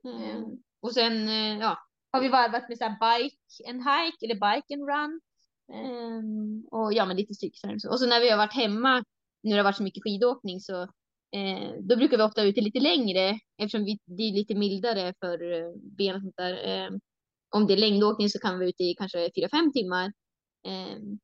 eh, 0.08 0.42
och 0.82 0.92
sen, 0.94 1.28
eh, 1.28 1.58
ja, 1.60 1.78
Har 2.12 2.22
vi 2.22 2.30
varvat 2.30 2.70
med 2.70 2.78
så 2.78 2.86
bike 2.86 3.70
and 3.70 3.80
hike 3.82 4.26
eller 4.26 4.36
bike 4.36 4.74
and 4.74 4.90
run. 4.90 5.22
Ehm, 5.74 6.66
och 6.72 6.94
ja, 6.94 7.06
men 7.06 7.18
lite 7.18 7.34
styrketräning. 7.34 7.80
Och 7.90 8.00
så 8.00 8.08
när 8.08 8.20
vi 8.22 8.30
har 8.30 8.38
varit 8.38 8.54
hemma, 8.54 9.04
nu 9.44 9.52
har 9.52 9.58
det 9.58 9.64
varit 9.64 9.78
så 9.78 9.84
mycket 9.84 10.04
skidåkning 10.04 10.60
så 10.60 10.82
eh, 11.36 11.72
då 11.82 11.96
brukar 11.96 12.18
vi 12.18 12.24
ofta 12.24 12.44
ute 12.44 12.62
lite 12.62 12.80
längre 12.80 13.40
eftersom 13.58 13.86
vi, 13.86 14.00
det 14.06 14.24
är 14.24 14.34
lite 14.34 14.56
mildare 14.56 15.14
för 15.20 15.52
eh, 15.54 15.74
ben 15.98 16.16
och 16.16 16.22
sånt 16.22 16.38
där. 16.38 16.54
Eh, 16.86 16.90
om 17.56 17.68
det 17.68 17.74
är 17.74 17.78
längdåkning 17.78 18.30
så 18.30 18.40
kan 18.40 18.52
vi 18.54 18.58
vara 18.58 18.70
ute 18.70 18.84
i 18.84 18.96
kanske 18.96 19.30
4-5 19.30 19.72
timmar. 19.74 20.14
Ehm, 20.64 21.20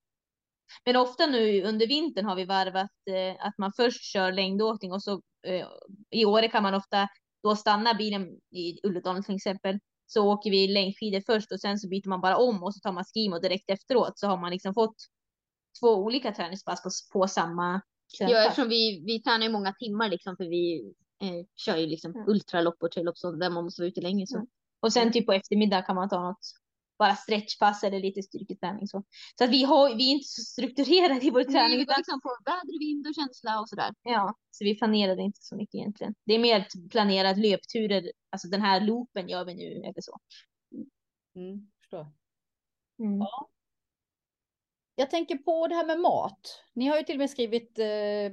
Men 0.86 0.96
ofta 0.96 1.26
nu 1.26 1.64
under 1.64 1.88
vintern 1.88 2.26
har 2.26 2.36
vi 2.36 2.46
varvat 2.46 2.92
eh, 3.10 3.46
att 3.48 3.58
man 3.58 3.74
först 3.74 4.04
kör 4.04 4.32
längdåkning 4.32 4.92
och 4.92 5.04
så 5.04 5.22
eh, 5.48 5.68
i 6.10 6.26
Åre 6.26 6.48
kan 6.48 6.64
man 6.64 6.74
ofta 6.74 7.08
då 7.44 7.56
stanna 7.56 7.94
bilen 7.94 8.28
i 8.52 8.80
Ulledalen 8.88 9.24
till 9.24 9.36
exempel. 9.36 9.80
Så 10.08 10.28
åker 10.34 10.52
vi 10.52 10.68
längdskidor 10.68 11.22
först 11.26 11.52
och 11.52 11.60
sen 11.60 11.80
så 11.80 11.90
byter 11.90 12.10
man 12.10 12.22
bara 12.22 12.38
om 12.38 12.64
och 12.64 12.74
så 12.76 12.80
tar 12.80 12.92
man 12.92 13.04
skimo 13.14 13.40
direkt 13.40 13.70
efteråt 13.70 14.20
så 14.20 14.28
har 14.28 14.38
man 14.38 14.52
liksom 14.52 14.74
fått 14.74 14.96
två 15.80 15.88
olika 15.96 16.32
träningspass 16.32 16.84
på, 16.84 16.90
på 17.20 17.28
samma 17.28 17.82
ja, 18.20 18.46
eftersom 18.48 18.70
vi, 18.70 19.04
vi 19.06 19.22
tränar 19.22 19.46
ju 19.46 19.52
många 19.52 19.74
timmar 19.74 20.10
liksom 20.10 20.38
för 20.38 20.44
vi 20.44 20.94
eh, 21.22 21.46
kör 21.56 21.78
ju 21.78 21.88
liksom 21.88 22.12
Mm. 22.16 22.28
ultralopp 22.30 22.84
och 22.84 22.92
traillopp 22.92 23.18
så 23.18 23.32
där 23.32 23.50
man 23.50 23.64
måste 23.64 23.82
vara 23.82 23.90
ute 23.90 24.02
länge. 24.02 24.28
Så. 24.28 24.36
Mm. 24.36 24.48
Och 24.80 24.94
sen 24.94 25.12
typ 25.12 25.26
på 25.26 25.34
eftermiddag 25.34 25.82
kan 25.82 25.96
man 25.96 26.10
ta 26.10 26.22
något 26.24 26.46
bara 27.00 27.16
stretchpass 27.16 27.84
eller 27.84 28.00
lite 28.00 28.24
styrketräning 28.24 28.88
så. 28.88 29.04
Så 29.38 29.44
att 29.44 29.50
vi 29.50 29.64
har, 29.64 29.96
vi 29.96 30.10
är 30.10 30.14
inte 30.14 30.28
så 30.28 30.42
strukturerade 30.42 31.26
i 31.26 31.30
vår 31.30 31.44
Nej, 31.44 31.54
träning 31.54 31.78
vi 31.78 31.84
utan 31.84 31.96
liksom 31.98 32.22
på 32.22 32.38
väder, 32.46 32.80
vind 32.80 33.08
och 33.08 33.16
känsla 33.16 33.60
och 33.60 33.70
sådär. 33.70 33.94
Ja, 34.04 34.36
så 34.52 34.64
vi 34.64 34.78
planerade 34.78 35.22
inte 35.22 35.40
så 35.42 35.56
mycket 35.56 35.76
egentligen. 35.76 36.16
Det 36.26 36.34
är 36.34 36.40
mer 36.40 36.68
planerat 36.90 37.38
löpturer, 37.38 38.12
alltså 38.30 38.48
den 38.48 38.62
här 38.62 38.82
loopen 38.82 39.30
gör 39.30 39.46
vi 39.46 39.54
nu 39.56 39.72
eller 39.84 40.02
så. 40.02 40.18
Mm, 41.36 41.72
förstår. 41.80 42.08
Mm. 43.00 43.20
Ja. 43.20 43.50
Jag 44.96 45.10
tänker 45.10 45.38
på 45.38 45.68
det 45.68 45.76
här 45.76 45.86
med 45.86 46.00
mat. 46.00 46.40
Ni 46.74 46.88
har 46.88 46.98
ju 46.98 47.04
till 47.04 47.16
och 47.16 47.20
med 47.20 47.30
skrivit 47.30 47.80
eh, 47.80 48.32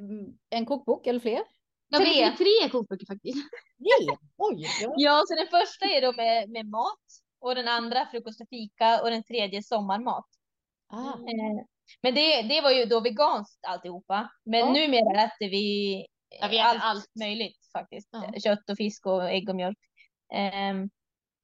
en 0.51 0.67
kokbok 0.67 1.07
eller 1.07 1.21
fler. 1.21 1.43
Ja, 1.89 1.99
Tre. 1.99 2.37
tre 2.37 2.69
kokböcker 2.71 3.07
faktiskt. 3.07 3.39
Det! 3.77 4.17
Oj! 4.37 4.67
Ja. 4.83 4.95
Ja, 4.97 5.25
så 5.29 5.35
den 5.35 5.47
första 5.47 5.87
är 5.87 6.03
då 6.03 6.13
med, 6.13 6.51
med 6.51 6.67
mat 6.67 7.26
och 7.47 7.55
den 7.55 7.69
andra 7.69 8.07
frukost 8.11 8.41
och 8.41 8.49
fika 8.51 9.01
och 9.03 9.11
den 9.11 9.23
tredje 9.25 9.63
sommarmat. 9.63 10.25
Ah, 10.89 11.13
Eh, 11.15 11.65
men 12.03 12.15
det, 12.15 12.43
det 12.43 12.61
var 12.61 12.71
ju 12.71 12.85
då 12.85 13.01
veganskt 13.01 13.65
alltihopa. 13.67 14.31
Men 14.45 14.61
Ja. 14.61 14.73
numera 14.73 15.23
äter 15.23 15.51
vi, 15.51 15.97
Ja, 16.41 16.49
vi 16.51 16.59
äter 16.59 16.67
allt, 16.69 16.83
allt. 16.83 17.11
möjligt 17.21 17.59
faktiskt. 17.73 18.09
Ja. 18.13 18.33
Kött 18.45 18.71
och 18.71 18.77
fisk 18.77 19.07
och 19.07 19.31
ägg 19.31 19.49
och 19.49 19.57
mjölk. 19.57 19.79
Ehm, 20.35 20.91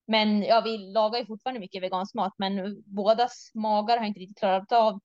men 0.07 0.43
ja, 0.43 0.61
vi 0.61 0.79
lagar 0.79 1.19
ju 1.19 1.27
fortfarande 1.27 1.61
mycket 1.61 1.83
vegansk 1.83 2.15
mat, 2.15 2.33
men 2.39 2.83
bådas 2.87 3.51
magar 3.55 3.99
har 3.99 4.07
inte 4.07 4.21
riktigt 4.21 4.39
klarat 4.39 4.73
av 4.73 5.01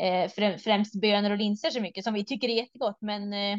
eh, 0.00 0.28
frä- 0.28 0.58
främst 0.58 1.00
bönor 1.00 1.30
och 1.30 1.38
linser 1.38 1.70
så 1.70 1.80
mycket 1.80 2.04
som 2.04 2.14
vi 2.14 2.24
tycker 2.24 2.48
är 2.48 2.54
jättegott. 2.54 2.96
Men 3.00 3.32
eh, 3.32 3.58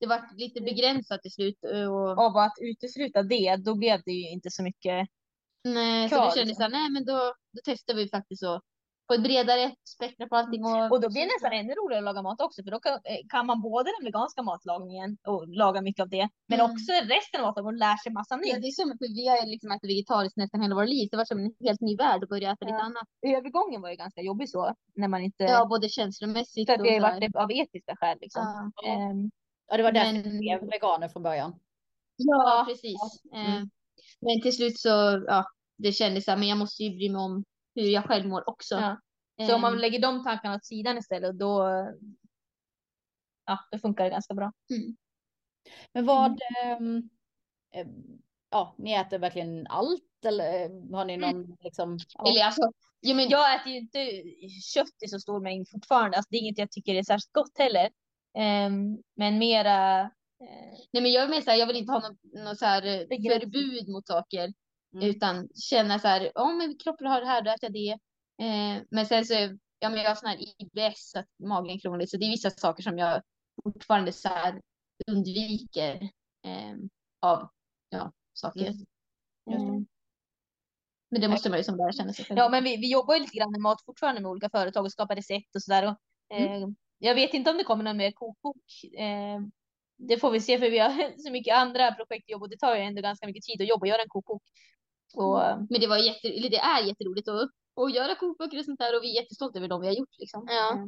Det 0.00 0.06
var 0.06 0.36
lite 0.36 0.60
begränsat 0.60 1.22
till 1.22 1.32
slut. 1.32 1.64
eh, 1.72 1.92
Och, 1.94 2.18
av 2.18 2.36
att 2.36 2.54
utesluta 2.60 3.22
det, 3.22 3.56
då 3.56 3.74
blev 3.74 4.02
det 4.04 4.12
ju 4.12 4.30
inte 4.30 4.50
så 4.50 4.62
mycket. 4.62 5.08
Nej, 5.74 6.08
så 6.08 6.14
då 6.16 6.22
kände 6.30 6.44
liksom. 6.44 6.54
så 6.54 6.62
här, 6.62 6.70
nej 6.70 6.90
men 6.90 7.04
då, 7.04 7.18
då 7.52 7.60
testar 7.64 7.94
vi 7.94 8.08
faktiskt 8.08 8.42
att 8.42 8.62
få 9.08 9.14
ett 9.14 9.22
bredare 9.22 9.74
spektra 9.96 10.26
på 10.28 10.36
allting. 10.36 10.64
Och, 10.64 10.92
Och 10.92 11.00
då 11.00 11.08
blir 11.10 11.20
det 11.22 11.26
nästan 11.36 11.52
ännu 11.52 11.72
roligare 11.74 11.98
att 12.00 12.04
laga 12.04 12.22
mat 12.22 12.40
också, 12.40 12.62
för 12.64 12.70
då 12.70 12.80
kan, 12.80 12.92
eh, 12.92 13.22
kan 13.28 13.46
man 13.46 13.60
både 13.62 13.90
den 13.98 14.04
veganska 14.04 14.42
matlagningen 14.42 15.16
och 15.26 15.48
laga 15.48 15.80
mycket 15.82 16.02
av 16.02 16.08
det, 16.08 16.28
men 16.48 16.60
Mm. 16.60 16.70
också 16.72 16.92
resten 17.14 17.40
av 17.40 17.46
matlagningen 17.46 17.74
och 17.74 17.78
lär 17.84 17.96
sig 17.96 18.12
massa 18.12 18.34
Ja, 18.34 18.40
nytt. 18.54 18.62
det 18.62 18.68
är 18.68 18.72
som, 18.80 18.88
för 19.00 19.08
vi 19.18 19.28
har 19.28 19.36
ju 19.42 19.46
liksom 19.50 19.70
ätit 19.70 19.90
vegetariskt 19.90 20.36
nästan 20.36 20.60
hela 20.62 20.74
våra 20.74 20.84
liv. 20.84 21.08
Det 21.10 21.16
var 21.16 21.24
som 21.24 21.38
en 21.38 21.54
helt 21.66 21.80
ny 21.80 21.96
värld 21.96 22.22
att 22.22 22.28
börja 22.28 22.50
äta 22.52 22.64
lite 22.64 22.76
Ja. 22.78 22.82
annat. 22.84 23.06
Övergången 23.36 23.80
var 23.82 23.90
ju 23.90 23.96
ganska 23.96 24.20
jobbig 24.20 24.50
så, 24.50 24.74
när 24.94 25.08
man 25.08 25.20
inte... 25.22 25.44
Ja, 25.44 25.66
både 25.66 25.88
känslomässigt 25.88 26.68
för 26.68 26.74
att 26.74 26.80
och 26.80 26.86
vi 26.86 26.98
har 26.98 27.10
så 27.10 27.14
varit 27.14 27.36
av 27.36 27.52
etiska 27.52 27.96
skäl 27.96 28.18
liksom. 28.20 28.72
Ja. 28.82 28.88
Ehm, 28.90 29.30
ja, 29.70 29.76
det 29.76 29.82
var 29.82 29.92
därför 29.92 30.12
Men- 30.12 30.22
ni 30.22 30.38
blev 30.38 30.60
veganer 30.70 31.08
från 31.08 31.22
början. 31.22 31.54
Ja, 32.16 32.64
precis. 32.68 33.00
Mm. 33.34 33.46
Eh, 33.56 33.62
Men 34.20 34.42
till 34.42 34.56
slut 34.56 34.78
så, 34.78 35.24
ja, 35.26 35.44
det 35.76 35.92
kändes 35.92 36.24
så 36.24 36.30
här, 36.30 36.38
men 36.38 36.48
jag 36.48 36.58
måste 36.58 36.82
ju 36.82 36.96
bry 36.96 37.10
mig 37.10 37.20
om 37.20 37.44
hur 37.74 37.88
jag 37.88 38.04
själv 38.04 38.28
mår 38.28 38.48
också. 38.48 38.74
Ja. 38.74 39.00
Så 39.46 39.54
om 39.54 39.60
man 39.60 39.74
Eh, 39.74 39.80
lägger 39.80 39.98
de 39.98 40.24
tankarna 40.24 40.54
åt 40.54 40.64
sidan 40.64 40.98
istället, 40.98 41.38
då, 41.38 41.68
ja, 43.46 43.58
då 43.70 43.78
funkar 43.78 44.04
det 44.04 44.10
ganska 44.10 44.34
bra. 44.34 44.52
mm. 44.70 44.96
Men 45.92 46.06
vad, 46.06 46.40
ehm, 46.64 47.10
eh, 47.74 47.86
ja, 48.50 48.74
ni 48.78 48.92
äter 48.92 49.18
verkligen 49.18 49.66
allt 49.66 50.24
eller 50.26 50.64
eh, 50.64 50.96
har 50.96 51.04
ni 51.04 51.16
någon 51.16 51.56
liksom? 51.60 51.98
Ja. 52.14 52.30
Eller 52.30 52.44
alltså, 52.44 52.72
ja, 53.00 53.14
men, 53.14 53.28
Jag 53.28 53.54
äter 53.54 53.72
ju 53.72 53.78
inte 53.78 54.22
kött 54.74 55.02
i 55.04 55.08
så 55.08 55.18
stor 55.20 55.40
mängd 55.40 55.68
fortfarande, 55.70 56.16
alltså, 56.16 56.28
det 56.30 56.36
är 56.36 56.40
inget 56.40 56.58
jag 56.58 56.70
tycker 56.70 56.94
är 56.94 57.02
särskilt 57.02 57.32
gott 57.32 57.58
heller. 57.58 57.90
Ehm, 58.38 58.98
men 59.14 59.38
mera, 59.38 60.00
eh, 60.40 60.78
nej, 60.92 61.02
men 61.02 61.12
jag 61.12 61.24
är 61.24 61.28
mer 61.28 61.40
så 61.40 61.50
här, 61.50 61.58
jag 61.58 61.66
vill 61.66 61.76
inte 61.76 61.92
ha 61.92 62.08
något, 62.08 62.44
något 62.44 62.58
så 62.58 62.64
här 62.64 62.86
eh, 62.86 63.40
förbud 63.40 63.88
mot 63.88 64.06
saker. 64.06 64.52
Mm. 64.96 65.08
Utan 65.08 65.48
känna 65.54 65.98
så 65.98 66.08
här, 66.08 66.32
om 66.34 66.58
min 66.58 66.78
kropp 66.78 67.00
vill 67.00 67.08
ha 67.08 67.20
det 67.20 67.26
här, 67.26 67.42
då 67.42 67.50
äter 67.50 67.70
jag 67.70 67.72
det. 67.72 67.98
Eh, 68.44 68.82
men 68.90 69.06
sen 69.06 69.24
så, 69.24 69.34
ja 69.78 69.90
men 69.90 69.98
jag 69.98 70.08
har 70.08 70.14
sån 70.14 70.28
här 70.28 70.38
IBS, 70.38 71.10
så 71.10 71.18
att 71.18 71.26
magen 71.38 71.80
krånglig. 71.80 72.10
Så 72.10 72.16
det 72.16 72.24
är 72.24 72.30
vissa 72.30 72.50
saker 72.50 72.82
som 72.82 72.98
jag 72.98 73.22
fortfarande 73.64 74.12
så 74.12 74.28
här 74.28 74.60
undviker 75.06 76.02
eh, 76.44 76.76
av 77.20 77.48
ja, 77.90 78.12
saker. 78.32 78.66
Mm. 79.50 79.62
Mm. 79.62 79.86
Men 81.10 81.20
det 81.20 81.28
måste 81.28 81.50
man 81.50 81.58
ju 81.58 81.64
som 81.64 81.76
lära 81.76 81.92
känna 81.92 82.12
sig 82.12 82.24
själv. 82.24 82.38
ja 82.38 82.48
men 82.48 82.64
vi, 82.64 82.76
vi 82.76 82.92
jobbar 82.92 83.14
ju 83.14 83.20
lite 83.20 83.36
grann 83.36 83.50
med 83.50 83.60
mat 83.60 83.84
fortfarande 83.86 84.20
med 84.20 84.30
olika 84.30 84.50
företag 84.50 84.84
och 84.84 84.92
skapar 84.92 85.16
recept 85.16 85.54
och 85.54 85.62
sådär. 85.62 85.86
Och, 85.86 86.36
eh, 86.36 86.68
jag 86.98 87.14
vet 87.14 87.34
inte 87.34 87.50
om 87.50 87.56
det 87.56 87.64
kommer 87.64 87.84
någon 87.84 87.96
mer 87.96 88.12
kokbok. 88.12 88.62
Eh, 88.98 89.40
det 89.96 90.18
får 90.18 90.30
vi 90.30 90.40
se 90.40 90.58
för 90.58 90.70
vi 90.70 90.78
har 90.78 90.90
så 91.18 91.30
mycket 91.30 91.56
andra 91.56 91.92
projektjobb 91.92 92.42
och 92.42 92.50
det 92.50 92.58
tar 92.58 92.76
ju 92.76 92.82
ändå 92.82 93.02
ganska 93.02 93.26
mycket 93.26 93.42
tid 93.42 93.62
att 93.62 93.68
jobba 93.68 93.80
och 93.80 93.88
göra 93.88 94.02
en 94.02 94.08
kokbok. 94.08 94.42
Och, 95.16 95.38
Men 95.70 95.80
det 95.80 95.86
var 95.86 95.96
jätte, 95.98 96.28
eller 96.28 96.50
det 96.50 96.56
är 96.56 96.82
jätteroligt 96.82 97.28
att, 97.28 97.50
att 97.84 97.94
göra 97.94 98.14
kokböcker 98.14 98.58
och 98.58 98.64
sånt 98.64 98.78
där 98.78 98.96
och 98.96 99.02
vi 99.02 99.10
är 99.16 99.22
jättestolta 99.22 99.58
över 99.58 99.68
dem 99.68 99.80
vi 99.80 99.86
har 99.86 99.94
gjort 99.94 100.18
liksom. 100.18 100.46
Ja. 100.48 100.74
Eh, 100.74 100.84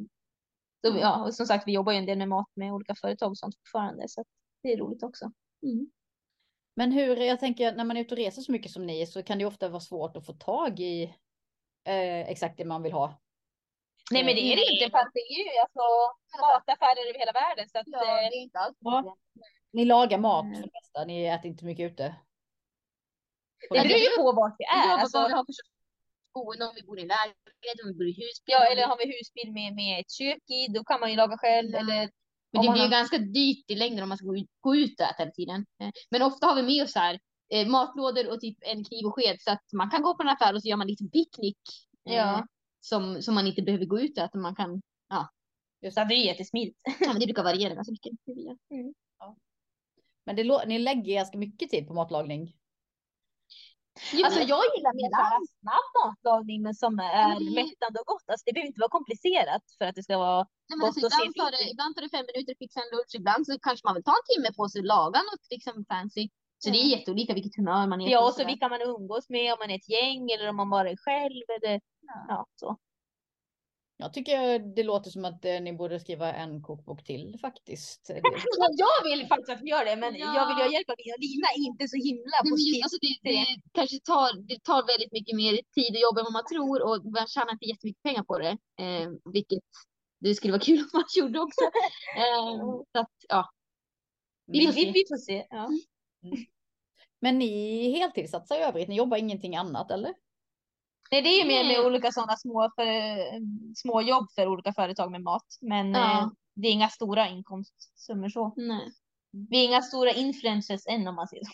så, 0.84 0.92
vi- 0.92 1.00
ja, 1.00 1.24
och 1.24 1.34
som 1.34 1.46
sagt, 1.46 1.66
vi 1.68 1.72
jobbar 1.72 1.92
ju 1.92 1.98
en 1.98 2.06
del 2.06 2.18
med 2.18 2.28
mat 2.28 2.46
med 2.54 2.72
olika 2.72 2.94
företag 2.94 3.30
och 3.30 3.38
sånt 3.38 3.56
fortfarande 3.58 4.08
så 4.08 4.20
att 4.20 4.26
det 4.62 4.72
är 4.72 4.76
roligt 4.76 5.02
också. 5.02 5.24
Mm. 5.62 5.90
Men 6.76 6.92
hur, 6.92 7.16
jag 7.16 7.40
tänker 7.40 7.72
när 7.72 7.84
man 7.84 7.96
är 7.96 8.00
ute 8.00 8.14
och 8.14 8.18
reser 8.18 8.42
så 8.42 8.52
mycket 8.52 8.70
som 8.72 8.86
ni 8.86 9.06
så 9.06 9.22
kan 9.22 9.38
det 9.38 9.44
ofta 9.46 9.68
vara 9.68 9.80
svårt 9.80 10.16
att 10.16 10.26
få 10.26 10.32
tag 10.32 10.80
i 10.80 11.02
eh, 11.84 12.20
exakt 12.30 12.58
det 12.58 12.64
man 12.64 12.82
vill 12.82 12.92
ha. 12.92 13.20
Nej 14.10 14.24
men 14.24 14.34
det 14.34 14.40
är 14.40 14.56
det 14.56 14.72
inte 14.72 14.90
för 14.90 14.98
att 14.98 15.10
det 15.14 15.20
är 15.20 15.38
ju 15.54 15.58
alltså 15.60 15.80
mataffärer 16.40 17.08
över 17.10 17.18
hela 17.18 17.32
världen 17.32 17.68
så 17.68 17.78
att 17.78 17.84
Ja, 17.86 18.00
eh, 18.24 18.28
det 18.30 18.36
är 18.36 18.42
inte 18.42 18.58
alls 18.58 18.76
Ja. 18.80 19.16
Ni 19.72 19.84
lagar 19.84 20.18
mat 20.18 20.44
Mm. 20.44 20.54
för 20.56 20.62
det 20.62 20.70
mesta, 20.72 21.04
ni 21.04 21.24
äter 21.24 21.46
inte 21.46 21.64
mycket 21.64 21.92
ute. 21.92 22.14
Det 23.70 23.88
beror 23.88 24.00
ju 24.00 24.16
på 24.16 24.32
vart 24.32 24.54
vi 24.58 24.64
är. 24.64 24.88
Ja, 24.88 25.00
Alltså, 25.00 25.18
vad 25.18 25.28
vi 25.30 25.34
har 25.34 25.44
för 25.44 25.54
boende, 26.34 26.64
om 26.68 26.74
vi 26.74 26.82
bor 26.82 26.98
i 26.98 27.02
en 27.02 27.08
lägenhet, 27.08 27.76
om 27.82 27.88
vi 27.90 27.94
bor 27.98 28.06
i 28.08 28.12
hus. 28.22 28.36
ja 28.44 28.60
eller 28.70 28.86
har 28.86 28.96
vi 28.98 29.04
husbil 29.16 29.52
med, 29.52 29.74
med 29.74 30.00
ett 30.00 30.10
kök 30.10 30.42
i 30.50 30.72
då 30.72 30.84
kan 30.84 31.00
man 31.00 31.10
ju 31.10 31.16
laga 31.16 31.38
själv 31.38 31.70
Ja. 31.72 31.78
eller 31.78 32.10
Men 32.52 32.62
det 32.62 32.70
blir 32.72 32.82
ju 32.82 32.88
har- 32.88 32.98
ganska 32.98 33.18
dyrt 33.18 33.64
i 33.70 33.74
längden 33.74 34.02
om 34.02 34.08
man 34.08 34.18
ska 34.18 34.26
gå 34.26 34.36
ut, 34.36 34.50
gå 34.60 34.76
ut 34.76 35.00
och 35.00 35.06
äta 35.06 35.22
hela 35.22 35.30
tiden. 35.32 35.66
Eh, 35.82 35.90
Men 36.10 36.22
ofta 36.22 36.46
har 36.46 36.54
vi 36.56 36.62
med 36.62 36.82
oss 36.84 36.92
så 36.92 36.98
här, 36.98 37.18
eh, 37.54 37.66
matlådor 37.68 38.28
och 38.32 38.40
typ 38.40 38.58
en 38.60 38.84
kniv 38.84 39.06
och 39.06 39.14
sked 39.14 39.36
så 39.40 39.50
att 39.50 39.64
man 39.72 39.90
kan 39.90 40.02
gå 40.02 40.14
på 40.16 40.22
en 40.22 40.28
affär 40.28 40.54
och 40.54 40.62
så 40.62 40.68
gör 40.68 40.76
man 40.76 40.86
liksom 40.86 41.10
picknick. 41.10 41.58
eh, 42.08 42.14
Ja. 42.14 42.46
Som, 42.80 43.22
som 43.22 43.34
man 43.34 43.46
inte 43.46 43.62
behöver 43.62 43.84
gå 43.84 44.00
ut 44.00 44.18
och 44.18 44.24
äta. 44.24 44.38
Man 44.38 44.54
kan, 44.54 44.82
så 45.94 46.00
att 46.00 46.08
det 46.08 46.14
är 46.14 46.26
jättesmidigt. 46.26 46.78
ja, 47.00 47.08
men 47.08 47.20
det 47.20 47.26
brukar 47.26 47.42
variera 47.42 47.74
ganska 47.74 47.92
mycket. 47.92 48.12
Men 50.24 50.36
det, 50.36 50.66
ni 50.66 50.78
lägger 50.78 51.14
ganska 51.14 51.38
mycket 51.38 51.70
tid 51.70 51.86
på 51.88 51.94
matlagning. 51.94 52.54
Alltså 54.26 54.40
jag 54.52 54.62
gillar 54.74 54.94
mer 55.00 55.10
så 55.18 55.22
här 55.32 55.42
snabb 55.60 55.90
matlagning 56.00 56.60
men 56.66 56.74
som 56.82 56.92
är 56.98 57.28
Men 57.28 57.54
mättande 57.60 57.96
och 58.02 58.08
gott. 58.12 58.26
Alltså 58.30 58.44
det 58.46 58.52
behöver 58.54 58.70
inte 58.72 58.84
vara 58.84 58.96
komplicerat 58.98 59.64
för 59.78 59.84
att 59.88 59.96
det 59.98 60.04
ska 60.06 60.14
vara 60.28 60.42
Nej, 60.68 60.78
Gott 60.80 60.88
alltså, 60.88 61.06
att 61.06 61.12
se 61.12 61.24
ibland, 61.28 61.40
tar 61.42 61.50
det, 61.56 61.62
ibland 61.72 61.90
tar 61.94 62.02
det 62.06 62.12
fem 62.16 62.26
minuter 62.30 62.52
att 62.54 62.62
fixa 62.64 62.78
en 62.84 62.90
lunch, 62.94 63.12
ibland 63.20 63.42
så 63.46 63.52
kanske 63.66 63.82
man 63.88 63.94
vill 63.96 64.06
ta 64.10 64.14
en 64.20 64.28
timme 64.32 64.50
på 64.58 64.62
sig 64.68 64.78
och 64.82 64.90
laga 64.94 65.18
något 65.28 65.44
liksom 65.54 65.74
fancy. 65.92 66.24
Så 66.62 66.66
det 66.72 66.78
är 66.84 66.88
jätteolika 66.96 67.34
vilket 67.38 67.56
humör 67.60 67.86
man 67.90 68.00
är 68.00 68.08
Ja, 68.14 68.20
och 68.26 68.34
så 68.34 68.44
vilka 68.52 68.68
man 68.74 68.82
umgås 68.82 69.24
med, 69.34 69.46
om 69.52 69.58
man 69.62 69.70
är 69.70 69.78
ett 69.80 69.92
gäng 69.96 70.22
eller 70.34 70.46
om 70.52 70.56
man 70.62 70.70
bara 70.70 70.90
är 70.94 70.98
själv 71.06 71.44
eller 71.56 71.74
ja, 72.28 72.46
så. 72.60 72.76
Jag 74.00 74.12
tycker 74.12 74.58
det 74.58 74.82
låter 74.82 75.10
som 75.10 75.24
att 75.24 75.44
eh, 75.44 75.60
ni 75.60 75.72
borde 75.72 76.00
skriva 76.00 76.32
en 76.32 76.62
kokbok 76.62 77.04
till 77.04 77.38
faktiskt. 77.40 78.10
Jag 78.84 79.10
vill 79.10 79.26
faktiskt 79.26 79.50
att 79.50 79.62
vi 79.62 79.70
gör 79.70 79.84
det, 79.84 79.96
men 79.96 80.14
Ja. 80.14 80.34
jag 80.34 80.46
vill 80.48 80.56
ju 80.58 80.62
ha 80.64 80.72
hjälp 80.72 80.90
av 80.90 80.96
Lina. 81.18 81.46
Är 81.56 81.60
inte 81.70 81.88
så 81.88 81.96
himla 81.96 82.36
Nej, 82.42 82.50
men 82.50 82.50
just, 82.52 82.66
positiv. 82.66 82.82
alltså 82.84 82.98
det, 83.00 83.30
det, 83.30 83.46
kanske 83.72 83.98
tar, 84.12 84.30
det 84.48 84.58
tar 84.70 84.82
väldigt 84.92 85.12
mycket 85.12 85.36
mer 85.36 85.52
tid 85.76 85.90
och 85.96 86.02
jobb 86.06 86.18
än 86.18 86.24
vad 86.28 86.32
man 86.38 86.46
tror 86.52 86.76
och 86.88 86.96
man 87.16 87.26
tjänar 87.26 87.52
inte 87.52 87.64
jättemycket 87.72 88.02
pengar 88.02 88.22
på 88.30 88.38
det. 88.38 88.52
Eh, 88.84 89.08
vilket 89.34 89.64
det 90.20 90.34
skulle 90.34 90.52
vara 90.56 90.66
kul 90.70 90.78
om 90.80 90.90
man 90.92 91.04
gjorde 91.18 91.38
också. 91.46 91.64
Eh, 92.22 92.56
så 92.92 92.98
att, 93.04 93.16
ja. 93.28 93.42
Vi, 94.52 94.58
Vi 94.58 94.66
vi, 94.66 94.72
får 94.72 94.92
vi, 94.92 94.92
se. 94.92 95.08
får 95.08 95.16
se. 95.28 95.46
Ja. 95.50 95.68
Men 97.20 97.38
ni 97.38 97.52
heltidssatsar 97.98 98.56
i 98.56 98.62
övrigt, 98.62 98.88
ni 98.88 98.96
jobbar 98.96 99.16
ingenting 99.16 99.56
annat 99.56 99.90
eller? 99.90 100.14
Nej, 101.10 101.22
det 101.22 101.28
är 101.28 101.42
ju 101.42 101.48
mer 101.48 101.64
med 101.64 101.78
Nej. 101.78 101.86
olika 101.86 102.12
sådana 102.12 102.36
små, 102.36 102.70
för, 102.76 102.86
små 103.74 104.02
jobb 104.02 104.26
för 104.34 104.48
olika 104.48 104.72
företag 104.72 105.10
med 105.10 105.22
mat. 105.22 105.46
Men 105.60 105.90
Ja. 105.92 106.20
eh, 106.22 106.28
det 106.54 106.68
är 106.68 106.72
inga 106.72 106.88
stora 106.88 107.28
inkomstsummor 107.28 108.28
så. 108.28 108.54
Nej. 108.56 108.92
Vi 109.30 109.60
är 109.60 109.64
inga 109.68 109.82
stora 109.82 110.12
influencers 110.12 110.86
än 110.88 111.08
om 111.08 111.14
man 111.14 111.28
säger 111.28 111.44
så. 111.44 111.50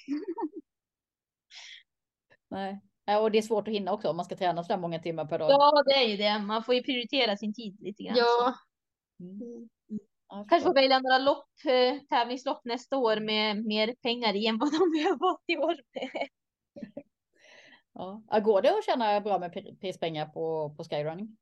Nej. 2.51 2.81
Och 3.21 3.31
det 3.31 3.39
är 3.39 3.43
svårt 3.43 3.69
att 3.69 3.75
hinna 3.75 3.93
också 3.93 4.09
om 4.11 4.17
man 4.17 4.25
ska 4.25 4.37
träna 4.37 4.65
så 4.65 4.77
många 4.77 4.99
timmar 4.99 5.25
per 5.25 5.39
dag. 5.39 5.51
Ja, 5.51 5.83
det 5.87 5.93
är 5.95 6.09
ju 6.09 6.17
det. 6.17 6.39
Man 6.39 6.65
får 6.65 6.75
ju 6.75 6.83
prioritera 6.83 7.37
sin 7.37 7.55
tid 7.55 7.77
lite 7.81 8.03
grann. 8.03 8.17
Ja, 8.19 8.55
Mm. 9.21 9.69
Jag 10.29 10.49
Kanske 10.49 10.67
får 10.69 10.75
välja 10.75 10.99
några 10.99 11.19
lopp, 11.19 11.47
eh, 11.65 11.99
tävlingslopp 12.09 12.65
nästa 12.65 12.97
år 12.97 13.21
med 13.21 13.65
mer 13.65 13.95
pengar 14.03 14.37
i 14.37 14.47
än 14.47 14.59
vad 14.59 14.73
de 14.73 14.79
har 14.79 15.19
fått 15.19 15.43
i 15.47 15.57
år. 15.57 15.75
Ja. 17.95 18.41
Går 18.45 18.63
det 18.63 18.79
att 18.79 18.85
tjäna 18.85 19.21
bra 19.21 19.39
med 19.39 19.53
pri- 19.53 19.81
prispengar 19.81 20.27
på, 20.27 20.75
på 20.77 20.85
skyrunning? 20.85 21.37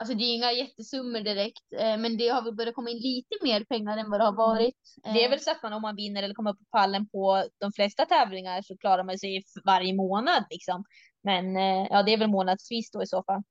alltså 0.00 0.14
det 0.14 0.24
är 0.24 0.34
inga 0.34 0.52
jättesummor 0.52 1.20
direkt, 1.20 1.72
eh, 1.72 1.96
men 1.96 2.16
det 2.16 2.28
har 2.28 2.42
väl 2.42 2.54
börjat 2.54 2.74
komma 2.74 2.90
in 2.90 2.98
lite 2.98 3.36
mer 3.42 3.64
pengar 3.64 3.96
än 3.98 4.10
vad 4.10 4.20
det 4.20 4.24
har 4.24 4.36
varit. 4.36 4.76
Det 5.02 5.08
är 5.08 5.24
Eh, 5.24 5.30
väl 5.30 5.40
så 5.40 5.50
att 5.50 5.62
man 5.62 5.72
om 5.72 5.82
man 5.82 5.96
vinner 5.96 6.22
eller 6.22 6.34
kommer 6.34 6.52
på 6.52 6.64
pallen 6.70 7.08
på 7.08 7.44
de 7.58 7.72
flesta 7.72 8.06
tävlingar 8.06 8.62
så 8.62 8.76
klarar 8.76 9.04
man 9.04 9.18
sig 9.18 9.44
varje 9.64 9.94
månad 9.94 10.44
liksom. 10.50 10.84
Men 11.22 11.56
eh, 11.56 11.86
ja, 11.90 12.02
det 12.02 12.12
är 12.12 12.18
väl 12.18 12.30
månadsvis 12.30 12.90
då 12.90 13.02
i 13.02 13.06
så 13.06 13.22
fall. 13.22 13.42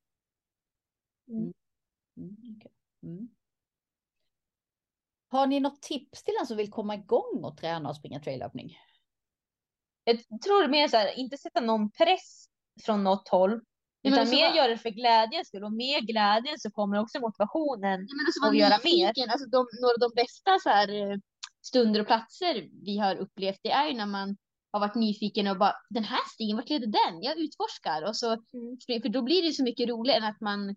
Mm, 1.27 1.53
okej. 2.57 2.71
mm. 3.03 3.29
Har 5.31 5.47
ni 5.47 5.59
något 5.59 5.81
tips 5.81 6.23
till 6.23 6.33
den 6.39 6.47
som 6.47 6.57
vill 6.57 6.71
komma 6.71 6.95
igång 6.95 7.43
och 7.43 7.57
träna 7.57 7.89
och 7.89 7.95
springa 7.95 8.19
traillöpning? 8.19 8.77
Jag 10.29 10.41
tror 10.41 10.67
mer 10.67 10.87
så 10.87 10.97
här, 10.97 11.19
inte 11.19 11.37
sätta 11.37 11.59
någon 11.61 11.91
press 11.91 12.45
från 12.85 13.03
något 13.03 13.27
håll. 13.29 13.61
men 14.03 14.13
Utan 14.13 14.29
mer 14.29 14.47
vad- 14.47 14.55
göra 14.57 14.67
det 14.67 14.77
för 14.77 14.89
glädjens 14.89 15.47
skull 15.47 15.63
och 15.63 15.73
med 15.73 16.07
glädjen 16.07 16.59
så 16.59 16.71
kommer 16.71 16.99
också 16.99 17.19
motivationen. 17.19 17.99
Ja, 18.09 18.47
vara 18.47 18.55
göra 18.55 18.77
nyfiken. 18.77 19.29
Alltså, 19.29 19.49
de, 19.49 19.67
några 19.81 19.93
av 19.93 19.99
de 19.99 20.11
bästa 20.21 20.59
så 20.63 20.69
här, 20.69 21.11
eh, 21.11 21.17
stunder 21.61 21.99
och 22.01 22.07
platser 22.07 22.69
vi 22.85 22.97
har 22.97 23.15
upplevt, 23.15 23.59
det 23.63 23.71
är 23.71 23.87
ju 23.87 23.93
när 23.97 24.05
man 24.05 24.37
har 24.71 24.79
varit 24.79 24.95
nyfiken 24.95 25.47
och 25.47 25.57
bara 25.57 25.73
den 25.89 26.03
här 26.03 26.19
stigen, 26.33 26.55
vart 26.57 26.69
leder 26.69 26.87
den? 26.87 27.21
Jag 27.21 27.37
utforskar 27.37 28.01
och 28.07 28.15
så 28.15 28.37
spring- 28.83 29.01
för 29.01 29.09
då 29.09 29.21
blir 29.21 29.43
det 29.43 29.53
så 29.53 29.63
mycket 29.63 29.89
roligare 29.89 30.17
än 30.17 30.23
att 30.31 30.41
man 30.41 30.75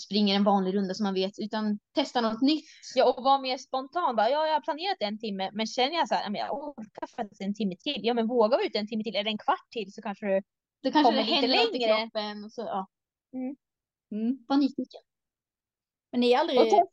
springer 0.00 0.34
en 0.36 0.44
vanlig 0.44 0.74
runda 0.74 0.94
som 0.94 1.04
man 1.04 1.14
vet, 1.14 1.32
utan 1.38 1.78
testa 1.94 2.20
något 2.20 2.42
nytt. 2.42 2.64
Ja, 2.94 3.12
och 3.12 3.24
vara 3.24 3.38
mer 3.38 3.58
spontan. 3.58 4.16
Bara, 4.16 4.30
ja, 4.30 4.46
jag 4.46 4.54
har 4.54 4.60
planerat 4.60 4.96
en 5.00 5.18
timme, 5.18 5.50
men 5.52 5.66
känner 5.66 5.94
jag 5.96 6.08
så 6.08 6.14
här, 6.14 6.22
"Ja, 6.22 6.30
men 6.30 6.38
jag 6.40 6.52
orkar 6.68 7.06
faktiskt 7.16 7.40
en 7.40 7.54
timme 7.54 7.76
till. 7.76 8.00
Ja, 8.02 8.14
men 8.14 8.26
våga 8.26 8.58
ute 8.66 8.78
en 8.78 8.88
timme 8.88 9.04
till. 9.04 9.16
Är 9.16 9.24
det 9.24 9.30
en 9.30 9.38
kvart 9.38 9.70
till 9.70 9.92
så 9.92 10.02
kanske 10.02 10.26
du 10.26 10.42
Då 10.82 10.92
kanske 10.92 11.12
Kommer 11.12 11.24
det 11.24 11.46
lite 11.46 11.64
något 11.64 11.74
i 11.76 11.78
längre. 11.78 11.96
kroppen 12.00 12.44
och 12.44 12.52
så 12.52 12.60
ja, 12.60 12.86
Mm. 14.12 14.44
var 14.48 14.56
nyfiken. 14.56 15.00
Men 16.12 16.20
ni 16.20 16.32
är 16.32 16.38
aldrig... 16.38 16.58
Och 16.60 16.64
testa, 16.64 16.86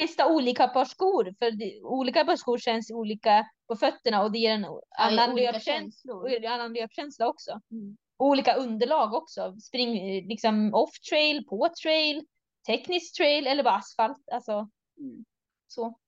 testa 0.00 0.32
olika 0.34 0.68
par 0.68 0.84
skor, 0.84 1.34
för 1.38 1.50
det, 1.50 1.80
olika 1.82 2.24
par 2.24 2.36
skor 2.36 2.58
känns 2.58 2.90
olika 2.90 3.46
på 3.68 3.76
fötterna 3.76 4.22
och 4.22 4.32
det 4.32 4.38
ger 4.38 4.50
en 4.54 4.66
annan 4.98 5.36
löpkänsla, 5.36 6.12
annan 6.50 6.72
löpkänsla 6.72 7.28
också. 7.28 7.60
Mm. 7.70 7.96
Olika 8.18 8.54
underlag 8.54 9.14
också. 9.14 9.56
Spring 9.60 9.92
liksom 10.28 10.74
off 10.74 11.00
trail, 11.10 11.46
på 11.46 11.68
trail, 11.82 12.26
teknisk 12.66 13.16
trail 13.16 13.46
eller 13.46 13.62
bara 13.62 13.74
asfalt. 13.74 14.28
Alltså, 14.32 14.68
Mm. 15.00 15.24
så. 15.66 15.98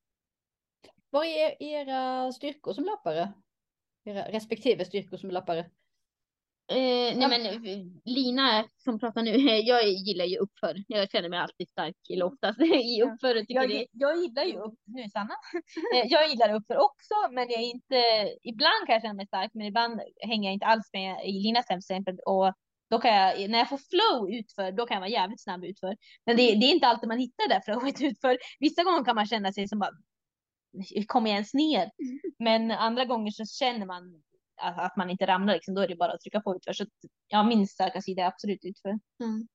Vad 1.11 1.27
är 1.27 1.63
era 1.63 2.33
styrkor 2.33 2.73
som 2.73 2.85
löpare? 2.85 3.33
Era 4.05 4.29
respektive 4.29 4.85
styrkor 4.85 5.17
som 5.17 5.31
löpare? 5.31 5.71
Eh, 6.71 7.17
nej 7.17 7.29
men 7.29 7.61
Lina 8.05 8.65
som 8.85 8.99
pratar 8.99 9.23
nu, 9.23 9.31
jag 9.61 9.89
gillar 9.89 10.25
ju 10.25 10.37
uppför. 10.37 10.85
Jag 10.89 11.11
känner 11.11 11.29
mig 11.29 11.39
alltid 11.39 11.69
stark 11.69 11.97
eller 12.13 12.25
oftast 12.25 12.61
i 12.61 13.03
uppför. 13.03 13.35
och 13.37 13.41
tycker 13.41 13.55
Jag, 13.55 13.69
det, 13.69 13.87
jag 13.93 14.17
gillar 14.23 14.45
ju 14.45 14.57
upp, 14.57 14.75
nu 14.85 15.09
Sanna, 15.09 15.35
Eh, 15.95 16.07
jag 16.09 16.31
gillar 16.31 16.55
uppför 16.55 16.77
också 16.77 17.15
men 17.31 17.51
jag 17.51 17.61
är 17.61 17.67
inte, 17.67 17.97
ibland 18.43 18.87
kan 18.87 18.93
jag 18.93 19.03
känna 19.03 19.15
mig 19.15 19.27
stark 19.27 19.51
men 19.55 19.67
ibland 19.67 20.01
hänger 20.21 20.49
jag 20.49 20.55
inte 20.55 20.67
alls 20.67 20.91
med 20.93 21.29
i 21.29 21.33
Linas 21.33 21.67
till 21.67 21.79
exempel 21.79 22.19
och 22.27 22.55
då 22.91 22.99
kan 22.99 23.15
jag, 23.15 23.51
när 23.51 23.59
jag 23.59 23.69
får 23.69 23.79
flow 23.79 24.31
utför, 24.31 24.73
då 24.73 24.87
kan 24.87 24.95
jag 24.95 25.01
vara 25.01 25.11
jävligt 25.11 25.43
snabb 25.43 25.65
utför. 25.65 25.97
Men 26.27 26.37
det, 26.37 26.43
det 26.43 26.67
är 26.67 26.73
inte 26.73 26.87
alltid 26.87 27.09
man 27.09 27.19
hittar 27.19 27.49
det 27.49 27.55
där 27.55 27.61
flowet 27.61 28.01
utför. 28.11 28.39
Vissa 28.61 28.85
gånger 28.85 29.05
kan 29.05 29.15
man 29.15 29.27
känna 29.27 29.53
sig 29.53 29.69
som 29.69 29.79
bara, 29.79 29.91
kom 31.07 31.27
jag 31.27 31.35
ens 31.35 31.55
ner? 31.55 31.91
Men 32.39 32.71
andra 32.71 33.05
gånger 33.05 33.31
så 33.31 33.45
känner 33.47 33.87
man 33.87 34.23
att, 34.61 34.97
man 34.97 35.11
inte 35.11 35.27
ramlar 35.27 35.55
liksom, 35.55 35.75
då 35.75 35.81
är 35.81 35.89
det 35.89 35.97
bara 35.97 36.13
att 36.13 36.21
trycka 36.21 36.41
på 36.41 36.57
utför. 36.57 36.73
Så 36.73 36.83
att, 36.83 36.89
ja, 37.29 37.43
min 37.43 37.67
starka 37.67 38.03
sida 38.03 38.23
är 38.23 38.27
absolut 38.27 38.65
utför. 38.65 38.89
Mm. 38.89 39.49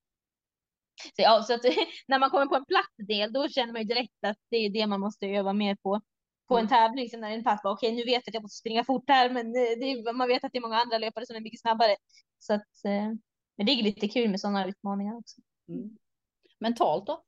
Så, 0.96 1.22
ja, 1.22 1.44
så 1.44 1.54
att 1.54 1.62
när 2.08 2.20
man 2.20 2.30
kommer 2.30 2.46
på 2.46 2.56
en 2.56 2.66
platt 2.66 3.08
del, 3.08 3.34
då 3.34 3.48
känner 3.48 3.74
man 3.74 3.82
ju 3.82 3.88
direkt 3.88 4.24
att 4.26 4.38
det 4.50 4.58
är 4.58 4.70
det 4.70 4.88
man 4.88 5.00
måste 5.00 5.28
öva 5.28 5.54
mer 5.54 5.76
på. 5.76 6.02
På 6.48 6.58
en 6.58 6.68
tävling, 6.68 7.04
liksom, 7.04 7.22
när 7.22 7.32
en 7.32 7.44
pass, 7.44 7.62
bara, 7.64 7.74
okej 7.74 7.92
nu 7.92 8.04
vet 8.04 8.12
jag 8.14 8.20
att 8.30 8.34
jag 8.34 8.44
måste 8.44 8.60
springa 8.60 8.84
fort 8.84 9.10
här, 9.10 9.30
men 9.30 9.48
eh, 9.48 9.52
det 9.52 9.92
är, 9.92 10.14
man 10.14 10.28
vet 10.28 10.44
att 10.44 10.52
det 10.52 10.58
är 10.58 10.62
många 10.62 10.78
andra 10.78 10.98
löpare 10.98 11.26
som 11.26 11.36
är 11.36 11.42
mycket 11.42 11.62
snabbare. 11.62 11.96
Så 12.40 12.54
att, 12.54 12.86
eh, 12.86 13.14
men 13.56 13.66
det 13.66 13.72
är 13.72 13.84
lite 13.84 14.08
kul 14.08 14.30
med 14.30 14.40
sådana 14.40 14.68
utmaningar 14.68 15.18
också. 15.18 15.42
Mm. 15.70 15.98
Mentalt 16.60 17.08
då? 17.08 17.24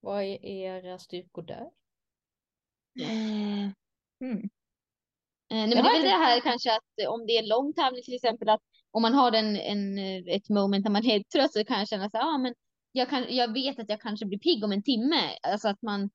Vad 0.00 0.22
är 0.22 0.44
era 0.44 0.98
styrkor 0.98 1.42
där? 1.42 1.70
Mm. 4.20 4.50
Eh, 5.52 5.58
nej, 5.58 5.68
men 5.68 5.84
det 5.84 5.90
är 5.90 5.92
väl 5.92 6.02
det 6.02 6.24
här 6.24 6.40
kanske 6.40 6.74
att 6.74 6.92
eh, 7.02 7.08
om 7.08 7.26
det 7.26 7.32
är 7.38 7.48
lång 7.48 7.72
tävling 7.74 8.02
till 8.02 8.14
exempel 8.14 8.48
att 8.48 8.60
om 8.90 9.02
man 9.02 9.14
har 9.14 9.32
en, 9.32 9.56
en, 9.56 9.98
eh, 9.98 10.34
ett 10.36 10.48
moment 10.48 10.84
när 10.84 10.92
man 10.92 11.06
är 11.06 11.22
trött 11.22 11.52
så 11.52 11.64
kan 11.64 11.78
jag 11.78 11.88
känna 11.88 12.10
så 12.10 12.16
här, 12.16 12.34
ah, 12.34 12.38
men 12.38 12.54
jag, 12.92 13.10
kan, 13.10 13.26
jag 13.28 13.52
vet 13.52 13.78
att 13.78 13.88
jag 13.88 14.00
kanske 14.00 14.26
blir 14.26 14.38
pigg 14.38 14.64
om 14.64 14.72
en 14.72 14.82
timme. 14.82 15.22
Alltså 15.42 15.68
att 15.68 15.82
man 15.82 16.10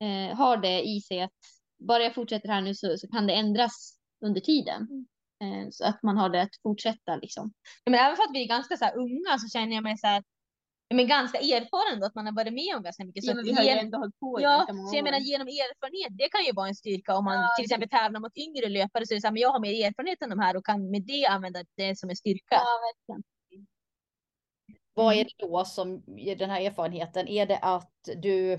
eh, 0.00 0.36
har 0.36 0.56
det 0.56 0.82
i 0.82 1.00
sig 1.00 1.20
att 1.20 1.32
bara 1.78 2.02
jag 2.02 2.14
fortsätter 2.14 2.48
här 2.48 2.60
nu 2.60 2.74
så, 2.74 2.96
så 2.98 3.08
kan 3.08 3.26
det 3.26 3.34
ändras 3.34 3.98
under 4.24 4.40
tiden. 4.40 5.06
Eh, 5.42 5.68
så 5.70 5.84
att 5.84 6.02
man 6.02 6.16
har 6.16 6.28
det 6.28 6.42
att 6.42 6.62
fortsätta 6.62 7.16
liksom. 7.16 7.52
Ja, 7.84 7.90
men 7.90 8.00
även 8.00 8.16
för 8.16 8.22
att 8.22 8.34
vi 8.34 8.42
är 8.42 8.48
ganska 8.48 8.76
så 8.76 8.84
här 8.84 8.96
unga 8.96 9.38
så 9.38 9.58
känner 9.58 9.74
jag 9.74 9.82
mig 9.82 9.98
så 9.98 10.06
här. 10.06 10.22
Men 10.94 11.06
ganska 11.08 11.38
erfaren 11.38 12.00
då, 12.00 12.06
att 12.06 12.14
man 12.14 12.26
har 12.26 12.32
varit 12.32 12.52
med 12.52 12.76
om 12.76 12.82
ganska 12.82 13.04
mycket. 13.04 13.24
Så 13.24 13.30
Ja, 13.30 13.32
att 13.32 13.36
men 13.36 13.44
vi 13.44 13.52
har 13.52 13.62
ju 13.62 13.68
ändå 13.68 13.98
hållit 13.98 14.20
på 14.20 14.40
Ja, 14.40 14.66
så 14.90 14.96
jag 14.96 15.04
menar 15.04 15.18
genom 15.18 15.48
erfarenhet, 15.48 16.18
det 16.18 16.28
kan 16.28 16.44
ju 16.44 16.52
vara 16.52 16.68
en 16.68 16.74
styrka 16.74 17.16
om 17.16 17.24
man 17.24 17.34
Ja, 17.34 17.54
till 17.56 17.64
exempel 17.64 17.88
tävlar 17.88 18.20
mot 18.20 18.36
yngre 18.36 18.68
löpare 18.68 19.06
så 19.06 19.14
är 19.14 19.16
det 19.16 19.20
så 19.20 19.26
här, 19.26 19.32
men 19.32 19.42
jag 19.42 19.50
har 19.50 19.60
mer 19.60 19.86
erfarenhet 19.86 20.22
än 20.22 20.30
de 20.30 20.38
här 20.38 20.56
och 20.56 20.66
kan 20.66 20.90
med 20.90 21.02
det 21.02 21.26
använda 21.26 21.60
det 21.76 21.98
som 21.98 22.10
en 22.10 22.16
styrka. 22.16 22.54
Ja, 22.60 22.64
verkligen. 22.88 23.22
Vad 24.94 25.06
Mm. 25.12 25.20
är 25.20 25.24
det 25.24 25.46
då 25.46 25.64
som 25.64 26.02
den 26.38 26.50
här 26.50 26.60
erfarenheten? 26.60 27.28
Är 27.28 27.46
det 27.46 27.58
att 27.58 28.08
du 28.16 28.58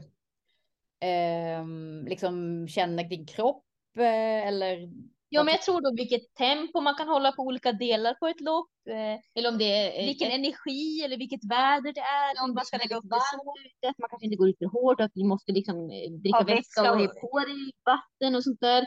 ehm, 0.99 2.05
liksom 2.09 2.67
känner 2.67 3.03
din 3.03 3.25
kropp 3.25 3.65
eh, 3.97 4.47
eller? 4.47 4.89
Ja, 5.29 5.43
men 5.43 5.51
jag 5.51 5.61
tror 5.61 5.81
då 5.81 5.95
vilket 5.95 6.33
tempo 6.35 6.81
man 6.81 6.95
kan 6.95 7.07
hålla 7.07 7.31
på 7.31 7.41
olika 7.41 7.71
delar 7.71 8.13
på 8.13 8.27
ett 8.27 8.41
lopp, 8.41 8.69
eh, 8.89 9.19
Eller 9.35 9.49
om 9.49 9.57
det 9.57 9.65
är 9.65 10.05
vilken 10.05 10.31
energi 10.31 11.01
eller 11.03 11.17
vilket 11.17 11.43
väder 11.51 11.93
det 11.93 11.99
är, 11.99 12.43
om 12.43 12.53
man 12.53 12.65
ska 12.65 12.77
lägga 12.77 12.97
upp 12.97 13.03
det 13.03 13.19
så. 13.31 13.37
varmt 13.37 13.65
ute, 13.65 13.89
att 13.89 13.97
man 13.99 14.09
kanske 14.09 14.25
inte 14.25 14.37
går 14.37 14.49
ut 14.49 14.57
för 14.57 14.65
hårt, 14.65 15.01
att 15.01 15.11
vi 15.13 15.23
måste 15.23 15.51
liksom 15.51 15.75
eh, 15.75 16.11
dricka 16.11 16.37
Ja, 16.39 16.43
vätska 16.55 16.91
och 16.93 17.01
och- 17.01 17.21
på 17.21 17.39
dig 17.39 17.71
vatten 17.85 18.35
och 18.35 18.43
sånt 18.43 18.59
där. 18.61 18.81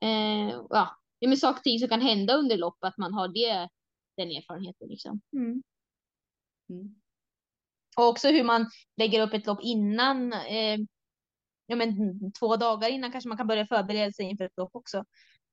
Eh, 0.00 0.48
ja, 0.70 0.96
det 1.20 1.26
är 1.26 1.36
saker 1.36 1.58
och 1.58 1.64
ting 1.64 1.78
som 1.78 1.88
kan 1.88 2.00
hända 2.00 2.34
under 2.34 2.56
lopp, 2.56 2.76
att 2.80 2.98
man 2.98 3.12
har 3.14 3.28
det, 3.28 3.68
den 4.16 4.30
erfarenheten 4.30 4.88
liksom. 4.88 5.20
Mm. 5.36 5.62
Mm. 6.70 6.94
Och 7.96 8.08
också 8.08 8.28
hur 8.28 8.44
man 8.44 8.70
lägger 8.96 9.22
upp 9.22 9.34
ett 9.34 9.46
lopp 9.46 9.60
innan, 9.62 10.32
eh, 10.32 10.78
ja 11.66 11.76
men 11.76 11.92
två 12.32 12.56
dagar 12.56 12.88
innan 12.88 13.12
kanske 13.12 13.28
man 13.28 13.38
kan 13.38 13.46
börja 13.46 13.66
förbereda 13.66 14.12
sig 14.12 14.24
inför 14.24 14.44
ett 14.44 14.56
lopp 14.56 14.70
också. 14.74 15.04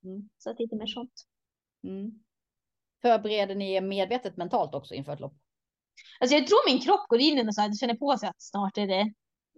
Mm. 0.03 0.29
Så 0.37 0.49
att 0.49 0.57
det 0.57 0.63
är 0.63 0.65
lite 0.65 0.75
mer 0.75 0.87
sånt. 0.87 1.13
Mm. 1.83 2.11
Förbereder 3.01 3.55
ni 3.55 3.73
er 3.73 3.81
medvetet 3.81 4.37
mentalt 4.37 4.73
också 4.73 4.93
inför 4.93 5.13
ett 5.13 5.19
lopp? 5.19 5.37
Alltså 6.19 6.35
jag 6.35 6.47
tror 6.47 6.69
min 6.71 6.81
kropp 6.81 7.07
går 7.07 7.19
in 7.19 7.47
och 7.47 7.55
så 7.55 7.61
här, 7.61 7.73
känner 7.73 7.95
på 7.95 8.17
sig 8.17 8.29
att 8.29 8.41
snart 8.41 8.77
är 8.77 8.87
det 8.87 9.13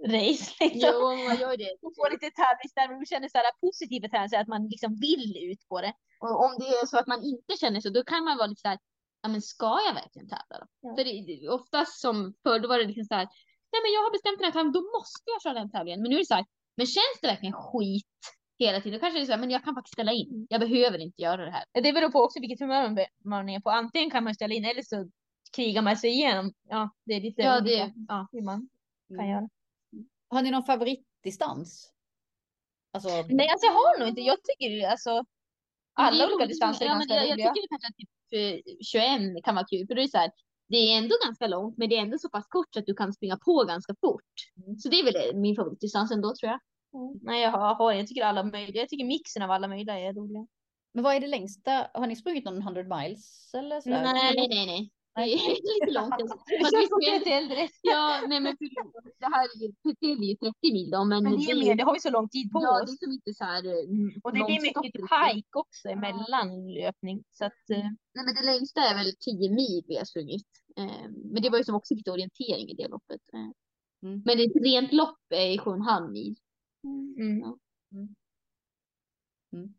race. 0.07 0.53
Liksom. 0.59 0.89
Jo, 0.93 0.99
man 1.27 1.37
gör 1.43 1.57
det. 1.57 1.71
Och 1.81 1.93
får 1.95 2.11
lite 2.11 2.29
tävlingsnerver 2.41 3.01
och 3.01 3.07
känner 3.07 3.29
så 3.29 3.37
här 3.37 3.51
positiva 3.65 4.07
tävlingar, 4.07 4.41
att 4.41 4.47
man 4.47 4.67
liksom 4.67 4.95
vill 4.95 5.51
ut 5.51 5.67
på 5.69 5.81
det. 5.81 5.93
Och 6.19 6.45
om 6.45 6.51
det 6.59 6.65
är 6.65 6.85
så 6.85 6.97
att 6.97 7.07
man 7.07 7.23
inte 7.23 7.53
känner 7.61 7.81
så, 7.81 7.89
då 7.89 8.03
kan 8.03 8.23
man 8.23 8.37
vara 8.37 8.47
lite 8.47 8.61
så 8.61 8.67
här, 8.67 8.79
ja 9.21 9.29
men 9.29 9.41
ska 9.41 9.71
jag 9.87 9.93
verkligen 9.93 10.29
tävla 10.29 10.55
då? 10.61 10.65
Ja. 10.81 10.95
För 10.95 11.03
det, 11.03 11.49
oftast 11.49 12.01
som 12.01 12.33
förr, 12.43 12.59
då 12.59 12.67
var 12.67 12.77
det 12.77 12.85
liksom 12.85 13.05
så 13.05 13.15
här, 13.15 13.27
nej 13.71 13.79
men 13.83 13.91
jag 13.95 14.01
har 14.05 14.11
bestämt 14.11 14.37
den 14.39 14.45
här 14.45 14.51
tävlingen, 14.51 14.77
då 14.79 14.83
måste 14.97 15.27
jag 15.33 15.41
köra 15.43 15.53
den 15.53 15.71
tävlingen. 15.71 16.01
Men 16.01 16.09
nu 16.09 16.15
är 16.15 16.19
det 16.19 16.33
så 16.33 16.39
här, 16.39 16.45
men 16.77 16.87
känns 16.87 17.17
det 17.21 17.27
verkligen 17.27 17.53
skit 17.53 18.19
hela 18.59 18.81
tiden? 18.81 18.99
Då 18.99 18.99
kanske 18.99 19.19
det 19.19 19.23
är 19.23 19.25
så 19.25 19.31
här, 19.31 19.39
men 19.39 19.49
jag 19.51 19.63
kan 19.63 19.75
faktiskt 19.75 19.93
ställa 19.93 20.11
in. 20.11 20.47
Jag 20.49 20.61
behöver 20.61 20.99
inte 20.99 21.21
göra 21.21 21.45
det 21.45 21.51
här. 21.51 21.63
Det 21.73 21.93
beror 21.93 22.09
på 22.09 22.19
också 22.19 22.39
vilket 22.39 22.59
humör 22.59 22.89
man- 22.89 23.05
man 23.23 23.49
är 23.49 23.59
på. 23.59 23.69
Antingen 23.69 24.09
kan 24.11 24.23
man 24.23 24.35
ställa 24.35 24.53
in 24.53 24.65
eller 24.65 24.81
så 24.81 25.09
krigar 25.55 25.81
man 25.81 25.97
sig 25.97 26.09
igenom. 26.09 26.53
Ja, 26.69 26.89
det 27.05 27.13
är 27.13 27.21
lite 27.21 27.41
Ja, 27.41 27.61
olika 27.61 27.85
det- 27.85 27.93
ja, 28.07 28.27
hur 28.31 28.41
man 28.41 28.69
kan 29.07 29.19
Mm. 29.19 29.29
göra. 29.31 29.49
Har 30.29 30.41
ni 30.41 30.51
någon 30.51 30.63
favoritdistans? 30.63 31.93
Alltså, 32.93 33.09
Nej, 33.09 33.49
alltså 33.49 33.65
jag 33.65 33.73
har 33.73 33.99
nog 33.99 34.07
inte. 34.09 34.21
Jag 34.21 34.37
tycker 34.43 34.87
alltså 34.87 35.25
alla 35.93 36.25
olika 36.27 36.45
distanser 36.45 36.85
är 36.85 36.89
ja, 36.89 36.93
men 36.97 37.07
ganska 37.07 37.15
jag, 37.15 37.27
jag 37.27 37.33
roliga. 37.33 37.53
tycker 37.53 37.67
kanske 37.67 37.87
att 37.87 37.97
typ 37.97 38.09
eh, 38.31 38.73
21 38.85 39.43
kan 39.43 39.55
vara 39.55 39.65
kul, 39.65 39.87
för 39.87 39.95
det 39.95 40.03
är 40.03 40.07
så 40.07 40.17
här, 40.17 40.31
det 40.67 40.77
är 40.77 40.97
ändå 40.97 41.15
ganska 41.25 41.47
långt, 41.47 41.77
men 41.77 41.89
det 41.89 41.95
är 41.97 42.01
ändå 42.01 42.17
så 42.17 42.29
pass 42.29 42.47
kort 42.47 42.67
så 42.73 42.79
att 42.79 42.85
du 42.85 42.93
kan 42.93 43.13
springa 43.13 43.37
på 43.37 43.63
ganska 43.63 43.95
fort. 44.01 44.33
Mm. 44.57 44.75
Så 44.77 44.89
det 44.89 44.99
är 44.99 45.03
väl 45.03 45.35
min 45.35 45.55
favoritdistans 45.55 46.11
ändå 46.11 46.33
tror 46.39 46.51
jag. 46.51 46.59
Nej, 47.21 47.41
jag 47.41 47.51
har, 47.51 47.93
jag 47.93 48.07
tycker 48.07 48.23
alla 48.23 48.43
möjliga. 48.43 48.81
Jag 48.81 48.89
tycker 48.89 49.05
mixen 49.05 49.43
av 49.43 49.51
alla 49.51 49.67
möjliga 49.67 49.99
är 49.99 50.13
roliga. 50.13 50.47
men 50.93 51.03
vad 51.03 51.15
är 51.15 51.19
det 51.19 51.27
längsta? 51.27 51.87
Har 51.93 52.07
ni 52.07 52.15
sprungit 52.15 52.45
någon 52.45 52.61
100 52.61 52.83
miles 52.97 53.53
eller 53.53 53.81
sådär? 53.81 54.03
Nej. 54.03 54.35
Nej, 54.35 54.47
nej, 54.47 54.65
nej. 54.65 54.91
Det 55.15 55.21
är 55.21 55.79
lite 55.79 55.99
långt. 55.99 56.13
Det 56.47 57.19
lite 57.19 57.31
äldre. 57.31 57.67
Ja, 57.81 58.21
nej 58.27 58.39
men 58.39 58.57
för 58.57 58.65
det 59.19 59.25
här 59.35 59.43
är 59.43 59.59
det 59.59 60.15
blir 60.17 60.29
ju 60.29 60.35
30 60.35 60.73
mil 60.73 60.89
då, 60.91 61.03
men, 61.03 61.23
Men 61.23 61.37
det 61.37 61.51
är 61.51 61.55
mer, 61.55 61.75
det 61.75 61.83
har 61.83 61.93
vi 61.93 61.99
så 61.99 62.09
lång 62.09 62.29
tid 62.29 62.51
på 62.51 62.59
ja, 62.63 62.77
det 62.77 62.83
oss. 62.83 62.91
är 62.91 63.05
som 63.05 63.11
inte 63.11 63.33
så 63.33 63.43
här 63.43 63.63
Mm. 63.63 64.21
Och 64.23 64.33
det 64.33 64.39
nonstop 64.39 64.83
mycket 64.83 64.93
pike 64.93 65.57
också 65.63 65.89
emellan 65.89 66.73
löpning. 66.73 67.23
Så 67.31 67.45
att, 67.45 67.69
eh, 67.71 67.87
Nej 68.15 68.23
men 68.25 68.35
det 68.35 68.45
längsta 68.51 68.81
är 68.81 68.95
väl 68.95 69.11
10 69.19 69.49
mil 69.49 69.83
vi 69.87 69.97
har 69.97 70.05
sprungit. 70.05 70.47
Eh, 70.77 71.05
men 71.33 71.41
det 71.41 71.49
var 71.49 71.57
ju 71.57 71.63
som 71.63 71.75
också 71.75 71.93
lite 71.95 72.11
orientering 72.11 72.69
i 72.69 72.73
det 72.73 72.87
loppet. 72.87 73.21
Eh, 73.33 73.49
Mm. 74.03 74.21
Men 74.25 74.39
ett 74.39 74.63
rent 74.63 74.93
lopp 74.93 75.19
är 75.29 75.57
7,5 75.57 76.11
mil. 76.11 76.35
Mm. 76.84 77.57
Mm. 79.53 79.73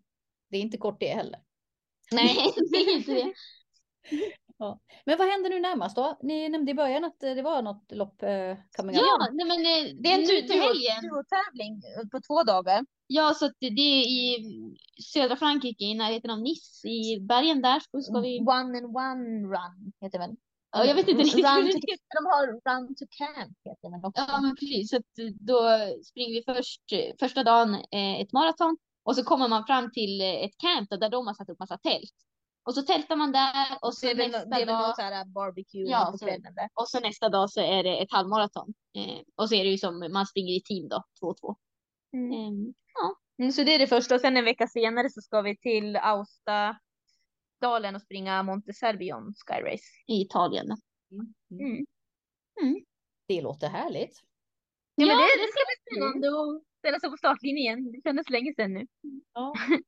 Det 0.50 0.56
är 0.56 0.60
inte 0.60 0.78
kort 0.78 1.00
det 1.00 1.08
heller. 1.08 1.40
Nej, 2.12 2.36
det 2.70 2.76
är 2.76 2.96
inte 2.96 3.14
det. 3.14 3.34
Men 5.06 5.18
vad 5.18 5.28
händer 5.28 5.50
nu 5.50 5.60
närmast 5.60 5.96
då? 5.96 6.18
Ni 6.22 6.48
nämnde 6.48 6.70
i 6.70 6.74
början 6.74 7.04
att 7.04 7.22
eh, 7.22 7.34
det 7.34 7.42
var 7.42 7.62
något 7.62 7.92
lopp 7.92 8.22
eh, 8.22 8.56
coming. 8.76 8.96
Ja, 8.96 9.28
nej 9.32 9.46
men 9.46 9.58
eh, 9.58 10.02
det 10.02 10.12
är 10.12 10.18
en 10.18 10.26
till 10.26 10.60
helgen. 10.60 11.02
duo-tävling 11.02 11.82
på 12.12 12.20
två 12.20 12.42
dagar. 12.42 12.86
Ja, 13.06 13.34
så 13.34 13.50
det 13.60 13.66
är 13.66 14.02
i 14.02 14.38
södra 15.12 15.36
Frankrike 15.36 15.84
i 15.84 15.94
närheten 15.94 16.30
av 16.30 16.40
Nice 16.40 16.88
i 16.88 17.20
bergen 17.20 17.62
där. 17.62 17.80
Så 17.90 18.00
ska 18.00 18.20
vi. 18.20 18.40
One 18.40 18.78
and 18.78 18.96
one 18.96 19.48
run 19.48 19.92
heter 20.00 20.18
det 20.18 20.26
väl? 20.26 20.36
Ja, 20.74 20.84
jag 20.84 20.94
vet 20.94 21.08
inte 21.08 21.22
riktigt 21.22 21.44
Run 21.44 21.72
to, 21.72 21.86
de 22.18 22.26
har 22.26 22.46
run 22.46 22.94
to 22.94 23.04
camp 23.18 23.58
heter 23.64 23.90
det 23.90 24.08
också. 24.08 24.24
Ja, 24.28 24.40
men 24.40 24.56
precis. 24.56 24.90
Så 24.90 24.96
att 24.96 25.12
då 25.40 25.60
springer 26.04 26.34
vi 26.34 26.42
först 26.54 26.82
första 27.20 27.44
dagen 27.44 27.74
eh, 27.74 28.20
ett 28.20 28.32
maraton 28.32 28.76
och 29.04 29.16
så 29.16 29.24
kommer 29.24 29.48
man 29.48 29.66
fram 29.66 29.90
till 29.92 30.20
eh, 30.20 30.44
ett 30.44 30.58
camp 30.58 30.90
där 30.90 31.08
de 31.10 31.26
har 31.26 31.34
satt 31.34 31.48
upp 31.48 31.58
massa 31.58 31.78
tält. 31.78 32.14
Och 32.66 32.74
så 32.74 32.82
tältar 32.82 33.16
man 33.16 33.32
där 33.32 33.78
och 33.82 33.94
så 33.94 34.06
det 34.06 34.12
är 34.12 34.16
väl, 34.16 34.30
nästa 34.30 34.48
det 34.48 34.56
är 34.62 34.66
väl 34.66 34.74
dag 34.74 34.94
någon 34.98 35.32
barbecue 35.32 35.90
Ja, 35.90 36.08
på 36.12 36.18
kvällen 36.18 36.54
där. 36.54 36.68
och 36.74 36.88
så 36.88 37.00
nästa 37.00 37.28
dag 37.28 37.50
så 37.50 37.60
är 37.60 37.82
det 37.82 37.98
ett 38.02 38.12
halvmaraton. 38.12 38.74
Eh, 38.98 39.20
och 39.36 39.48
så 39.48 39.54
är 39.54 39.64
det 39.64 39.70
ju 39.70 39.78
som 39.78 40.12
man 40.12 40.26
springer 40.26 40.54
i 40.54 40.62
team 40.62 40.88
då, 40.88 41.02
två 41.20 41.26
och 41.26 41.36
två. 41.40 41.56
Mm. 42.12 42.32
Eh, 42.32 42.74
Mm, 43.38 43.52
så 43.52 43.62
det 43.62 43.74
är 43.74 43.78
det 43.78 43.86
första 43.86 44.14
och 44.14 44.20
sen 44.20 44.36
en 44.36 44.44
vecka 44.44 44.66
senare 44.66 45.10
så 45.10 45.20
ska 45.20 45.42
vi 45.42 45.56
till 45.56 45.96
Austadalen 47.54 47.94
och 47.94 48.02
springa 48.02 48.42
Monte 48.42 48.72
Serbion 48.72 49.34
Sky 49.34 49.62
Race. 49.62 49.84
I 50.06 50.20
Italien. 50.22 50.66
Mm. 51.12 51.34
Mm. 51.50 51.86
Mm. 52.62 52.84
Det 53.28 53.42
låter 53.42 53.68
härligt. 53.68 54.20
Ja, 54.94 55.06
men 55.06 55.16
Ja, 55.16 55.22
det, 55.22 55.42
det 55.42 55.48
ska 55.52 55.60
bli 55.68 55.96
spännande 55.96 56.28
att 56.28 56.62
ställa 56.78 57.00
sig 57.00 57.10
på 57.10 57.16
startlinjen. 57.16 57.92
Det 57.92 58.00
kändes 58.04 58.30
länge 58.30 58.54
sedan 58.56 58.72
nu. 58.72 58.86
Ja. 59.34 59.54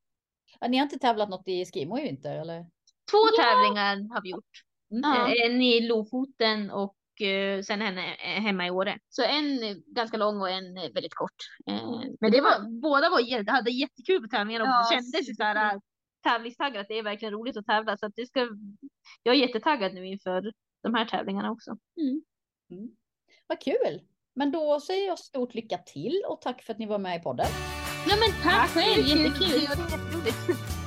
Ja, 0.60 0.68
ni 0.68 0.76
har 0.76 0.82
inte 0.84 0.98
tävlat 0.98 1.28
något 1.28 1.48
i 1.48 1.64
Skimo 1.64 1.98
i 1.98 2.02
vinter 2.02 2.38
eller? 2.40 2.60
Två 3.10 3.18
Ja. 3.36 3.42
tävlingar 3.42 4.14
har 4.14 4.22
vi 4.22 4.30
gjort. 4.30 4.50
Ja. 4.88 5.26
Eh, 5.28 5.46
En 5.46 5.62
i 5.62 5.80
Lofoten 5.88 6.70
och 6.70 7.22
eh, 7.22 7.62
sen 7.62 7.82
en 7.82 7.98
eh, 7.98 8.42
hemma 8.42 8.66
i 8.66 8.70
Åre. 8.70 8.98
Så 9.08 9.22
en 9.22 9.60
ganska 9.86 10.16
lång 10.16 10.40
och 10.40 10.50
en 10.50 10.74
väldigt 10.74 11.14
kort. 11.14 11.36
Men 12.20 12.32
det 12.32 12.40
var, 12.40 12.80
båda 12.80 13.10
var, 13.10 13.50
hade 13.50 13.70
jättekul 13.70 14.22
på 14.22 14.28
tävlingarna 14.28 14.64
och 14.64 14.70
Ja, 14.70 14.88
det 14.90 14.94
kändes 15.02 15.28
ju 15.28 15.34
så 15.34 15.42
här 15.42 15.80
tävlingstaggad 16.28 16.80
att 16.80 16.88
det 16.88 16.98
är 16.98 17.02
verkligen 17.02 17.34
roligt 17.34 17.56
att 17.56 17.66
tävla. 17.66 17.96
Så 17.96 18.06
att 18.06 18.12
det 18.16 18.26
ska, 18.26 18.48
jag 19.22 19.34
är 19.34 19.38
jättetaggad 19.38 19.94
nu 19.94 20.06
inför 20.06 20.52
de 20.82 20.94
här 20.94 21.04
tävlingarna 21.04 21.50
också. 21.50 21.76
Mm. 22.00 22.90
Vad 23.46 23.60
kul! 23.60 24.00
Men 24.34 24.52
då 24.52 24.80
säger 24.80 25.06
jag 25.06 25.18
stort 25.18 25.54
lycka 25.54 25.78
till 25.78 26.22
och 26.28 26.40
tack 26.40 26.62
för 26.62 26.72
att 26.72 26.78
ni 26.78 26.86
var 26.86 26.98
med 26.98 27.20
i 27.20 27.22
podden. 27.22 27.46
Ja 28.08 28.16
men 28.20 28.42
tack 28.42 28.68
själv, 28.68 29.06
jättekul. 29.06 29.60
Det 29.60 29.68
var 29.68 29.90
jätteroligt. 29.90 30.85